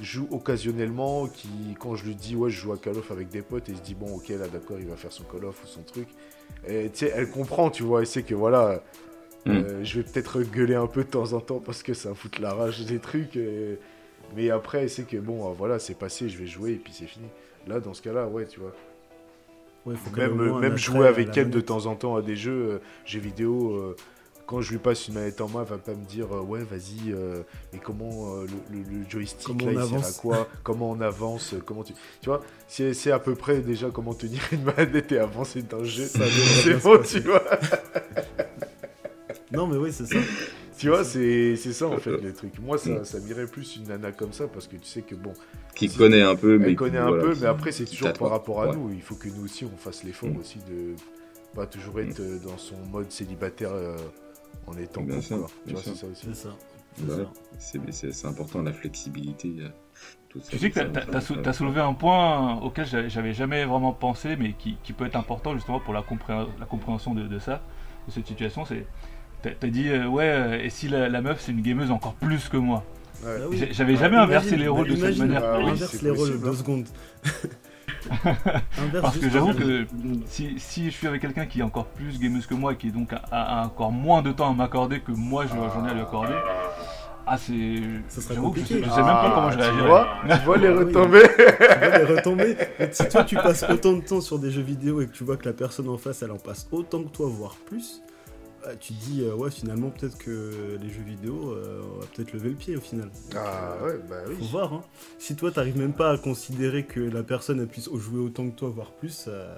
joue 0.00 0.28
occasionnellement, 0.30 1.26
qui, 1.26 1.48
quand 1.78 1.94
je 1.94 2.04
lui 2.04 2.14
dis, 2.14 2.36
ouais, 2.36 2.50
je 2.50 2.60
joue 2.60 2.72
à 2.72 2.78
Call 2.78 2.96
of 2.96 3.10
avec 3.10 3.28
des 3.28 3.42
potes, 3.42 3.68
et 3.68 3.72
il 3.72 3.78
se 3.78 3.82
dit, 3.82 3.94
bon, 3.94 4.16
ok, 4.16 4.28
là, 4.28 4.48
d'accord, 4.48 4.78
il 4.78 4.86
va 4.86 4.96
faire 4.96 5.12
son 5.12 5.24
Call 5.24 5.44
of 5.44 5.62
ou 5.62 5.66
son 5.66 5.82
truc. 5.82 6.08
Et 6.66 6.90
tu 6.90 7.06
sais, 7.06 7.12
elle 7.14 7.30
comprend, 7.30 7.70
tu 7.70 7.82
vois, 7.82 8.00
elle 8.00 8.06
sait 8.06 8.22
que 8.22 8.34
voilà, 8.34 8.82
mm. 9.46 9.50
euh, 9.50 9.84
je 9.84 10.00
vais 10.00 10.04
peut-être 10.04 10.42
gueuler 10.42 10.74
un 10.74 10.86
peu 10.86 11.04
de 11.04 11.10
temps 11.10 11.32
en 11.32 11.40
temps 11.40 11.60
parce 11.60 11.82
que 11.82 11.94
ça 11.94 12.14
fout 12.14 12.38
la 12.38 12.54
rage 12.54 12.84
des 12.86 12.98
trucs. 12.98 13.38
Mais 14.36 14.50
après, 14.50 14.82
elle 14.82 14.90
sait 14.90 15.04
que 15.04 15.16
bon, 15.16 15.50
voilà, 15.52 15.78
c'est 15.78 15.94
passé, 15.94 16.28
je 16.28 16.38
vais 16.38 16.46
jouer 16.46 16.72
et 16.72 16.76
puis 16.76 16.92
c'est 16.92 17.06
fini. 17.06 17.28
Là, 17.66 17.80
dans 17.80 17.94
ce 17.94 18.02
cas-là, 18.02 18.26
ouais, 18.26 18.46
tu 18.46 18.60
vois. 18.60 18.72
Ouais, 19.86 19.94
faut 19.96 20.14
même, 20.16 20.58
même 20.58 20.76
jouer 20.76 21.06
avec 21.06 21.36
elle 21.36 21.50
de 21.50 21.60
temps 21.60 21.86
en 21.86 21.94
temps 21.94 22.16
à 22.16 22.22
des 22.22 22.36
jeux, 22.36 22.72
euh, 22.72 22.78
jeux 23.04 23.20
vidéo. 23.20 23.74
Euh, 23.74 23.96
quand 24.48 24.62
je 24.62 24.72
lui 24.72 24.78
passe 24.78 25.08
une 25.08 25.14
manette 25.14 25.42
en 25.42 25.48
main, 25.48 25.60
elle 25.60 25.68
va 25.68 25.76
pas 25.76 25.94
me 25.94 26.06
dire 26.06 26.34
euh, 26.34 26.40
ouais 26.40 26.60
vas-y 26.60 27.12
euh, 27.12 27.42
mais 27.70 27.78
comment 27.78 28.34
euh, 28.34 28.46
le, 28.70 28.80
joystick 29.06 29.60
là 29.60 29.72
il 29.72 30.00
sert 30.00 30.06
à 30.06 30.12
quoi? 30.12 30.48
Comment 30.62 30.90
on 30.90 31.00
avance 31.02 31.54
Comment 31.66 31.84
tu 31.84 31.92
tu 32.22 32.30
vois 32.30 32.40
C'est 32.66 33.12
à 33.12 33.18
peu 33.18 33.34
près 33.34 33.60
déjà 33.60 33.90
comment 33.90 34.14
tenir 34.14 34.40
une 34.50 34.64
manette 34.64 35.12
et 35.12 35.18
avancer 35.18 35.60
dans 35.60 35.80
le 35.80 35.84
jeu, 35.84 36.06
ça 36.06 36.24
c'est 36.64 36.82
bon 36.82 36.98
tu 37.02 37.20
vois. 37.20 37.44
non 39.52 39.66
mais 39.66 39.76
oui 39.76 39.92
c'est 39.92 40.06
ça. 40.06 40.18
Tu 40.78 40.88
vois, 40.90 41.02
c'est 41.02 41.56
ça 41.56 41.88
en 41.88 41.98
fait 41.98 42.16
le 42.16 42.32
truc. 42.32 42.52
Moi, 42.60 42.78
ça, 42.78 43.04
ça 43.04 43.18
m'irait 43.18 43.48
plus 43.48 43.74
une 43.74 43.88
nana 43.88 44.12
comme 44.12 44.32
ça 44.32 44.46
parce 44.46 44.68
que 44.68 44.76
tu 44.76 44.84
sais 44.84 45.02
que 45.02 45.16
bon. 45.16 45.34
Qui 45.74 45.88
connaît 45.88 46.22
un 46.22 46.36
peu, 46.36 46.56
mais. 46.56 46.76
connaît 46.76 46.98
un 46.98 47.10
peu, 47.10 47.34
mais 47.40 47.48
après, 47.48 47.72
c'est 47.72 47.84
toujours 47.84 48.12
par 48.12 48.30
rapport 48.30 48.62
à 48.62 48.72
nous. 48.72 48.92
Il 48.92 49.02
faut 49.02 49.16
que 49.16 49.28
nous 49.28 49.44
aussi, 49.44 49.64
on 49.64 49.76
fasse 49.76 50.04
l'effort 50.04 50.28
mm. 50.28 50.36
aussi 50.36 50.58
de 50.58 50.94
pas 51.52 51.66
toujours 51.66 51.98
être 51.98 52.22
dans 52.44 52.56
son 52.58 52.76
mode 52.92 53.10
célibataire 53.10 53.72
en 54.66 54.76
étant 54.76 55.02
bien 55.02 55.20
sûr, 55.20 55.48
Tu 55.66 55.72
vois, 55.72 55.82
c'est 55.82 55.94
ça 55.94 56.06
aussi. 56.06 56.26
C'est 56.26 56.34
ça. 56.34 56.50
C'est 58.10 58.26
important 58.26 58.62
la 58.62 58.72
flexibilité. 58.72 59.54
Euh, 59.60 59.68
tu 60.48 60.58
sais 60.58 60.70
que 60.70 60.80
tu 60.80 61.48
as, 61.48 61.52
soulevé 61.52 61.80
un 61.80 61.94
point 61.94 62.60
auquel 62.60 62.86
j'avais 63.08 63.32
jamais 63.32 63.64
vraiment 63.64 63.92
pensé, 63.92 64.36
mais 64.36 64.52
qui, 64.52 64.92
peut 64.92 65.06
être 65.06 65.16
important 65.16 65.54
justement 65.54 65.80
pour 65.80 65.94
la, 65.94 66.04
la 66.60 66.66
compréhension 66.66 67.14
de, 67.14 67.38
ça, 67.38 67.62
de 68.06 68.12
cette 68.12 68.26
situation. 68.26 68.64
C'est, 68.64 68.86
tu 69.42 69.48
as, 69.48 69.70
dit, 69.70 69.88
euh, 69.88 70.06
ouais, 70.06 70.28
euh, 70.28 70.62
et 70.62 70.70
si 70.70 70.88
la, 70.88 71.20
meuf 71.20 71.40
c'est 71.40 71.52
une 71.52 71.62
gameuse 71.62 71.90
encore 71.90 72.14
plus 72.14 72.48
que 72.48 72.56
moi? 72.56 72.84
J'avais 73.72 73.96
jamais 73.96 74.16
inversé 74.16 74.56
les 74.56 74.68
rôles 74.68 74.88
de 74.88 74.96
cette 74.96 75.18
manière. 75.18 75.42
Ah, 75.44 75.56
inverse 75.56 76.02
les 76.02 76.10
rôles 76.10 76.40
deux 76.40 76.54
secondes. 76.54 76.86
Parce 79.02 79.18
que 79.18 79.28
j'avoue 79.28 79.54
que 79.54 79.86
si, 80.26 80.58
si, 80.58 80.86
je 80.86 80.96
suis 80.96 81.06
avec 81.06 81.20
quelqu'un 81.20 81.46
qui 81.46 81.60
est 81.60 81.62
encore 81.62 81.86
plus 81.86 82.18
gameuse 82.18 82.46
que 82.46 82.54
moi 82.54 82.72
et 82.72 82.76
qui 82.76 82.90
donc 82.90 83.12
a, 83.12 83.64
encore 83.64 83.92
moins 83.92 84.22
de 84.22 84.32
temps 84.32 84.50
à 84.50 84.54
m'accorder 84.54 85.00
que 85.00 85.12
moi 85.12 85.46
j'en 85.46 85.86
ai 85.86 85.90
à 85.90 85.94
lui 85.94 86.00
accorder, 86.00 86.34
ah, 87.30 87.36
c'est. 87.36 87.82
Ça 88.08 88.22
serait 88.22 88.36
compliqué. 88.36 88.82
Je, 88.82 88.88
sais 88.88 88.96
même 88.96 89.04
pas 89.04 89.32
comment 89.34 89.50
je 89.50 89.58
réagirais. 89.58 89.82
Tu 89.82 89.86
vois, 89.86 90.08
tu 90.38 90.44
vois 90.44 90.56
les 90.56 90.68
retombées 90.84 91.28
Tu 91.36 91.88
vois 91.88 91.98
les 91.98 92.04
retombées. 92.04 92.56
si 92.90 93.08
toi 93.08 93.24
tu 93.24 93.36
passes 93.36 93.64
autant 93.68 93.92
de 93.92 94.00
temps 94.00 94.20
sur 94.22 94.38
des 94.38 94.50
jeux 94.50 94.62
vidéo 94.62 95.02
et 95.02 95.06
que 95.06 95.12
tu 95.12 95.24
vois 95.24 95.36
que 95.36 95.44
la 95.44 95.52
personne 95.52 95.88
en 95.90 95.98
face 95.98 96.22
elle 96.22 96.30
en 96.30 96.38
passe 96.38 96.66
autant 96.72 97.02
que 97.02 97.08
toi, 97.08 97.26
voire 97.30 97.56
plus, 97.66 98.00
bah, 98.64 98.74
tu 98.78 98.92
te 98.92 99.04
dis, 99.04 99.22
euh, 99.22 99.34
ouais, 99.34 99.50
finalement, 99.50 99.90
peut-être 99.90 100.18
que 100.18 100.78
les 100.80 100.90
jeux 100.90 101.02
vidéo, 101.02 101.52
euh, 101.52 101.80
on 101.94 102.00
va 102.00 102.06
peut-être 102.06 102.32
lever 102.32 102.50
le 102.50 102.56
pied 102.56 102.76
au 102.76 102.80
final. 102.80 103.08
Ah 103.36 103.76
ouais, 103.82 103.98
bah 104.08 104.16
oui. 104.26 104.34
Faut 104.38 104.46
voir, 104.46 104.72
hein. 104.72 104.82
Si 105.18 105.36
toi 105.36 105.52
t'arrives 105.52 105.78
même 105.78 105.92
pas 105.92 106.12
à 106.12 106.18
considérer 106.18 106.84
que 106.84 107.00
la 107.00 107.22
personne 107.22 107.60
elle 107.60 107.68
puisse 107.68 107.88
jouer 107.94 108.18
autant 108.20 108.48
que 108.48 108.56
toi, 108.56 108.68
voire 108.68 108.90
plus. 108.90 109.26
Euh, 109.28 109.54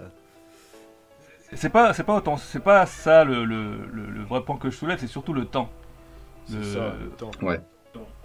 c'est 1.54 1.70
pas, 1.70 1.94
c'est 1.94 2.04
pas 2.04 2.14
autant, 2.14 2.36
c'est 2.36 2.60
pas 2.60 2.86
ça 2.86 3.24
le, 3.24 3.44
le, 3.44 3.86
le, 3.86 4.22
vrai 4.22 4.42
point 4.42 4.56
que 4.56 4.70
je 4.70 4.76
soulève, 4.76 4.98
c'est 5.00 5.08
surtout 5.08 5.32
le 5.32 5.46
temps. 5.46 5.70
C'est 6.46 6.62
ça, 6.62 6.94
le 7.00 7.10
temps. 7.10 7.30
Ouais. 7.42 7.60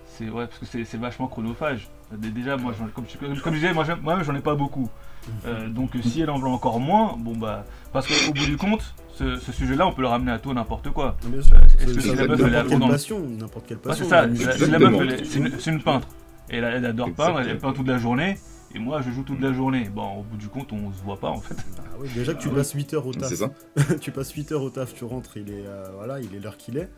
C'est 0.06 0.30
ouais, 0.30 0.48
parce 0.48 0.60
que 0.60 0.66
c'est 0.66 0.98
vachement 0.98 1.28
chronophage. 1.28 1.90
Déjà, 2.12 2.56
moi, 2.56 2.74
comme, 2.94 3.06
comme, 3.20 3.54
je 3.54 3.60
disais, 3.60 3.74
moi, 3.74 3.84
moi 4.02 4.24
j'en 4.24 4.36
ai 4.36 4.42
pas 4.42 4.56
beaucoup. 4.56 4.90
Euh, 5.48 5.70
donc 5.70 5.90
si 6.04 6.22
elle 6.22 6.30
en 6.30 6.38
veut 6.38 6.48
encore 6.48 6.80
moins, 6.80 7.16
bon 7.18 7.36
bah. 7.36 7.66
Parce 7.92 8.06
qu'au 8.06 8.32
bout 8.32 8.46
du 8.46 8.58
compte, 8.58 8.94
ce, 9.18 9.52
sujet-là, 9.52 9.88
on 9.88 9.94
peut 9.94 10.02
le 10.02 10.08
ramener 10.08 10.32
à 10.32 10.40
tout 10.40 10.54
n'importe 10.54 10.90
quoi. 10.92 11.16
Bien 11.24 11.42
sûr. 11.42 11.56
Est-ce 11.56 11.94
que 11.94 12.02
si 12.02 12.16
la 12.16 12.28
meuf 12.28 12.42
elle 12.42 12.56
est 12.56 12.80
passion, 12.88 13.20
n'importe 13.20 13.66
quelle 13.68 13.78
passion. 13.78 14.06
c'est 14.06 14.10
ça, 14.10 14.28
si 14.58 14.70
la 14.70 14.80
meuf 14.80 15.24
c'est 15.24 15.72
une, 15.72 15.82
peintre. 15.82 16.08
Et 16.50 16.58
elle, 16.58 16.66
elle 16.66 16.86
adore 16.86 17.12
peindre, 17.14 17.40
elle 17.40 17.58
peint 17.58 17.74
toute 17.74 17.88
la 17.88 17.98
journée. 17.98 18.38
Et 18.76 18.80
moi, 18.80 19.02
je 19.02 19.10
joue 19.10 19.24
toute 19.24 19.40
la 19.40 19.54
journée. 19.54 19.90
Bon, 19.90 20.20
au 20.20 20.24
bout 20.24 20.36
du 20.36 20.50
compte, 20.50 20.74
on 20.74 20.92
se 20.92 21.02
voit 21.02 21.18
pas 21.18 21.30
en 21.30 21.40
fait. 21.40 21.56
Ah 21.78 21.82
oui, 21.98 22.10
déjà 22.14 22.34
que 22.34 22.42
tu 22.42 22.50
passes 22.50 22.74
8 22.74 22.94
heures 22.94 23.08
au 23.08 23.14
taf. 23.14 23.30
C'est 23.30 23.38
ça. 23.38 23.52
tu 24.02 24.12
passes 24.12 24.32
8 24.32 24.52
heures 24.52 24.64
au 24.64 24.70
taf, 24.70 24.94
tu 24.94 25.06
rentres, 25.06 25.38
il 25.38 25.50
est, 25.50 25.66
euh, 25.66 25.88
voilà, 25.96 26.20
il 26.20 26.36
est 26.36 26.40
l'heure 26.40 26.58
qu'il 26.58 26.78
est. 26.78 26.90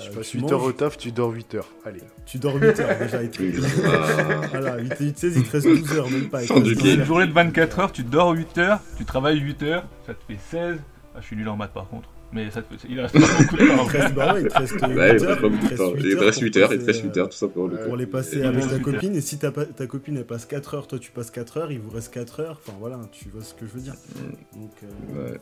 Tu 0.00 0.10
passes 0.10 0.30
8 0.30 0.50
heures 0.50 0.64
au 0.64 0.72
taf, 0.72 0.98
tu 0.98 1.12
dors 1.12 1.30
8 1.30 1.54
heures. 1.54 1.68
Allez. 1.84 2.00
Tu 2.26 2.38
dors 2.38 2.56
8 2.56 2.80
heures 2.80 2.98
déjà. 2.98 3.22
Il 3.22 3.30
te... 3.30 3.42
voilà, 4.50 4.78
8 4.78 4.92
et 5.00 5.04
8, 5.04 5.18
16, 5.18 5.36
il 5.36 5.44
te 5.44 5.52
reste 5.52 5.66
12 5.68 5.92
heures, 5.92 6.10
même 6.10 6.28
pas. 6.28 6.42
Une 6.42 7.04
journée 7.04 7.28
de 7.28 7.32
24 7.32 7.78
heures, 7.78 7.92
tu 7.92 8.02
dors 8.02 8.32
8 8.32 8.58
heures, 8.58 8.80
tu 8.96 9.04
travailles 9.04 9.38
8 9.38 9.62
heures, 9.62 9.84
ça 10.04 10.14
te 10.14 10.24
fait 10.26 10.38
16. 10.50 10.78
Ah, 11.14 11.20
je 11.20 11.26
suis 11.26 11.36
nul 11.36 11.48
en 11.48 11.56
maths 11.56 11.72
par 11.72 11.88
contre. 11.88 12.08
Mais 12.32 12.50
ça 12.50 12.62
te 12.62 12.76
fait... 12.76 12.88
il 12.88 13.00
reste 13.00 13.14
pas 13.14 13.20
beaucoup 13.38 13.56
de 13.56 13.68
temps. 13.68 13.86
Il 13.86 14.00
reste, 14.00 14.14
bah 14.14 14.34
ouais, 14.34 14.42
il 14.42 14.48
te 14.48 14.58
reste 14.58 14.72
8 14.80 14.82
heures. 14.82 15.94
Il 15.96 16.16
te 16.16 16.24
reste 16.24 16.40
8 16.40 16.56
heures, 16.56 16.72
il 16.72 16.78
te 16.80 16.84
reste 16.86 17.02
8 17.04 17.16
heures, 17.18 17.28
tout 17.28 17.36
ça 17.36 17.48
pour 17.48 17.68
le 17.68 17.76
Pour 17.78 17.96
les 17.96 18.06
passer 18.06 18.42
avec 18.42 18.68
ta 18.68 18.78
copine. 18.78 19.14
Et 19.14 19.20
si 19.20 19.38
ta, 19.38 19.52
ta 19.52 19.86
copine 19.86 20.16
elle 20.16 20.26
passe 20.26 20.46
4 20.46 20.74
heures, 20.74 20.86
toi 20.86 20.98
tu 20.98 21.12
passes 21.12 21.30
4 21.30 21.58
heures, 21.58 21.72
il 21.72 21.78
vous 21.80 21.90
reste 21.90 22.12
4 22.12 22.40
heures. 22.40 22.60
Enfin 22.66 22.76
voilà, 22.80 22.98
tu 23.12 23.28
vois 23.28 23.42
ce 23.42 23.54
que 23.54 23.66
je 23.66 23.72
veux 23.72 23.80
dire. 23.80 23.94
Mm. 23.94 24.60
Donc. 24.60 24.72
Euh... 24.82 25.30
Ouais. 25.30 25.40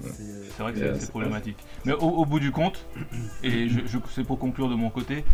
C'est 0.00 0.62
vrai 0.62 0.72
que 0.72 0.98
c'est 0.98 1.10
problématique. 1.10 1.56
Mais 1.84 1.92
au, 1.92 2.24
bout 2.24 2.40
du 2.40 2.52
compte, 2.52 2.86
et 3.42 3.68
je, 3.68 3.80
c'est 4.10 4.24
pour 4.24 4.38
conclure 4.38 4.68
de 4.68 4.74
mon 4.74 4.90
côté, 4.90 5.24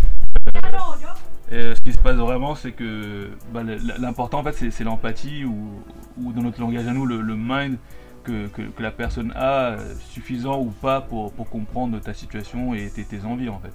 euh, 1.53 1.75
ce 1.75 1.81
qui 1.81 1.93
se 1.93 1.99
passe 1.99 2.17
vraiment, 2.17 2.55
c'est 2.55 2.73
que 2.73 3.29
bah, 3.53 3.63
l'important 3.99 4.41
en 4.41 4.45
fait, 4.45 4.71
c'est 4.71 4.85
l'empathie 4.85 5.45
ou, 5.45 5.83
ou, 6.19 6.33
dans 6.33 6.43
notre 6.43 6.61
langage 6.61 6.87
à 6.87 6.93
nous, 6.93 7.07
le, 7.07 7.23
mind 7.37 7.77
que, 8.25 8.49
que, 8.49 8.83
la 8.83 8.91
personne 8.91 9.33
a, 9.37 9.73
euh, 9.73 9.95
suffisant 10.11 10.61
ou 10.61 10.71
pas 10.71 11.01
pour, 11.01 11.33
pour 11.33 11.49
comprendre 11.49 12.01
ta 12.01 12.15
situation 12.15 12.75
et 12.75 12.91
tes, 12.91 13.05
tes 13.05 13.21
envies 13.25 13.49
en 13.49 13.61
fait. 13.61 13.73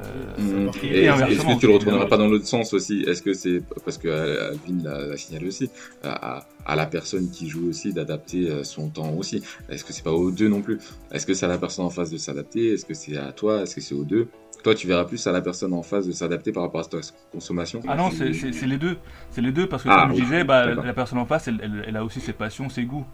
Euh, 0.00 0.68
mm. 0.68 0.70
et, 0.82 1.04
est-ce 1.04 1.44
que 1.44 1.58
tu 1.58 1.66
le 1.66 1.74
retourneras 1.74 2.06
pas 2.06 2.16
dans 2.16 2.28
l'autre 2.28 2.46
sens 2.46 2.72
aussi? 2.72 3.02
Est-ce 3.02 3.22
que 3.22 3.34
c'est 3.34 3.62
parce 3.84 3.98
que 3.98 4.08
Alvin 4.08 4.82
l'a 4.82 5.16
signalé 5.16 5.48
aussi 5.48 5.70
à, 6.02 6.44
à, 6.64 6.76
la 6.76 6.86
personne 6.86 7.30
qui 7.30 7.48
joue 7.48 7.68
aussi 7.68 7.92
d'adapter 7.92 8.50
euh, 8.50 8.64
son 8.64 8.88
temps 8.88 9.12
aussi? 9.12 9.42
Est-ce 9.68 9.84
que 9.84 9.92
c'est 9.92 10.04
pas 10.04 10.12
aux 10.12 10.30
deux 10.30 10.48
non 10.48 10.62
plus? 10.62 10.78
Est-ce 11.12 11.26
que 11.26 11.34
c'est 11.34 11.46
à 11.46 11.48
la 11.48 11.58
personne 11.58 11.84
en 11.84 11.90
face 11.90 12.10
de 12.10 12.18
s'adapter? 12.18 12.72
Est-ce 12.72 12.86
que 12.86 12.94
c'est 12.94 13.16
à 13.16 13.32
toi? 13.32 13.62
Est-ce 13.62 13.74
que 13.74 13.80
c'est 13.80 13.94
aux 13.94 14.04
deux? 14.04 14.28
Toi, 14.62 14.74
tu 14.76 14.86
verras 14.86 15.04
plus 15.04 15.26
à 15.26 15.32
la 15.32 15.40
personne 15.40 15.72
en 15.72 15.82
face 15.82 16.06
de 16.06 16.12
s'adapter 16.12 16.52
par 16.52 16.62
rapport 16.62 16.82
à 16.82 16.84
ta 16.84 16.98
consommation. 17.32 17.80
Ah 17.88 17.96
non, 17.96 18.10
c'est 18.10 18.28
les 18.66 18.78
deux. 18.78 18.96
C'est 19.30 19.40
les 19.40 19.50
deux 19.50 19.68
parce 19.68 19.82
que 19.82 19.88
ah 19.90 20.06
comme 20.06 20.16
je 20.16 20.22
disais, 20.22 20.44
bah, 20.44 20.66
la 20.66 20.92
personne 20.92 21.18
en 21.18 21.26
face, 21.26 21.48
elle, 21.48 21.84
elle, 21.86 21.96
a 21.96 22.04
aussi 22.04 22.20
ses 22.20 22.32
passions, 22.32 22.68
ses 22.68 22.84
goûts. 22.84 23.04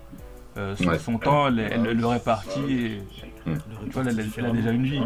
Euh, 0.59 0.75
son, 0.99 1.19
temps, 1.19 1.47
elle, 1.49 1.83
le 1.83 2.07
répartit. 2.07 2.61
Et, 3.47 3.51
mm. 3.51 3.59
tu 3.87 3.91
vois, 3.91 4.03
elle, 4.03 4.21
a 4.47 4.51
déjà 4.51 4.73
une 4.73 4.85
vie. 4.85 5.01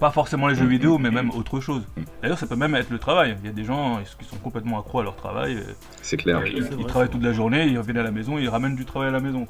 Pas 0.00 0.10
forcément 0.10 0.48
les 0.48 0.54
jeux 0.54 0.66
vidéo, 0.66 0.98
mais 0.98 1.10
même 1.10 1.30
autre 1.30 1.60
chose. 1.60 1.82
D'ailleurs, 2.20 2.38
ça 2.38 2.46
peut 2.46 2.56
même 2.56 2.74
être 2.74 2.90
le 2.90 2.98
travail. 2.98 3.36
Il 3.42 3.46
y 3.46 3.50
a 3.50 3.52
des 3.52 3.64
gens 3.64 4.00
qui 4.18 4.26
sont 4.26 4.36
complètement 4.36 4.78
accros 4.78 5.00
à 5.00 5.02
leur 5.02 5.16
travail. 5.16 5.58
C'est 6.02 6.16
clair. 6.16 6.46
Ils, 6.46 6.68
travaillent 6.86 7.08
toute 7.08 7.22
la 7.22 7.32
journée, 7.32 7.66
ils 7.66 7.78
reviennent 7.78 7.98
à 7.98 8.02
la 8.02 8.10
maison, 8.10 8.38
ils 8.38 8.48
ramènent 8.48 8.76
du 8.76 8.84
travail 8.84 9.08
à 9.08 9.12
la 9.12 9.20
maison. 9.20 9.46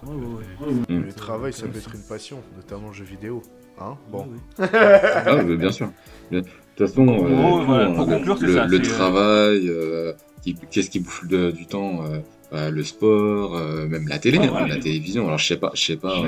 Le 0.89 1.13
travail, 1.13 1.53
ça 1.53 1.67
peut 1.67 1.79
être 1.79 1.95
une 1.95 2.07
passion, 2.09 2.43
notamment 2.57 2.89
le 2.89 2.95
jeu 2.95 3.05
vidéo. 3.05 3.43
Hein 3.81 3.97
bon. 4.11 4.27
ah, 4.59 5.43
bien 5.43 5.73
sûr. 5.73 5.91
De 6.31 6.41
toute 6.41 6.89
façon, 6.89 7.07
euh, 7.09 8.67
le, 8.67 8.83
travail, 8.83 9.69
euh, 9.69 10.13
qu'est-ce 10.71 10.91
qui 10.91 11.01
bouffe 11.01 11.27
du 11.27 11.67
temps 11.67 12.05
euh, 12.53 12.71
le 12.71 12.85
sport, 12.85 13.59
même 13.89 14.09
la 14.09 14.19
télé, 14.19 14.39
hein, 14.39 14.67
la 14.67 14.77
télévision. 14.77 15.27
Alors 15.27 15.39
je 15.39 15.47
sais 15.47 15.57
pas, 15.57 15.73
je 15.75 15.83
sais 15.83 15.97
pas 15.97 16.23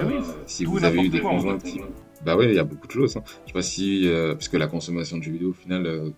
si 0.47 0.65
vous 0.65 0.85
avez 0.85 1.01
eu 1.01 1.09
des 1.09 1.21
conjoints 1.21 1.59
qui, 1.59 1.81
bah 2.25 2.37
ouais, 2.37 2.49
il 2.49 2.55
y 2.55 2.59
a 2.59 2.65
beaucoup 2.65 2.87
de 2.87 2.93
choses. 2.93 3.17
Hein. 3.17 3.23
Je 3.45 3.49
sais 3.49 3.53
pas 3.53 3.63
si, 3.63 4.09
euh, 4.09 4.35
parce 4.35 4.49
que 4.49 4.57
la 4.57 4.67
consommation 4.67 5.19
de 5.19 5.23
jeux 5.23 5.33
vidéo, 5.33 5.51
au 5.51 5.53
final, 5.53 5.87
euh, 5.87 6.11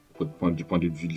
du 0.50 0.64
point 0.64 0.78
de 0.78 0.88
vue 0.88 1.08
de 1.08 1.14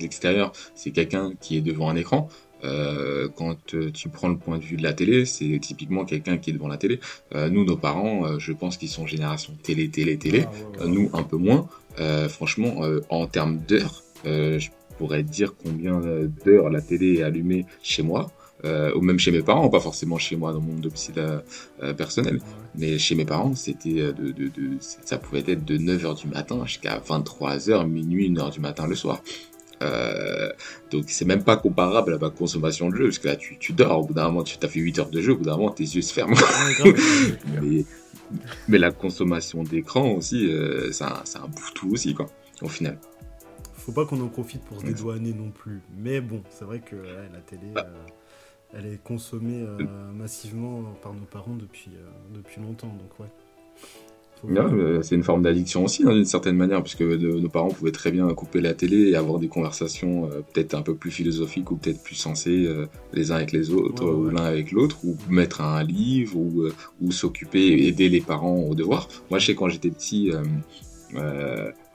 l'extérieur, 0.00 0.52
c'est 0.74 0.90
quelqu'un 0.90 1.32
qui 1.40 1.56
est 1.56 1.60
devant 1.60 1.88
un 1.88 1.96
écran. 1.96 2.28
Euh, 2.64 3.28
quand 3.36 3.74
euh, 3.74 3.90
tu 3.92 4.08
prends 4.08 4.28
le 4.28 4.38
point 4.38 4.58
de 4.58 4.64
vue 4.64 4.76
de 4.76 4.82
la 4.82 4.94
télé, 4.94 5.26
c'est 5.26 5.58
typiquement 5.60 6.04
quelqu'un 6.04 6.38
qui 6.38 6.50
est 6.50 6.52
devant 6.52 6.68
la 6.68 6.78
télé. 6.78 7.00
Euh, 7.34 7.48
nous, 7.48 7.64
nos 7.64 7.76
parents, 7.76 8.38
je 8.38 8.52
pense 8.52 8.76
qu'ils 8.76 8.88
sont 8.88 9.06
génération 9.06 9.52
télé, 9.62 9.88
télé, 9.90 10.16
télé. 10.16 10.46
Ah, 10.80 10.86
nous, 10.86 11.10
un 11.12 11.22
peu 11.22 11.36
moins. 11.36 11.68
franchement, 12.28 12.82
en 13.08 13.26
termes 13.26 13.58
d'heures, 13.58 14.02
je 14.24 14.68
pourrais 14.98 15.22
dire 15.22 15.54
combien 15.62 16.00
d'heures 16.44 16.70
la 16.70 16.80
télé 16.80 17.18
est 17.18 17.22
allumée 17.22 17.66
chez 17.82 18.02
moi 18.02 18.30
euh, 18.64 18.92
ou 18.94 19.00
même 19.00 19.18
chez 19.18 19.30
mes 19.30 19.42
parents, 19.42 19.68
pas 19.68 19.80
forcément 19.80 20.18
chez 20.18 20.36
moi 20.36 20.52
dans 20.52 20.60
mon 20.60 20.74
domicile 20.74 21.14
euh, 21.18 21.94
personnel, 21.94 22.40
mais 22.74 22.98
chez 22.98 23.14
mes 23.14 23.26
parents, 23.26 23.54
c'était 23.54 24.00
euh, 24.00 24.12
de, 24.12 24.32
de, 24.32 24.48
de, 24.48 24.76
ça 24.80 25.18
pouvait 25.18 25.44
être 25.46 25.64
de 25.64 25.76
9h 25.76 26.20
du 26.20 26.28
matin 26.28 26.64
jusqu'à 26.64 26.98
23h, 26.98 27.86
minuit, 27.86 28.30
1h 28.30 28.52
du 28.52 28.60
matin 28.60 28.86
le 28.86 28.94
soir. 28.94 29.20
Euh, 29.82 30.50
donc 30.90 31.04
c'est 31.08 31.26
même 31.26 31.44
pas 31.44 31.58
comparable 31.58 32.14
à 32.14 32.18
ma 32.18 32.30
consommation 32.30 32.88
de 32.88 32.96
jeu, 32.96 33.04
parce 33.04 33.18
que 33.18 33.28
là 33.28 33.36
tu, 33.36 33.58
tu 33.58 33.74
dors, 33.74 34.00
au 34.00 34.06
bout 34.06 34.14
d'un 34.14 34.24
moment 34.24 34.42
tu 34.42 34.56
as 34.62 34.68
fait 34.68 34.80
8 34.80 34.98
heures 35.00 35.10
de 35.10 35.20
jeu, 35.20 35.32
au 35.32 35.36
bout 35.36 35.44
d'un 35.44 35.56
moment 35.58 35.70
tes 35.70 35.84
yeux 35.84 36.00
se 36.00 36.14
ferment. 36.14 36.34
mais, 37.62 37.84
mais, 38.68 38.78
la 38.78 38.90
consommation 38.90 39.64
d'écran 39.64 40.12
aussi, 40.12 40.50
euh, 40.50 40.90
c'est 40.92 41.04
un, 41.04 41.22
un 41.42 41.48
bouffe-tout 41.48 41.90
aussi, 41.90 42.14
quoi, 42.14 42.26
au 42.62 42.68
final 42.68 42.98
faut 43.86 43.92
pas 43.92 44.04
qu'on 44.04 44.20
en 44.20 44.26
profite 44.26 44.62
pour 44.62 44.80
se 44.80 44.86
dédouaner 44.86 45.32
non 45.32 45.50
plus. 45.50 45.80
Mais 45.96 46.20
bon, 46.20 46.42
c'est 46.50 46.64
vrai 46.64 46.80
que 46.80 46.96
la 46.96 47.38
télé, 47.38 47.70
bah, 47.72 47.86
elle 48.74 48.86
est 48.86 49.00
consommée 49.00 49.62
euh, 49.62 49.78
massivement 50.12 50.82
par 51.02 51.14
nos 51.14 51.24
parents 51.24 51.54
depuis, 51.54 51.92
euh, 51.94 52.36
depuis 52.36 52.60
longtemps. 52.60 52.88
Donc 52.88 53.20
ouais. 53.20 53.26
Euh, 54.50 55.02
c'est 55.02 55.14
une 55.14 55.22
forme 55.22 55.42
d'addiction 55.42 55.84
aussi, 55.84 56.02
hein, 56.04 56.12
d'une 56.12 56.24
certaine 56.24 56.56
manière, 56.56 56.82
puisque 56.82 57.02
nos 57.02 57.48
parents 57.48 57.70
pouvaient 57.70 57.92
très 57.92 58.10
bien 58.10 58.28
couper 58.34 58.60
la 58.60 58.74
télé 58.74 59.10
et 59.10 59.16
avoir 59.16 59.38
des 59.38 59.48
conversations 59.48 60.28
peut-être 60.52 60.74
un 60.74 60.82
peu 60.82 60.94
plus 60.94 61.10
philosophiques 61.10 61.70
ou 61.70 61.76
peut-être 61.76 62.02
plus 62.02 62.16
sensées 62.16 62.68
les 63.14 63.30
uns 63.30 63.36
avec 63.36 63.52
les 63.52 63.70
autres, 63.70 64.04
ou 64.04 64.28
l'un 64.28 64.44
avec 64.44 64.72
l'autre, 64.72 64.98
ou 65.04 65.16
mettre 65.30 65.62
un 65.62 65.82
livre, 65.82 66.36
ou, 66.36 66.64
ou 67.00 67.12
s'occuper, 67.12 67.86
aider 67.86 68.10
les 68.10 68.20
parents 68.20 68.58
au 68.58 68.74
devoir. 68.74 69.08
Moi, 69.30 69.38
je 69.38 69.46
sais 69.46 69.54
quand 69.54 69.70
j'étais 69.70 69.90
petit, 69.90 70.30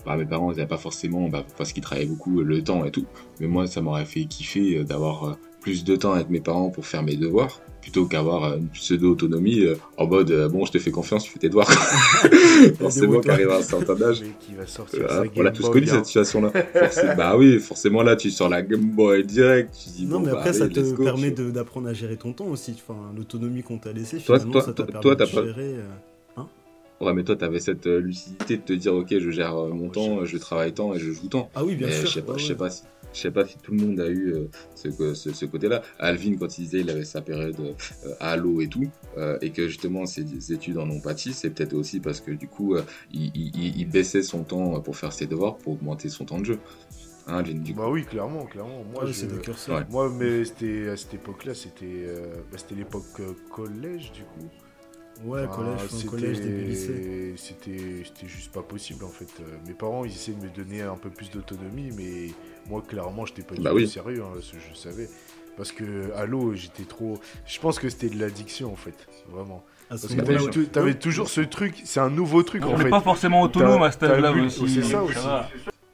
bah, 0.06 0.18
mes 0.18 0.26
parents 0.26 0.50
n'avaient 0.50 0.68
pas 0.68 0.78
forcément, 0.78 1.30
bah, 1.30 1.46
parce 1.58 1.74
qu'ils 1.74 1.84
travaillaient 1.84 2.08
beaucoup, 2.08 2.42
le 2.42 2.64
temps 2.64 2.86
et 2.86 2.92
tout, 2.92 3.06
mais 3.40 3.48
moi, 3.48 3.68
ça 3.68 3.82
m'aurait 3.82 4.06
fait 4.06 4.26
kiffer 4.26 4.84
d'avoir 4.84 5.38
plus 5.62 5.84
de 5.84 5.96
temps 5.96 6.14
avec 6.14 6.30
mes 6.30 6.42
parents 6.42 6.70
pour 6.70 6.86
faire 6.86 7.04
mes 7.04 7.16
devoirs 7.16 7.62
plutôt 7.82 8.06
qu'avoir 8.06 8.58
une 8.58 8.68
pseudo-autonomie 8.70 9.62
euh, 9.62 9.76
en 9.98 10.08
mode 10.08 10.32
euh, 10.32 10.48
bon 10.48 10.66
je 10.66 10.72
te 10.72 10.78
fais 10.78 10.92
confiance 10.92 11.24
tu 11.24 11.32
fais 11.32 11.40
tes 11.40 11.50
devoirs 11.50 11.70
forcément 12.80 13.20
qu'arrive 13.20 13.50
à 13.50 13.58
un 13.58 13.62
certain 13.62 14.00
âge. 14.02 14.22
Qui 14.40 14.54
va 14.56 14.68
sortir 14.68 15.06
euh, 15.10 15.26
on 15.36 15.46
a 15.46 15.52
tous 15.52 15.70
connu 15.70 15.88
cette 15.88 16.06
situation 16.06 16.42
là 16.42 16.52
bah 17.18 17.36
oui 17.38 17.60
forcément 17.60 18.04
là 18.04 18.16
tu 18.16 18.30
sors 18.30 18.50
la 18.50 18.62
Game 18.62 18.92
Boy 18.92 19.26
direct 19.26 19.76
tu 19.84 19.90
dis, 19.90 20.06
non 20.06 20.20
mais 20.20 20.32
après 20.32 20.52
bah, 20.52 20.54
ça 20.54 20.70
te 20.70 21.04
permet 21.04 21.32
d'apprendre 21.32 21.88
à 21.88 21.94
gérer 21.94 22.18
ton 22.18 22.34
temps 22.34 22.48
aussi 22.48 22.76
enfin, 22.88 23.00
l'autonomie 23.16 23.64
qu'on 23.64 23.80
t'a 23.80 23.92
laissé 23.92 24.20
finalement 24.20 24.52
toi, 24.52 24.62
ça 24.62 24.74
t'a 24.74 24.84
permis 24.84 25.16
de 25.16 25.26
gérer 25.26 25.76
hein 25.78 26.11
Ouais, 27.02 27.14
mais 27.14 27.24
toi, 27.24 27.36
t'avais 27.36 27.60
cette 27.60 27.88
lucidité 27.88 28.58
de 28.58 28.62
te 28.62 28.74
dire, 28.74 28.94
ok, 28.94 29.08
je 29.10 29.30
gère 29.32 29.56
mon 29.56 29.90
temps, 29.90 30.24
je 30.24 30.38
travaille 30.38 30.74
tant 30.74 30.94
et 30.94 31.00
je 31.00 31.12
joue 31.12 31.28
tant. 31.28 31.50
Ah 31.56 31.64
oui, 31.64 31.76
bien 31.76 31.90
sûr. 31.90 32.06
Je 32.06 32.14
sais 32.14 32.22
pas, 32.22 32.38
je 32.38 32.46
sais 32.46 32.56
pas 32.56 32.70
si 32.70 32.84
je 33.14 33.20
sais 33.20 33.32
pas 33.32 33.46
si 33.46 33.58
tout 33.58 33.74
le 33.74 33.78
monde 33.78 34.00
a 34.00 34.08
eu 34.08 34.34
euh, 34.34 35.14
ce, 35.14 35.34
ce, 35.34 35.46
côté-là. 35.46 35.82
Alvin, 36.00 36.38
quand 36.38 36.58
il 36.58 36.64
disait 36.64 36.80
il 36.80 36.90
avait 36.90 37.04
sa 37.04 37.22
période 37.22 37.60
euh, 37.60 38.14
à 38.22 38.38
l'eau 38.38 38.62
et 38.62 38.68
tout, 38.68 38.88
euh, 39.18 39.38
et 39.42 39.50
que 39.50 39.68
justement 39.68 40.06
ses 40.06 40.54
études 40.54 40.78
en 40.78 40.90
ont 40.90 41.02
pâti, 41.02 41.34
c'est 41.34 41.50
peut-être 41.50 41.74
aussi 41.74 42.00
parce 42.00 42.22
que 42.22 42.32
du 42.32 42.48
coup, 42.48 42.78
il, 43.12 43.32
il, 43.36 43.86
baissait 43.90 44.24
son 44.24 44.44
temps 44.44 44.80
pour 44.80 44.96
faire 44.96 45.12
ses 45.12 45.28
devoirs, 45.28 45.58
pour 45.58 45.74
augmenter 45.74 46.08
son 46.08 46.24
temps 46.24 46.40
de 46.40 46.46
jeu. 46.46 46.60
Hein, 47.28 47.44
bah 47.76 47.88
oui, 47.90 48.04
clairement, 48.04 48.46
clairement. 48.46 48.84
Moi, 48.92 49.06
c'est 49.14 49.28
des 49.28 49.40
Moi, 49.90 50.10
mais 50.10 50.44
c'était 50.44 50.90
à 50.90 50.98
cette 50.98 51.14
époque-là, 51.14 51.54
c'était 51.54 51.86
euh, 51.86 52.36
bah, 52.52 52.58
c'était 52.58 52.76
l'époque 52.76 53.04
euh, 53.20 53.34
collège, 53.50 54.12
du 54.12 54.24
coup. 54.24 54.50
Ouais, 55.24 55.46
collège, 55.48 56.06
collège, 56.10 56.42
début 56.42 56.64
lycée. 56.64 57.36
C'était 57.38 58.28
juste 58.28 58.52
pas 58.52 58.64
possible 58.64 59.04
en 59.06 59.10
fait. 59.10 59.30
Euh, 59.40 59.58
mes 59.68 59.74
parents, 59.74 60.04
ils 60.04 60.12
essayaient 60.12 60.38
de 60.38 60.44
me 60.44 60.50
donner 60.50 60.82
un 60.82 60.96
peu 60.96 61.10
plus 61.10 61.30
d'autonomie, 61.30 61.92
mais 61.96 62.32
moi, 62.70 62.82
clairement, 62.88 63.26
j'étais 63.26 63.44
pas 63.44 63.56
du 63.56 63.62
bah 63.62 63.72
tout 63.72 63.86
sérieux, 63.86 64.24
hein, 64.24 64.40
je 64.42 64.78
savais. 64.78 65.10
Parce 65.58 65.72
que 65.72 66.12
à 66.16 66.26
l'eau, 66.26 66.54
j'étais 66.56 66.84
trop. 66.84 67.20
Je 67.46 67.60
pense 67.60 67.78
que 67.78 67.90
c'était 67.90 68.10
de 68.10 68.20
l'addiction 68.20 68.72
en 68.72 68.76
fait, 68.76 69.08
vraiment. 69.30 69.64
Parce 69.90 70.08
que 70.08 70.64
t'avais 70.66 70.94
toujours 70.94 71.30
ce 71.30 71.42
truc, 71.42 71.82
c'est 71.84 72.00
un 72.00 72.10
nouveau 72.10 72.44
truc 72.44 72.64
en 72.64 72.78
fait. 72.78 72.88
On 72.88 72.90
pas 72.90 73.02
forcément 73.02 73.42
autonome 73.42 73.84
à 73.84 73.92
cet 73.92 74.04
âge-là 74.04 74.32
aussi. 74.32 74.70
C'est 74.70 74.84
ça 74.84 75.04
aussi. 75.04 75.18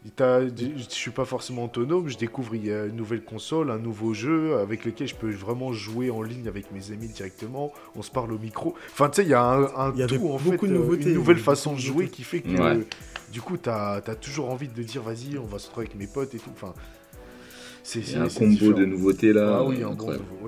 Je 0.06 0.86
suis 0.90 1.12
pas 1.12 1.26
forcément 1.26 1.66
autonome, 1.66 2.08
je 2.08 2.18
découvre 2.18 2.56
il 2.56 2.66
y 2.66 2.72
a 2.72 2.86
une 2.86 2.96
nouvelle 2.96 3.24
console, 3.24 3.72
un 3.72 3.78
nouveau 3.78 4.14
jeu 4.14 4.58
avec 4.58 4.86
lequel 4.86 5.08
je 5.08 5.16
peux 5.16 5.30
vraiment 5.30 5.74
jouer 5.74 6.10
en 6.10 6.22
ligne 6.22 6.48
avec 6.48 6.72
mes 6.72 6.92
amis 6.92 7.08
directement. 7.08 7.74
On 7.96 8.02
se 8.02 8.12
parle 8.12 8.32
au 8.32 8.38
micro. 8.38 8.76
Enfin, 8.92 9.10
tu 9.10 9.18
sais, 9.18 9.24
il 9.24 9.30
y 9.30 9.34
a 9.34 9.44
un, 9.44 9.92
tout 9.92 10.30
en 10.30 10.38
fait, 10.38 10.64
euh, 10.64 10.98
une 10.98 11.14
nouvelle 11.14 11.38
façon 11.38 11.74
de 11.74 11.80
jouer 11.80 12.10
qui 12.10 12.24
fait 12.24 12.42
que 12.42 12.86
du 13.32 13.42
coup, 13.42 13.58
tu 13.58 13.70
as, 13.70 14.02
toujours 14.22 14.50
envie 14.50 14.68
de 14.68 14.84
dire 14.84 15.02
vas-y, 15.02 15.38
on 15.38 15.46
va 15.46 15.60
se 15.60 15.68
retrouver 15.68 15.88
avec 15.88 16.00
mes 16.00 16.08
potes 16.08 16.34
et 16.34 16.40
tout. 16.40 16.52
Enfin, 16.54 16.74
c'est 17.88 18.16
un 18.18 18.28
combo 18.28 18.74
de 18.74 18.84
nouveautés 18.84 19.32
là. 19.32 19.60
Ah 19.60 19.64
oui, 19.64 19.82
un 19.82 19.96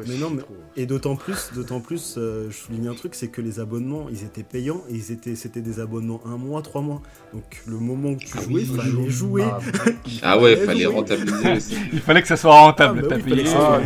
mais 0.08 0.18
non, 0.18 0.38
et 0.76 0.86
d'autant 0.86 1.16
plus, 1.16 1.52
d'autant 1.56 1.80
plus, 1.80 2.16
euh, 2.18 2.50
je 2.50 2.56
souligne 2.56 2.88
un 2.88 2.94
truc, 2.94 3.16
c'est 3.16 3.30
que 3.30 3.42
les 3.42 3.60
abonnements, 3.60 4.08
ils 4.10 4.24
étaient 4.24 4.44
payants 4.44 4.84
et 4.90 4.96
ils 4.96 5.12
étaient, 5.12 5.36
c'était 5.36 5.62
des 5.62 5.80
abonnements 5.80 6.22
un 6.26 6.38
mois, 6.38 6.62
trois 6.62 6.82
mois. 6.82 7.02
Donc 7.34 7.64
le 7.66 7.78
moment 7.78 8.16
que 8.16 8.26
tu 8.26 8.38
ah 8.38 8.42
jouais, 8.42 8.62
il 8.62 8.68
fallait 8.68 9.10
jouer. 9.10 9.44
Ah, 9.46 9.60
ah 10.22 10.40
ouais, 10.40 10.54
il 10.54 10.66
fallait 10.66 10.86
rentabiliser 10.86 11.54
aussi. 11.54 11.76
il 11.94 12.00
fallait 12.02 12.22
que 12.22 12.28
ça 12.28 12.38
soit 12.38 12.52
rentable. 12.52 13.08
Ah, 13.10 13.16
bah 13.16 13.86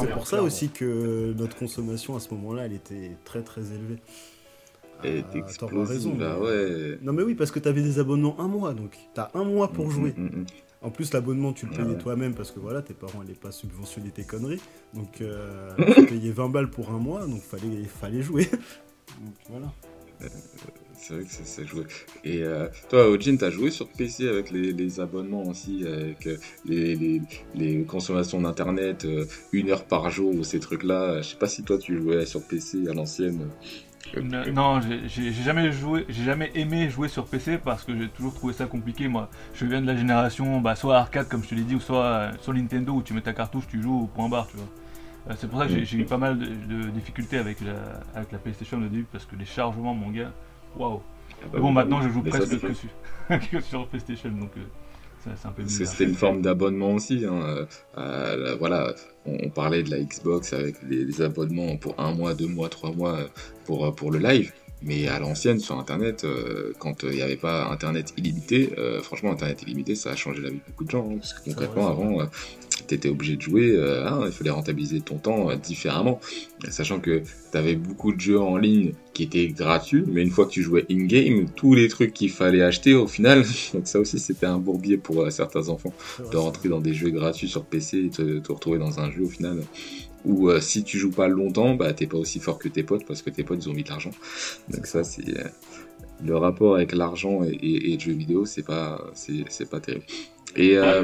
c'est 0.00 0.10
pour 0.12 0.26
ça 0.26 0.42
aussi 0.42 0.68
que 0.68 1.34
notre 1.36 1.56
consommation 1.56 2.16
à 2.16 2.20
ce 2.20 2.32
moment-là, 2.34 2.66
elle 2.66 2.74
était 2.74 3.16
très 3.24 3.42
très 3.42 3.62
élevée. 3.62 3.98
Elle 5.04 5.24
explosive, 5.34 6.16
bah 6.16 6.38
ouais. 6.38 6.98
Non 7.02 7.12
mais 7.12 7.24
oui, 7.24 7.34
parce 7.34 7.50
que 7.50 7.58
tu 7.58 7.68
avais 7.68 7.82
des 7.82 7.98
abonnements 7.98 8.36
un 8.38 8.46
mois, 8.46 8.72
donc 8.72 8.92
tu 9.14 9.20
as 9.20 9.30
un 9.34 9.42
mois 9.42 9.68
pour 9.68 9.88
mm, 9.88 9.90
jouer. 9.90 10.14
Mm, 10.16 10.22
mm, 10.26 10.46
en 10.82 10.90
plus, 10.90 11.12
l'abonnement, 11.12 11.52
tu 11.52 11.66
le 11.66 11.72
payais 11.72 11.96
toi-même 11.96 12.34
parce 12.34 12.50
que 12.50 12.58
voilà, 12.58 12.82
tes 12.82 12.94
parents 12.94 13.20
n'allaient 13.20 13.34
pas 13.34 13.52
subventionner 13.52 14.10
tes 14.10 14.24
conneries. 14.24 14.60
Donc, 14.94 15.20
euh, 15.20 15.70
tu 15.94 16.06
payais 16.06 16.32
20 16.32 16.48
balles 16.48 16.70
pour 16.70 16.90
un 16.90 16.98
mois, 16.98 17.26
donc 17.26 17.40
fallait, 17.40 17.84
fallait 17.84 18.22
jouer. 18.22 18.44
donc, 19.20 19.34
voilà. 19.48 19.72
Euh, 20.22 20.26
c'est 20.98 21.14
vrai 21.14 21.24
que 21.24 21.30
ça 21.30 21.64
joué. 21.64 21.84
Et 22.24 22.42
euh, 22.42 22.68
toi, 22.88 23.08
Ojin, 23.08 23.36
t'as 23.36 23.50
joué 23.50 23.70
sur 23.70 23.88
PC 23.88 24.28
avec 24.28 24.50
les, 24.50 25.00
abonnements 25.00 25.44
aussi, 25.44 25.84
avec 25.86 26.28
les, 26.64 27.84
consommations 27.86 28.40
d'internet, 28.40 29.06
une 29.52 29.70
heure 29.70 29.84
par 29.84 30.10
jour 30.10 30.34
ou 30.34 30.42
ces 30.44 30.60
trucs-là. 30.60 31.22
Je 31.22 31.28
sais 31.28 31.36
pas 31.36 31.48
si 31.48 31.62
toi 31.62 31.78
tu 31.78 31.96
jouais 32.00 32.26
sur 32.26 32.42
PC 32.42 32.88
à 32.88 32.94
l'ancienne. 32.94 33.48
Non, 34.52 34.80
j'ai 35.06 35.32
jamais 35.32 35.72
joué, 35.72 36.04
j'ai 36.08 36.24
jamais 36.24 36.50
aimé 36.54 36.90
jouer 36.90 37.08
sur 37.08 37.26
PC 37.26 37.58
parce 37.58 37.84
que 37.84 37.96
j'ai 37.96 38.08
toujours 38.08 38.34
trouvé 38.34 38.52
ça 38.52 38.66
compliqué. 38.66 39.08
Moi, 39.08 39.28
je 39.54 39.64
viens 39.64 39.80
de 39.80 39.86
la 39.86 39.96
génération, 39.96 40.60
bah, 40.60 40.74
soit 40.76 40.98
arcade 40.98 41.28
comme 41.28 41.42
je 41.42 41.48
te 41.48 41.54
l'ai 41.54 41.62
dit, 41.62 41.74
ou 41.74 41.80
soit 41.80 42.04
euh, 42.04 42.32
sur 42.40 42.52
Nintendo 42.52 42.92
où 42.92 43.02
tu 43.02 43.14
mets 43.14 43.20
ta 43.20 43.32
cartouche, 43.32 43.66
tu 43.68 43.80
joues 43.80 44.02
au 44.02 44.06
point 44.06 44.28
barre, 44.28 44.48
tu 44.48 44.56
vois. 44.56 44.66
Euh, 45.30 45.34
c'est 45.38 45.48
pour 45.48 45.60
ça 45.60 45.66
que 45.66 45.84
j'ai 45.84 45.98
eu 45.98 46.04
pas 46.04 46.18
mal 46.18 46.38
de, 46.38 46.90
difficultés 46.90 47.38
avec 47.38 47.60
la, 47.60 47.74
avec 48.14 48.32
la 48.32 48.38
PlayStation 48.38 48.78
au 48.78 48.82
début 48.82 49.06
parce 49.10 49.24
que 49.24 49.36
les 49.36 49.44
chargements, 49.44 49.94
mon 49.94 50.10
gars, 50.10 50.32
waouh. 50.76 51.00
Ah 51.42 51.46
bah 51.52 51.58
bon, 51.60 51.72
maintenant 51.72 52.02
je 52.02 52.08
joue 52.08 52.22
presque 52.22 52.60
que 53.50 53.60
sur, 53.60 53.86
PlayStation, 53.88 54.30
donc. 54.30 54.50
Euh, 54.56 54.60
c'était 55.66 56.04
une 56.04 56.14
forme 56.14 56.42
d'abonnement 56.42 56.94
aussi. 56.94 57.24
Hein. 57.24 57.66
Euh, 57.98 58.56
voilà, 58.58 58.94
on, 59.26 59.48
parlait 59.50 59.82
de 59.82 59.90
la 59.90 60.00
Xbox 60.00 60.52
avec 60.52 60.76
les, 60.88 61.20
abonnements 61.22 61.76
pour 61.76 61.98
un 61.98 62.12
mois, 62.14 62.34
deux 62.34 62.48
mois, 62.48 62.68
trois 62.68 62.92
mois 62.92 63.18
pour, 63.64 63.94
pour 63.94 64.10
le 64.10 64.18
live. 64.18 64.52
Mais 64.84 65.08
à 65.08 65.18
l'ancienne, 65.18 65.58
sur 65.58 65.78
Internet, 65.78 66.24
euh, 66.24 66.72
quand 66.78 67.04
il 67.04 67.10
n'y 67.10 67.22
avait 67.22 67.36
pas 67.36 67.68
Internet 67.68 68.12
illimité, 68.16 68.70
euh, 68.78 69.00
franchement, 69.00 69.32
Internet 69.32 69.62
illimité, 69.62 69.94
ça 69.94 70.10
a 70.10 70.16
changé 70.16 70.40
la 70.40 70.50
vie 70.50 70.56
de 70.56 70.62
beaucoup 70.66 70.84
de 70.84 70.90
gens. 70.90 71.08
Hein, 71.10 71.18
parce 71.18 71.34
que 71.34 71.44
concrètement, 71.44 71.88
avant, 71.88 72.26
tu 72.88 72.94
étais 72.94 73.08
obligé 73.08 73.36
de 73.36 73.42
jouer, 73.42 73.80
hein, 73.80 74.22
il 74.26 74.32
fallait 74.32 74.50
rentabiliser 74.50 75.00
ton 75.00 75.18
temps 75.18 75.54
différemment. 75.56 76.20
Sachant 76.68 77.00
que 77.00 77.22
tu 77.52 77.58
avais 77.58 77.76
beaucoup 77.76 78.12
de 78.12 78.20
jeux 78.20 78.40
en 78.40 78.56
ligne 78.56 78.92
qui 79.12 79.24
étaient 79.24 79.48
gratuits, 79.48 80.04
mais 80.06 80.22
une 80.22 80.30
fois 80.30 80.46
que 80.46 80.50
tu 80.50 80.62
jouais 80.62 80.84
in-game, 80.90 81.46
tous 81.54 81.74
les 81.74 81.88
trucs 81.88 82.12
qu'il 82.12 82.30
fallait 82.30 82.62
acheter 82.62 82.94
au 82.94 83.06
final, 83.06 83.44
donc 83.74 83.86
ça 83.86 84.00
aussi 84.00 84.18
c'était 84.18 84.46
un 84.46 84.58
bourbier 84.58 84.96
pour 84.96 85.30
certains 85.30 85.68
enfants, 85.68 85.92
de 86.30 86.36
rentrer 86.36 86.68
dans 86.68 86.80
des 86.80 86.94
jeux 86.94 87.10
gratuits 87.10 87.48
sur 87.48 87.64
PC 87.64 88.06
et 88.06 88.10
te, 88.10 88.38
te 88.38 88.52
retrouver 88.52 88.78
dans 88.78 89.00
un 89.00 89.10
jeu 89.10 89.22
au 89.24 89.28
final 89.28 89.60
ou 90.24 90.48
euh, 90.48 90.60
si 90.60 90.84
tu 90.84 90.98
joues 90.98 91.10
pas 91.10 91.28
longtemps, 91.28 91.74
bah 91.74 91.92
t'es 91.92 92.06
pas 92.06 92.18
aussi 92.18 92.40
fort 92.40 92.58
que 92.58 92.68
tes 92.68 92.82
potes 92.82 93.06
parce 93.06 93.22
que 93.22 93.30
tes 93.30 93.42
potes 93.42 93.64
ils 93.64 93.70
ont 93.70 93.74
mis 93.74 93.82
de 93.82 93.88
l'argent. 93.88 94.10
Donc 94.68 94.86
ça 94.86 95.04
c'est 95.04 95.28
euh, 95.36 95.48
le 96.24 96.36
rapport 96.36 96.76
avec 96.76 96.92
l'argent 96.92 97.42
et, 97.42 97.58
et, 97.62 97.94
le 97.94 98.00
jeu 98.00 98.12
vidéo, 98.12 98.44
c'est 98.44 98.64
pas 98.64 99.00
c'est 99.14 99.70
pas 99.70 99.80
terrible. 99.80 100.04
Et 100.54 100.76
euh, 100.76 101.02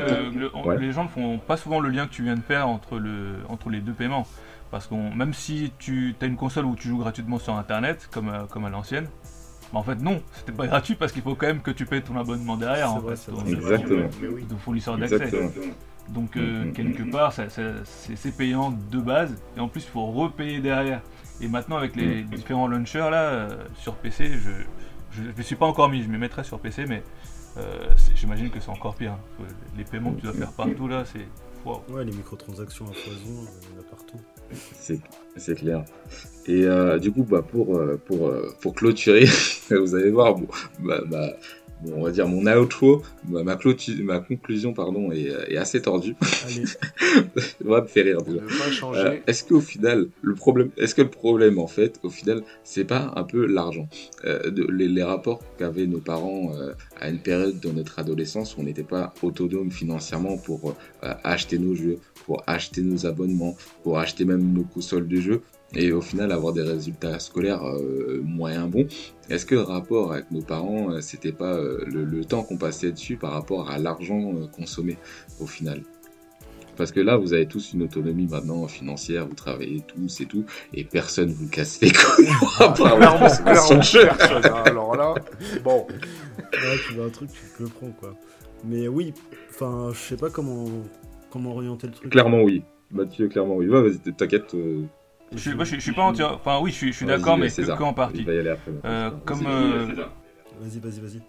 les 0.79 0.93
gens 0.93 1.05
ne 1.05 1.09
font 1.09 1.39
pas 1.39 1.57
souvent 1.57 1.81
le 1.81 1.89
lien 1.89 2.07
que 2.07 2.13
tu 2.13 2.23
viens 2.23 2.37
de 2.37 2.43
faire 2.43 2.69
entre 2.69 2.99
le 2.99 3.37
entre 3.49 3.71
les 3.71 3.81
deux 3.81 3.95
paiements. 3.95 4.27
Parce 4.71 4.87
que 4.87 4.95
même 4.95 5.33
si 5.33 5.73
tu 5.79 6.15
as 6.21 6.27
une 6.27 6.37
console 6.37 6.67
où 6.67 6.77
tu 6.77 6.89
joues 6.89 6.99
gratuitement 6.99 7.39
sur 7.39 7.55
internet, 7.55 8.07
comme, 8.13 8.31
comme 8.51 8.67
à 8.67 8.69
l'ancienne, 8.69 9.09
bah 9.73 9.79
en 9.79 9.83
fait 9.83 9.97
non, 9.97 10.21
c'était 10.35 10.53
pas 10.53 10.67
gratuit 10.67 10.95
parce 10.95 11.13
qu'il 11.13 11.23
faut 11.23 11.35
quand 11.35 11.47
même 11.47 11.63
que 11.63 11.71
tu 11.71 11.87
payes 11.87 12.03
ton 12.03 12.17
abonnement 12.17 12.57
derrière 12.57 12.93
en 12.93 13.01
fait. 13.01 13.31
Exactement. 13.51 14.09
Ton 14.49 14.57
fournisseur 14.59 14.99
d'accès. 14.99 15.31
Donc 16.09 16.37
euh, 16.37 16.65
mm, 16.65 16.69
mm, 16.69 16.73
quelque 16.73 17.03
mm, 17.03 17.11
part, 17.11 17.33
c'est 17.33 18.37
payant 18.37 18.75
de 18.91 18.99
base, 18.99 19.35
et 19.57 19.61
en 19.61 19.69
plus 19.69 19.85
il 19.85 19.91
faut 19.91 20.07
repayer 20.07 20.61
derrière. 20.61 21.03
Et 21.41 21.49
maintenant 21.49 21.77
avec 21.77 21.95
les 21.97 22.23
différents 22.23 22.67
launchers 22.67 23.11
là, 23.11 23.23
euh, 23.23 23.49
sur 23.77 23.95
PC, 23.95 24.33
je 25.13 25.23
ne 25.23 25.43
suis 25.43 25.57
pas 25.57 25.67
encore 25.67 25.89
mis, 25.89 26.03
je 26.03 26.09
me 26.09 26.19
mettrai 26.19 26.45
sur 26.45 26.59
PC, 26.59 26.87
mais 26.87 27.03
euh, 27.57 27.89
j'imagine 28.15 28.51
que 28.51 28.61
c'est 28.61 28.71
encore 28.71 28.95
pire. 28.95 29.13
Hein. 29.13 29.45
Les 29.77 29.85
paiements 29.85 30.13
que 30.13 30.21
tu 30.21 30.27
dois 30.27 30.33
faire 30.33 30.53
partout 30.53 30.89
là, 30.89 31.05
c'est... 31.05 31.27
Ouais, 31.93 32.03
les 32.03 32.13
microtransactions 32.13 32.87
à 32.87 32.95
foison, 32.95 33.47
il 33.63 33.75
y 33.75 33.79
en 33.79 33.81
a 33.81 33.85
partout. 33.91 34.17
C'est 35.37 35.55
clair. 35.55 35.85
Et 36.47 36.67
du 36.99 37.13
coup, 37.13 37.25
bah, 37.25 37.43
pour, 37.43 37.79
pour, 38.07 38.33
pour 38.63 38.75
clôturer, 38.75 39.27
vous 39.71 39.95
allez 39.95 40.11
voir, 40.11 40.35
bon, 40.35 40.49
bah, 40.81 41.03
bah 41.07 41.29
on 41.87 42.03
va 42.03 42.11
dire 42.11 42.27
mon 42.27 42.47
outro, 42.57 43.03
ma, 43.29 43.43
ma, 43.43 43.59
ma 44.03 44.19
conclusion 44.21 44.73
pardon 44.73 45.13
est, 45.13 45.57
assez 45.57 45.81
tordue. 45.83 46.17
Allez. 46.45 46.65
Ça 47.37 47.55
va 47.61 47.83
me 47.83 47.87
faire 47.87 48.05
rire 48.05 48.23
déjà. 48.23 48.41
Euh, 48.95 49.17
est-ce 49.27 49.45
qu'au 49.45 49.61
final 49.61 50.09
le 50.23 50.35
problème, 50.35 50.71
est-ce 50.77 50.95
que 50.95 51.03
le 51.03 51.11
problème 51.11 51.59
en 51.59 51.67
fait, 51.67 51.99
au 52.03 52.11
final, 52.11 52.43
c'est 52.65 52.85
pas 52.85 53.13
un 53.17 53.25
peu 53.25 53.47
l'argent, 53.47 53.89
euh, 54.25 54.51
les, 54.71 55.03
rapports 55.03 55.43
qu'avaient 55.59 55.87
nos 55.87 56.01
parents 56.01 56.53
euh, 56.55 56.73
à 57.01 57.09
une 57.09 57.19
période 57.19 57.61
de 57.61 57.71
notre 57.71 57.99
adolescence 57.99 58.57
où 58.57 58.61
on 58.61 58.65
n'était 58.65 58.83
pas 58.83 59.15
autonome 59.23 59.71
financièrement 59.71 60.37
pour 60.37 60.75
acheter 61.03 61.59
nos 61.59 61.75
jeux, 61.75 61.99
pour 62.27 62.43
acheter 62.47 62.83
nos 62.83 63.07
abonnements, 63.07 63.57
pour 63.83 63.99
acheter 63.99 64.25
même 64.25 64.53
nos 64.53 64.65
consoles 64.65 65.09
de 65.09 65.21
jeux 65.21 65.43
et 65.75 65.93
au 65.93 66.01
final 66.01 66.33
avoir 66.33 66.53
des 66.53 66.63
résultats 66.63 67.19
scolaires 67.19 67.67
euh, 67.67 68.21
moyens 68.25 68.69
bons. 68.69 68.87
Est-ce 69.29 69.45
que 69.45 69.55
le 69.55 69.63
rapport 69.63 70.13
avec 70.13 70.31
nos 70.31 70.41
parents, 70.41 70.91
euh, 70.91 71.01
c'était 71.01 71.33
pas 71.33 71.55
euh, 71.55 71.85
le, 71.87 72.25
temps 72.25 72.43
qu'on 72.43 72.57
passait 72.57 72.93
dessus 72.93 73.17
par 73.17 73.33
rapport 73.33 73.71
à 73.71 73.79
l'argent 73.79 74.33
consommé 74.53 74.97
au 75.41 75.47
final? 75.47 75.83
Parce 76.77 76.93
que 76.93 77.01
là, 77.01 77.17
vous 77.17 77.33
avez 77.33 77.47
tous 77.47 77.73
une 77.73 77.83
autonomie 77.83 78.29
maintenant 78.29 78.69
financière, 78.69 79.27
vous 79.27 79.35
travaillez 79.35 79.81
tous 79.81 80.21
et 80.21 80.27
tout, 80.27 80.45
et 80.73 80.85
personne 80.85 81.29
vous 81.29 81.49
casse 81.49 81.81
les 81.81 81.91
couilles. 81.91 82.29
Ah, 82.61 82.73
clairement, 82.75 83.19
personne. 83.19 83.81
Hein. 83.81 84.63
Alors 84.65 84.97
là, 84.97 85.15
bon. 85.65 85.87
Là, 86.53 86.75
tu 86.87 86.95
vois 86.95 87.07
un 87.07 87.11
truc, 87.11 87.31
tu 87.57 87.63
le 87.65 87.69
prends, 87.69 87.91
quoi. 87.91 88.15
Mais 88.65 88.87
oui, 88.87 89.13
enfin, 89.51 89.91
je 89.93 89.99
sais 89.99 90.17
pas 90.17 90.31
comment, 90.31 90.67
comment 91.31 91.51
orienter 91.51 91.89
le 91.89 91.93
truc. 91.93 92.11
Clairement, 92.11 92.43
oui. 92.43 92.63
Mathieu, 92.93 93.29
clairement, 93.29 93.57
oui. 93.57 93.69
Ouais, 93.69 93.83
vas-y, 93.83 94.15
t'inquiète. 94.15 94.55
Je 95.33 95.39
suis, 95.39 95.51
je, 95.51 95.81
suis 95.81 95.93
pas 95.93 96.03
entier. 96.03 96.25
Enfin, 96.25 96.59
oui, 96.61 96.71
je 96.71 96.77
suis, 96.77 96.93
je 96.93 96.97
suis 96.97 97.07
d'accord, 97.07 97.37
mais 97.37 97.49
que, 97.49 97.83
en 97.83 97.93
partie. 97.93 98.25
Euh, 98.85 99.11
comme. 99.25 99.47
Euh, 99.47 99.87
vas-y, 100.61 100.79
vas-y, 100.79 101.01
vas-y. 101.01 101.23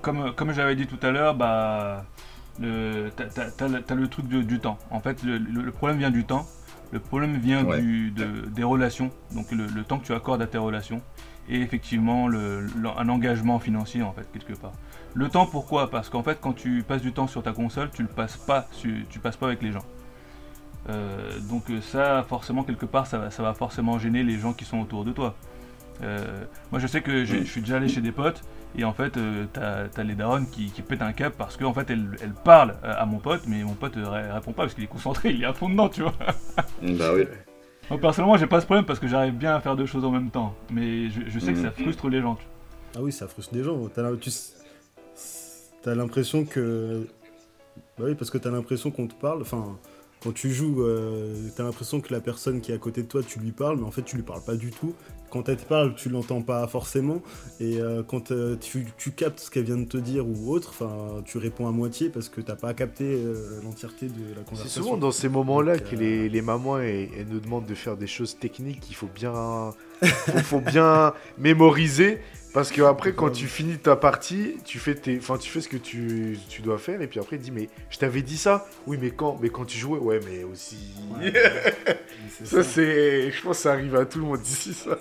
Comme, 0.00 0.32
comme 0.34 0.52
j'avais 0.52 0.76
dit 0.76 0.86
tout 0.86 1.04
à 1.04 1.10
l'heure, 1.10 1.34
bah. 1.34 2.04
T'as 2.58 3.94
le 3.94 4.08
truc 4.08 4.26
du 4.28 4.60
temps. 4.60 4.78
En 4.90 5.00
fait, 5.00 5.22
le, 5.22 5.38
le, 5.38 5.70
problème 5.72 5.98
vient 5.98 6.10
du 6.10 6.24
temps. 6.24 6.46
Le 6.92 7.00
problème 7.00 7.36
vient 7.36 7.64
du, 7.64 8.12
de, 8.12 8.46
des 8.48 8.62
relations. 8.62 9.10
Donc, 9.32 9.50
le, 9.50 9.66
le, 9.66 9.82
temps 9.82 9.98
que 9.98 10.06
tu 10.06 10.14
accordes 10.14 10.40
à 10.40 10.46
tes 10.46 10.58
relations. 10.58 11.02
Et 11.48 11.60
effectivement, 11.60 12.28
le, 12.28 12.66
un 12.96 13.08
engagement 13.08 13.58
financier, 13.58 14.02
en 14.02 14.12
fait, 14.12 14.26
quelque 14.32 14.58
part. 14.58 14.72
Le 15.14 15.28
temps, 15.28 15.46
pourquoi? 15.46 15.90
Parce 15.90 16.08
qu'en 16.08 16.22
fait, 16.22 16.38
quand 16.40 16.52
tu 16.52 16.82
passes 16.86 17.02
du 17.02 17.12
temps 17.12 17.26
sur 17.26 17.42
ta 17.42 17.52
console, 17.52 17.90
tu 17.90 18.02
le 18.02 18.08
passes 18.08 18.36
pas, 18.36 18.66
tu, 18.80 19.06
tu 19.10 19.18
passes 19.18 19.36
pas 19.36 19.46
avec 19.46 19.62
les 19.62 19.72
gens. 19.72 19.84
Euh, 20.88 21.38
donc 21.48 21.70
euh, 21.70 21.80
ça, 21.80 22.24
forcément, 22.28 22.62
quelque 22.62 22.86
part, 22.86 23.06
ça 23.06 23.18
va, 23.18 23.30
ça 23.30 23.42
va, 23.42 23.54
forcément 23.54 23.98
gêner 23.98 24.22
les 24.22 24.38
gens 24.38 24.52
qui 24.52 24.64
sont 24.64 24.80
autour 24.80 25.04
de 25.04 25.12
toi. 25.12 25.34
moi, 26.00 26.78
je 26.78 26.86
sais 26.86 27.00
que 27.00 27.24
je 27.24 27.44
suis 27.44 27.60
déjà 27.60 27.76
allé 27.76 27.88
chez 27.88 28.00
des 28.00 28.12
potes 28.12 28.42
et 28.78 28.84
en 28.84 28.92
fait, 28.92 29.18
t'as 29.52 29.86
as 29.96 30.02
les 30.02 30.14
darons 30.14 30.44
qui, 30.44 30.70
qui, 30.70 30.82
pètent 30.82 31.02
un 31.02 31.12
cap 31.12 31.34
parce 31.36 31.56
qu'en 31.56 31.72
fait, 31.72 31.88
elles, 31.90 32.16
elles 32.20 32.34
parlent 32.34 32.76
à 32.82 33.06
mon 33.06 33.18
pote, 33.18 33.42
mais 33.46 33.64
mon 33.64 33.74
pote 33.74 33.94
répond 33.96 34.52
pas 34.52 34.64
parce 34.64 34.74
qu'il 34.74 34.84
est 34.84 34.88
concentré, 34.88 35.30
il 35.34 35.42
est 35.42 35.46
à 35.46 35.54
fond 35.54 35.68
dedans, 35.68 35.88
tu 35.88 36.02
vois. 36.02 36.14
bah 36.82 37.12
oui. 37.14 37.24
Moi, 37.90 38.00
personnellement, 38.00 38.36
j'ai 38.36 38.48
pas 38.48 38.60
ce 38.60 38.66
problème 38.66 38.84
parce 38.84 38.98
que 38.98 39.06
j'arrive 39.06 39.34
bien 39.34 39.54
à 39.54 39.60
faire 39.60 39.76
deux 39.76 39.86
choses 39.86 40.04
en 40.04 40.10
même 40.10 40.30
temps. 40.30 40.54
Mais 40.70 41.08
je, 41.08 41.38
sais 41.38 41.52
que 41.52 41.60
ça 41.60 41.68
mm. 41.68 41.82
frustre 41.82 42.08
les 42.08 42.20
gens. 42.20 42.36
Ah 42.96 42.98
oui, 43.00 43.12
ça 43.12 43.28
frustre 43.28 43.54
les 43.54 43.62
gens. 43.62 43.80
T'as 45.82 45.94
l'impression 45.94 46.44
que. 46.44 47.06
Bah 47.98 48.04
oui, 48.06 48.14
parce 48.14 48.30
que 48.30 48.38
t'as 48.38 48.50
l'impression 48.50 48.90
qu'on 48.90 49.06
te 49.06 49.14
parle. 49.14 49.42
Enfin, 49.42 49.78
quand 50.26 50.32
tu 50.32 50.52
joues, 50.52 50.82
euh, 50.82 51.36
t'as 51.54 51.62
l'impression 51.62 52.00
que 52.00 52.12
la 52.12 52.20
personne 52.20 52.60
qui 52.60 52.72
est 52.72 52.74
à 52.74 52.78
côté 52.78 53.02
de 53.02 53.06
toi, 53.06 53.22
tu 53.22 53.38
lui 53.38 53.52
parles, 53.52 53.76
mais 53.76 53.86
en 53.86 53.92
fait, 53.92 54.02
tu 54.02 54.16
lui 54.16 54.24
parles 54.24 54.42
pas 54.42 54.56
du 54.56 54.72
tout. 54.72 54.92
Quand 55.30 55.48
elle 55.48 55.56
te 55.56 55.64
parle, 55.64 55.94
tu 55.94 56.08
l'entends 56.08 56.42
pas 56.42 56.66
forcément. 56.66 57.22
Et 57.60 57.80
euh, 57.80 58.02
quand 58.02 58.32
euh, 58.32 58.56
tu, 58.56 59.12
captes 59.12 59.38
ce 59.38 59.50
qu'elle 59.52 59.62
vient 59.62 59.76
de 59.76 59.84
te 59.84 59.96
dire 59.96 60.26
ou 60.26 60.52
autre, 60.52 60.70
enfin, 60.70 61.22
tu 61.24 61.38
réponds 61.38 61.68
à 61.68 61.70
moitié 61.70 62.08
parce 62.08 62.28
que 62.28 62.40
t'as 62.40 62.56
pas 62.56 62.74
capté 62.74 63.22
l'entièreté 63.62 64.06
de 64.06 64.34
la 64.34 64.42
conversation. 64.42 64.68
C'est 64.68 64.80
souvent 64.80 64.96
dans 64.96 65.12
ces 65.12 65.28
moments-là 65.28 65.78
que 65.78 65.94
les, 65.94 66.28
les, 66.28 66.42
mamans 66.42 66.78
elles, 66.78 67.08
nous 67.30 67.38
demandent 67.38 67.66
de 67.66 67.74
faire 67.76 67.96
des 67.96 68.08
choses 68.08 68.36
techniques 68.36 68.80
qu'il 68.80 68.96
faut 68.96 69.10
bien, 69.14 69.70
faut 70.02 70.60
bien 70.60 71.12
mémoriser 71.38 72.18
parce 72.56 72.72
que 72.72 72.80
après, 72.80 73.12
quand 73.12 73.28
tu 73.28 73.48
finis 73.48 73.76
ta 73.76 73.96
partie, 73.96 74.56
tu 74.64 74.78
fais, 74.78 74.94
tes... 74.94 75.18
enfin, 75.18 75.36
tu 75.36 75.50
fais 75.50 75.60
ce 75.60 75.68
que 75.68 75.76
tu, 75.76 76.38
tu 76.48 76.62
dois 76.62 76.78
faire, 76.78 77.02
et 77.02 77.06
puis 77.06 77.20
après, 77.20 77.36
il 77.36 77.42
dit 77.42 77.50
Mais 77.50 77.68
je 77.90 77.98
t'avais 77.98 78.22
dit 78.22 78.38
ça 78.38 78.66
Oui, 78.86 78.96
mais 78.98 79.10
quand 79.10 79.36
Mais 79.42 79.50
quand 79.50 79.66
tu 79.66 79.76
jouais 79.76 79.98
Ouais, 79.98 80.20
mais 80.24 80.42
aussi. 80.42 80.94
ça, 82.44 82.62
c'est. 82.62 83.30
Je 83.30 83.42
pense 83.42 83.58
que 83.58 83.62
ça 83.62 83.72
arrive 83.72 83.94
à 83.94 84.06
tout 84.06 84.20
le 84.20 84.24
monde 84.24 84.40
ici, 84.42 84.72
ça. 84.72 84.88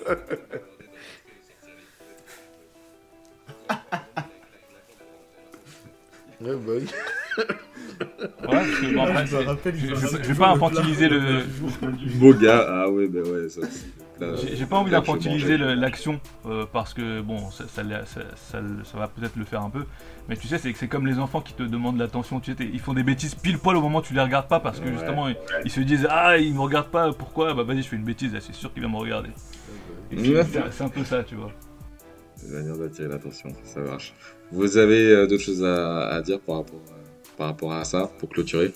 ouais, 6.41 6.57
bah. 6.57 6.73
Ouais, 8.49 8.65
je, 8.81 10.27
vais 10.27 10.35
pas 10.35 10.49
infantiliser 10.49 11.07
le. 11.07 11.43
Beau 12.15 12.33
gars, 12.33 12.67
ah 12.67 12.89
ouais, 12.89 13.07
bah 13.07 13.21
ouais, 13.21 13.47
ça 13.47 13.61
aussi. 13.61 13.85
J'ai 14.19 14.65
pas 14.65 14.77
envie 14.77 14.91
d'infantiliser 14.91 15.57
l'action 15.57 16.19
euh, 16.45 16.65
parce 16.71 16.93
que 16.93 17.21
bon, 17.21 17.51
ça, 17.51 17.65
ça, 17.67 18.61
va 18.97 19.07
peut-être 19.07 19.35
le 19.35 19.45
faire 19.45 19.61
un 19.61 19.69
peu. 19.69 19.85
Mais 20.29 20.37
tu 20.37 20.47
sais, 20.47 20.57
c'est 20.57 20.87
comme 20.87 21.05
les 21.05 21.19
enfants 21.19 21.41
qui 21.41 21.53
te 21.53 21.63
demandent 21.63 21.99
l'attention. 21.99 22.39
Tu 22.39 22.53
sais, 22.53 22.69
ils 22.71 22.79
font 22.79 22.93
des 22.93 23.03
bêtises 23.03 23.35
pile 23.35 23.57
poil 23.57 23.75
au 23.75 23.81
moment 23.81 23.99
où 23.99 24.01
tu 24.01 24.13
les 24.13 24.21
regardes 24.21 24.47
pas 24.47 24.59
parce 24.59 24.79
que 24.79 24.91
justement 24.91 25.27
ils, 25.63 25.71
se 25.71 25.81
disent 25.81 26.07
Ah, 26.09 26.37
il 26.37 26.53
me 26.53 26.61
regarde 26.61 26.87
pas, 26.87 27.11
pourquoi? 27.13 27.53
Bah 27.53 27.63
vas-y, 27.63 27.83
je 27.83 27.89
fais 27.89 27.95
une 27.95 28.03
bêtise, 28.03 28.31
c'est 28.39 28.55
sûr 28.55 28.73
qu'il 28.73 28.83
va 28.83 28.89
me 28.89 28.97
regarder. 28.97 29.29
C'est 30.11 30.81
un 30.81 30.89
peu 30.89 31.03
ça, 31.03 31.23
tu 31.23 31.35
vois. 31.35 31.51
C'est 32.35 32.47
une 32.47 32.53
manière 32.53 32.77
d'attirer 32.77 33.07
l'attention, 33.07 33.49
ça 33.63 33.79
marche. 33.81 34.13
Vous 34.51 34.77
avez 34.77 35.07
euh, 35.07 35.27
d'autres 35.27 35.43
choses 35.43 35.63
à, 35.63 36.21
dire 36.21 36.39
par 36.39 36.57
rapport, 36.57 36.81
euh, 36.89 37.37
par 37.37 37.47
rapport 37.47 37.73
à 37.73 37.83
ça 37.85 38.11
pour 38.19 38.29
clôturer? 38.29 38.73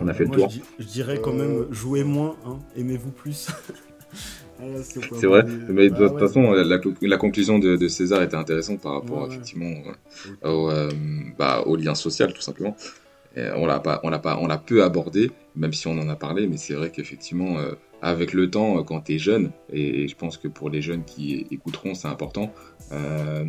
On 0.00 0.08
a 0.08 0.14
fait 0.14 0.24
le 0.24 0.30
tour. 0.30 0.50
Je, 0.78 0.84
dirais 0.84 1.20
quand 1.22 1.32
même 1.32 1.72
jouez 1.72 2.04
moins, 2.04 2.36
hein, 2.44 2.58
aimez-vous 2.76 3.10
plus. 3.12 3.48
Ah, 4.64 4.80
c'est 4.82 5.26
vrai, 5.26 5.44
mais 5.68 5.90
de 5.90 6.08
toute 6.08 6.18
façon, 6.18 6.52
la, 6.52 7.16
conclusion 7.16 7.58
de, 7.58 7.88
César 7.88 8.22
était 8.22 8.36
intéressante 8.36 8.80
par 8.80 8.92
rapport 8.92 9.26
effectivement 9.26 9.72
au, 10.42 10.70
euh, 10.70 10.90
bah, 11.38 11.62
au, 11.66 11.76
lien 11.76 11.94
social, 11.94 12.32
tout 12.32 12.42
simplement. 12.42 12.76
on 13.36 13.66
l'a 13.66 13.80
pas, 13.80 14.00
on 14.04 14.10
l'a 14.10 14.18
pas, 14.18 14.38
on 14.40 14.46
l'a 14.46 14.58
peu 14.58 14.82
abordé, 14.82 15.30
même 15.56 15.72
si 15.72 15.86
on 15.86 15.98
en 15.98 16.08
a 16.08 16.16
parlé, 16.16 16.46
mais 16.46 16.56
c'est 16.56 16.74
vrai 16.74 16.90
qu'effectivement, 16.90 17.58
euh, 17.58 17.72
avec 18.02 18.32
le 18.32 18.50
temps, 18.50 18.82
quand 18.84 19.02
tu 19.02 19.14
es 19.14 19.18
jeune, 19.18 19.50
et, 19.72 20.08
je 20.08 20.16
pense 20.16 20.36
que 20.36 20.48
pour 20.48 20.70
les 20.70 20.82
jeunes 20.82 21.04
qui 21.04 21.46
écouteront, 21.50 21.94
c'est 21.94 22.08
important, 22.08 22.52
euh, 22.92 23.44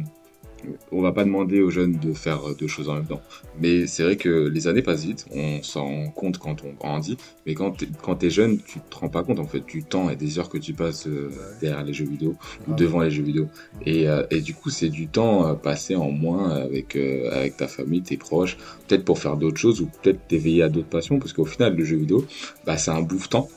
on 0.92 1.02
va 1.02 1.12
pas 1.12 1.24
demander 1.24 1.62
aux 1.62 1.70
jeunes 1.70 1.98
de 2.00 2.14
faire 2.14 2.42
deux 2.58 2.68
choses 2.68 2.90
en 2.90 2.96
même 2.96 3.08
temps. 3.08 3.22
Mais 3.60 3.88
c'est 3.88 4.04
vrai 4.04 4.16
que 4.16 4.48
les 4.48 4.68
années 4.68 4.82
passent 4.82 5.06
vite, 5.06 5.26
on 5.34 5.62
s'en 5.64 6.10
compte 6.10 6.38
quand 6.38 6.64
on 6.64 6.74
grandit, 6.74 7.18
mais 7.46 7.54
quand 7.54 7.76
tu 7.76 8.26
es 8.26 8.30
jeune, 8.30 8.60
tu 8.60 8.80
te 8.80 8.96
rends 8.96 9.10
pas 9.10 9.24
compte 9.24 9.40
en 9.40 9.48
fait 9.48 9.66
du 9.66 9.84
temps 9.84 10.10
et 10.10 10.16
des 10.16 10.40
heures 10.40 10.50
que 10.50 10.58
tu 10.58 10.74
passes 10.74 11.08
euh, 11.08 11.30
derrière 11.62 11.84
les 11.84 11.94
jeux 11.94 12.06
vidéo 12.06 12.36
ou 12.68 12.72
ah 12.72 12.76
devant 12.76 13.02
les 13.02 13.12
jeux 13.12 13.24
vidéo. 13.24 13.48
Et, 13.86 14.08
euh, 14.08 14.24
du 14.42 14.54
coup, 14.54 14.70
c'est 14.70 14.90
du 14.90 15.08
temps 15.08 15.48
euh, 15.48 15.54
passé 15.54 15.96
en 15.96 16.12
moins 16.12 16.50
avec, 16.50 16.96
avec 16.96 17.58
ta 17.58 17.68
famille, 17.68 18.02
tes 18.02 18.18
proches, 18.18 18.58
peut-être 18.88 19.06
pour 19.06 19.20
faire 19.20 19.38
d'autres 19.38 19.58
choses 19.58 19.82
ou 19.82 19.90
peut-être 20.02 20.28
t'éveiller 20.28 20.64
à 20.64 20.70
d'autres 20.70 20.90
passions, 20.90 21.20
parce 21.20 21.34
qu'au 21.34 21.46
final, 21.46 21.76
le 21.76 21.84
jeu 21.84 21.98
vidéo, 21.98 22.26
bah, 22.66 22.78
c'est 22.78 22.92
un 22.92 23.02
bouffe-temps 23.02 23.50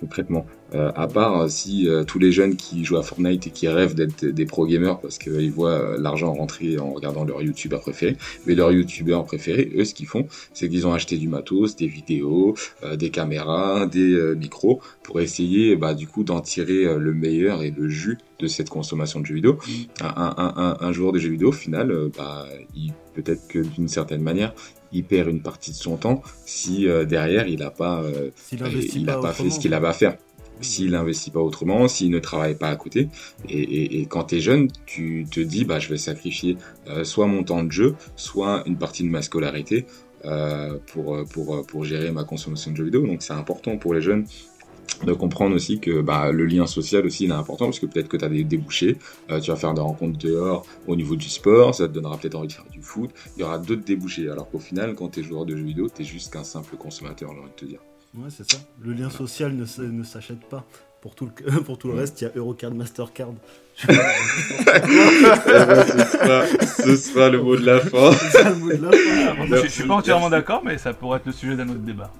concrètement. 0.00 0.46
Euh, 0.74 0.90
à 0.96 1.06
part 1.06 1.42
euh, 1.42 1.48
si 1.48 1.88
euh, 1.88 2.02
tous 2.02 2.18
les 2.18 2.32
jeunes 2.32 2.56
qui 2.56 2.84
jouent 2.84 2.96
à 2.96 3.02
Fortnite 3.02 3.46
et 3.46 3.50
qui 3.50 3.68
rêvent 3.68 3.94
d'être 3.94 4.24
des 4.26 4.46
pro 4.46 4.66
gamers 4.66 4.98
parce 4.98 5.16
qu'ils 5.18 5.52
voient 5.52 5.96
l'argent 5.96 6.32
rentrer 6.34 6.78
en 6.78 6.92
regardant 6.92 7.24
leur 7.24 7.40
youtubeur 7.40 7.80
préféré, 7.80 8.16
mais 8.46 8.54
leur 8.54 8.72
youtubeur 8.72 9.24
préféré, 9.24 9.72
eux, 9.76 9.84
ce 9.84 9.94
qu'ils 9.94 10.06
font, 10.06 10.26
c'est 10.52 10.68
qu'ils 10.68 10.86
ont 10.86 10.92
acheté 10.92 11.18
du 11.18 11.28
matos, 11.28 11.76
des 11.76 11.86
vidéos, 11.86 12.54
des 12.94 13.10
caméras, 13.10 13.86
des 13.86 14.34
micros 14.36 14.80
pour 15.02 15.20
essayer, 15.20 15.76
bah, 15.76 15.94
du 15.94 16.06
coup, 16.06 16.24
d'en 16.24 16.40
tirer 16.40 16.98
le 16.98 17.14
meilleur 17.14 17.62
et 17.62 17.70
le 17.76 17.88
jus 17.88 18.18
de 18.38 18.46
cette 18.46 18.68
consommation 18.68 19.20
de 19.20 19.26
jeux 19.26 19.34
vidéo. 19.34 19.54
Mm. 19.54 19.70
Un, 20.02 20.34
un, 20.36 20.76
un, 20.80 20.92
joueur 20.92 21.12
de 21.12 21.18
jeux 21.18 21.30
vidéo, 21.30 21.48
au 21.48 21.52
final, 21.52 22.10
bah, 22.16 22.46
il 22.74 22.92
peut-être 23.16 23.48
que 23.48 23.58
d'une 23.58 23.88
certaine 23.88 24.22
manière, 24.22 24.54
il 24.92 25.04
perd 25.04 25.28
une 25.28 25.42
partie 25.42 25.70
de 25.70 25.76
son 25.76 25.96
temps 25.96 26.22
si 26.44 26.86
derrière 27.08 27.46
il 27.48 27.60
n'a 27.60 27.70
pas, 27.70 28.02
il, 28.52 29.10
a 29.10 29.18
pas 29.18 29.32
fait 29.32 29.50
ce 29.50 29.58
qu'il 29.58 29.74
avait 29.74 29.88
à 29.88 29.92
faire 29.92 30.16
s'il 30.60 30.92
n'investit 30.92 31.30
pas 31.30 31.40
autrement, 31.40 31.88
s'il 31.88 32.10
ne 32.10 32.18
travaille 32.18 32.54
pas 32.54 32.68
à 32.68 32.76
côté. 32.76 33.08
Et, 33.48 34.06
quand 34.08 34.24
tu 34.24 34.36
es 34.36 34.40
jeune, 34.40 34.68
tu 34.86 35.26
te 35.30 35.40
dis, 35.40 35.64
bah, 35.64 35.78
je 35.78 35.88
vais 35.88 35.98
sacrifier 35.98 36.56
euh, 36.88 37.04
soit 37.04 37.26
mon 37.26 37.44
temps 37.44 37.64
de 37.64 37.72
jeu, 37.72 37.94
soit 38.16 38.62
une 38.66 38.76
partie 38.76 39.02
de 39.02 39.08
ma 39.08 39.22
scolarité 39.22 39.86
euh, 40.24 40.78
pour, 40.86 41.24
pour, 41.32 41.64
pour 41.66 41.84
gérer 41.84 42.10
ma 42.10 42.24
consommation 42.24 42.70
de 42.70 42.76
jeux 42.76 42.84
vidéo. 42.84 43.06
Donc 43.06 43.22
c'est 43.22 43.32
important 43.32 43.76
pour 43.76 43.94
les 43.94 44.00
jeunes 44.00 44.26
de 45.04 45.12
comprendre 45.12 45.54
aussi 45.54 45.78
que 45.80 46.00
bah, 46.00 46.32
le 46.32 46.46
lien 46.46 46.66
social 46.66 47.04
aussi 47.06 47.24
il 47.24 47.30
est 47.30 47.34
important 47.34 47.66
parce 47.66 47.80
que 47.80 47.86
peut-être 47.86 48.08
que 48.08 48.16
tu 48.16 48.24
as 48.24 48.28
des 48.28 48.44
débouchés, 48.44 48.98
euh, 49.30 49.40
tu 49.40 49.50
vas 49.50 49.56
faire 49.56 49.74
des 49.74 49.80
rencontres 49.80 50.18
dehors 50.18 50.64
au 50.86 50.96
niveau 50.96 51.16
du 51.16 51.28
sport, 51.28 51.74
ça 51.74 51.88
te 51.88 51.92
donnera 51.92 52.16
peut-être 52.16 52.36
envie 52.36 52.48
de 52.48 52.52
faire 52.52 52.70
du 52.70 52.80
foot, 52.80 53.10
il 53.36 53.40
y 53.40 53.44
aura 53.44 53.58
d'autres 53.58 53.84
débouchés 53.84 54.30
alors 54.30 54.50
qu'au 54.50 54.58
final 54.58 54.94
quand 54.94 55.08
tu 55.10 55.20
es 55.20 55.22
joueur 55.22 55.44
de 55.44 55.56
jeux 55.56 55.64
vidéo, 55.64 55.88
tu 55.94 56.02
es 56.02 56.04
juste 56.04 56.32
qu'un 56.32 56.44
simple 56.44 56.76
consommateur, 56.76 57.30
j'ai 57.32 57.40
envie 57.40 57.50
de 57.50 57.54
te 57.54 57.64
dire. 57.64 57.80
Ouais, 58.16 58.28
c'est 58.30 58.50
ça. 58.50 58.58
Le 58.80 58.94
lien 58.94 59.10
social 59.10 59.54
ne, 59.54 59.86
ne 59.86 60.02
s'achète 60.02 60.40
pas. 60.48 60.64
Pour 61.02 61.14
tout 61.14 61.26
le, 61.26 61.60
pour 61.64 61.76
tout 61.78 61.88
le 61.88 61.94
reste, 61.94 62.20
il 62.20 62.24
y 62.24 62.26
a 62.26 62.30
Eurocard, 62.34 62.72
Mastercard. 62.72 63.34
Eh 63.82 63.92
ben, 66.26 66.46
ce, 66.64 66.96
sera, 66.96 67.28
le 67.28 67.42
mot 67.42 67.56
de 67.56 67.66
la 67.66 67.80
fin. 67.80 68.10
je, 68.12 69.62
je 69.64 69.68
suis 69.68 69.84
pas 69.84 69.94
entièrement 69.94 70.30
d'accord, 70.30 70.62
mais 70.64 70.78
ça 70.78 70.94
pourrait 70.94 71.18
être 71.18 71.26
le 71.26 71.32
sujet 71.32 71.56
d'un 71.56 71.68
autre 71.68 71.80
débat 71.80 72.10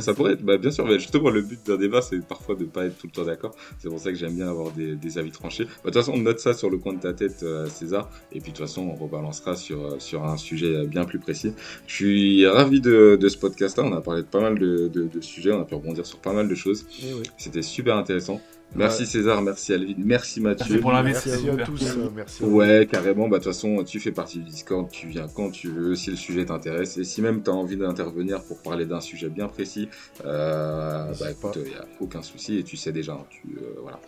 ça, 0.00 0.14
pourrait 0.14 0.32
être, 0.32 0.42
bah, 0.42 0.56
bien 0.56 0.70
sûr, 0.70 0.86
mais 0.86 0.98
justement, 0.98 1.30
le 1.30 1.42
but 1.42 1.64
d'un 1.66 1.76
débat, 1.76 2.02
c'est 2.02 2.18
parfois 2.26 2.54
de 2.54 2.64
ne 2.64 2.68
pas 2.68 2.86
être 2.86 2.96
tout 2.98 3.06
le 3.06 3.12
temps 3.12 3.24
d'accord. 3.24 3.54
C'est 3.78 3.88
pour 3.88 3.98
ça 3.98 4.10
que 4.10 4.16
j'aime 4.16 4.34
bien 4.34 4.48
avoir 4.48 4.70
des, 4.72 5.18
avis 5.18 5.30
tranchés. 5.30 5.64
Bah, 5.64 5.70
de 5.70 5.90
toute 5.90 5.94
façon, 5.94 6.12
on 6.14 6.18
note 6.20 6.40
ça 6.40 6.54
sur 6.54 6.70
le 6.70 6.78
coin 6.78 6.92
de 6.94 7.00
ta 7.00 7.12
tête, 7.12 7.42
euh, 7.42 7.68
César, 7.68 8.10
et 8.32 8.40
puis 8.40 8.52
de 8.52 8.56
toute 8.56 8.66
façon, 8.66 8.82
on 8.82 8.94
rebalancera 8.94 9.56
sur, 9.56 9.84
euh, 9.84 9.98
sur 9.98 10.24
un 10.24 10.36
sujet 10.36 10.86
bien 10.86 11.04
plus 11.04 11.18
précis. 11.18 11.52
Je 11.86 11.94
suis 11.94 12.46
ravi 12.46 12.80
de, 12.80 13.18
ce 13.26 13.38
podcast-là. 13.38 13.84
On 13.84 13.92
a 13.92 14.00
parlé 14.00 14.22
de 14.22 14.26
pas 14.26 14.40
mal 14.40 14.58
de, 14.58 15.20
sujets, 15.20 15.52
on 15.52 15.60
a 15.60 15.64
pu 15.64 15.74
rebondir 15.74 16.04
sur 16.06 16.18
pas 16.18 16.32
mal 16.32 16.48
de 16.48 16.54
choses. 16.54 16.86
Eh 17.02 17.12
C'était 17.38 17.62
super 17.62 17.96
intéressant. 17.96 18.40
Merci 18.74 19.06
César, 19.06 19.42
merci 19.42 19.72
Alvin, 19.72 19.94
merci 19.98 20.40
Mathieu. 20.40 20.64
Merci 20.68 20.82
pour 20.82 20.92
Merci 20.92 21.30
à 21.30 21.64
tous. 21.64 21.82
Euh, 21.82 22.08
merci 22.14 22.42
ouais, 22.42 22.88
carrément. 22.90 23.28
Bah, 23.28 23.38
de 23.38 23.44
toute 23.44 23.52
façon, 23.52 23.84
tu 23.84 24.00
fais 24.00 24.12
partie 24.12 24.38
du 24.38 24.44
Discord, 24.44 24.88
tu 24.90 25.06
viens 25.08 25.28
quand 25.28 25.50
tu 25.50 25.68
veux, 25.68 25.94
si 25.94 26.10
le 26.10 26.16
sujet 26.16 26.44
t'intéresse. 26.44 26.96
Et 26.98 27.04
si 27.04 27.22
même 27.22 27.42
tu 27.42 27.50
as 27.50 27.54
envie 27.54 27.76
d'intervenir 27.76 28.42
pour 28.42 28.60
parler 28.62 28.86
d'un 28.86 29.00
sujet 29.00 29.28
bien 29.28 29.48
précis, 29.48 29.88
euh, 30.24 31.12
bah 31.18 31.30
écoute, 31.30 31.58
il 31.64 31.70
n'y 31.70 31.76
a 31.76 31.84
aucun 32.00 32.22
souci 32.22 32.58
et 32.58 32.64
tu 32.64 32.76
sais 32.76 32.92
déjà. 32.92 33.12
Hein, 33.12 33.26
tu, 33.30 33.58
euh, 33.58 33.80
voilà. 33.82 34.00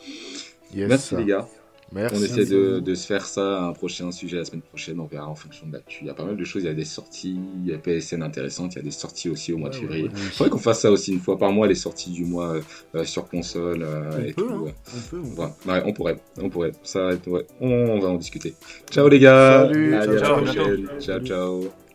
merci 0.75 1.17
les 1.17 1.25
gars. 1.25 1.49
On 1.95 1.99
essaie 1.99 2.45
de, 2.45 2.95
se 2.95 3.07
faire 3.07 3.25
ça, 3.25 3.63
un 3.63 3.73
prochain 3.73 4.11
sujet 4.11 4.39
la 4.39 4.45
semaine 4.45 4.63
prochaine, 4.63 4.99
on 5.01 5.07
verra 5.07 5.29
en 5.29 5.35
fonction 5.35 5.67
de 5.67 5.73
l'actu. 5.73 5.99
Il 6.03 6.07
y 6.09 6.11
a 6.11 6.15
pas 6.15 6.25
mal 6.25 6.37
de 6.37 6.45
choses, 6.45 6.63
il 6.63 6.67
y 6.67 6.71
a 6.71 6.75
des 6.75 6.85
sorties, 6.85 7.39
il 7.63 7.71
y 7.71 7.75
a 7.75 7.79
PSN 7.79 8.23
intéressantes, 8.23 8.75
il 8.75 8.79
y 8.79 8.81
a 8.81 8.85
des 8.85 8.91
sorties 8.91 9.29
aussi 9.29 9.53
au 9.53 9.59
mois 9.59 9.71
de 9.71 9.77
février. 9.77 10.11
il 10.13 10.19
faudrait 10.19 10.51
qu'on 10.51 10.59
fasse 10.59 10.81
ça 10.81 10.91
aussi 10.91 11.13
une 11.13 11.21
fois 11.21 11.39
par 11.39 11.53
mois, 11.53 11.67
les 11.67 11.75
sorties 11.75 12.11
du 12.11 12.25
mois 12.25 12.57
euh, 12.95 13.05
sur 13.05 13.29
console 13.29 13.83
euh, 13.83 14.27
et 14.27 14.33
tout. 14.33 14.69
Hein. 14.69 15.53
on, 15.87 15.93
pourrait, 15.93 16.19
on 16.41 16.51
pourrait. 16.51 16.73
Ça, 16.83 17.11
on, 17.61 17.99
va 18.01 18.09
en 18.09 18.17
discuter. 18.17 18.55
Ciao 18.91 19.09
les 19.09 19.21
gars. 19.21 19.67
Salut. 19.67 19.93
ciao, 19.93 20.19
ciao. 20.19 21.01
ciao. 21.01 21.21
ciao. 21.21 21.86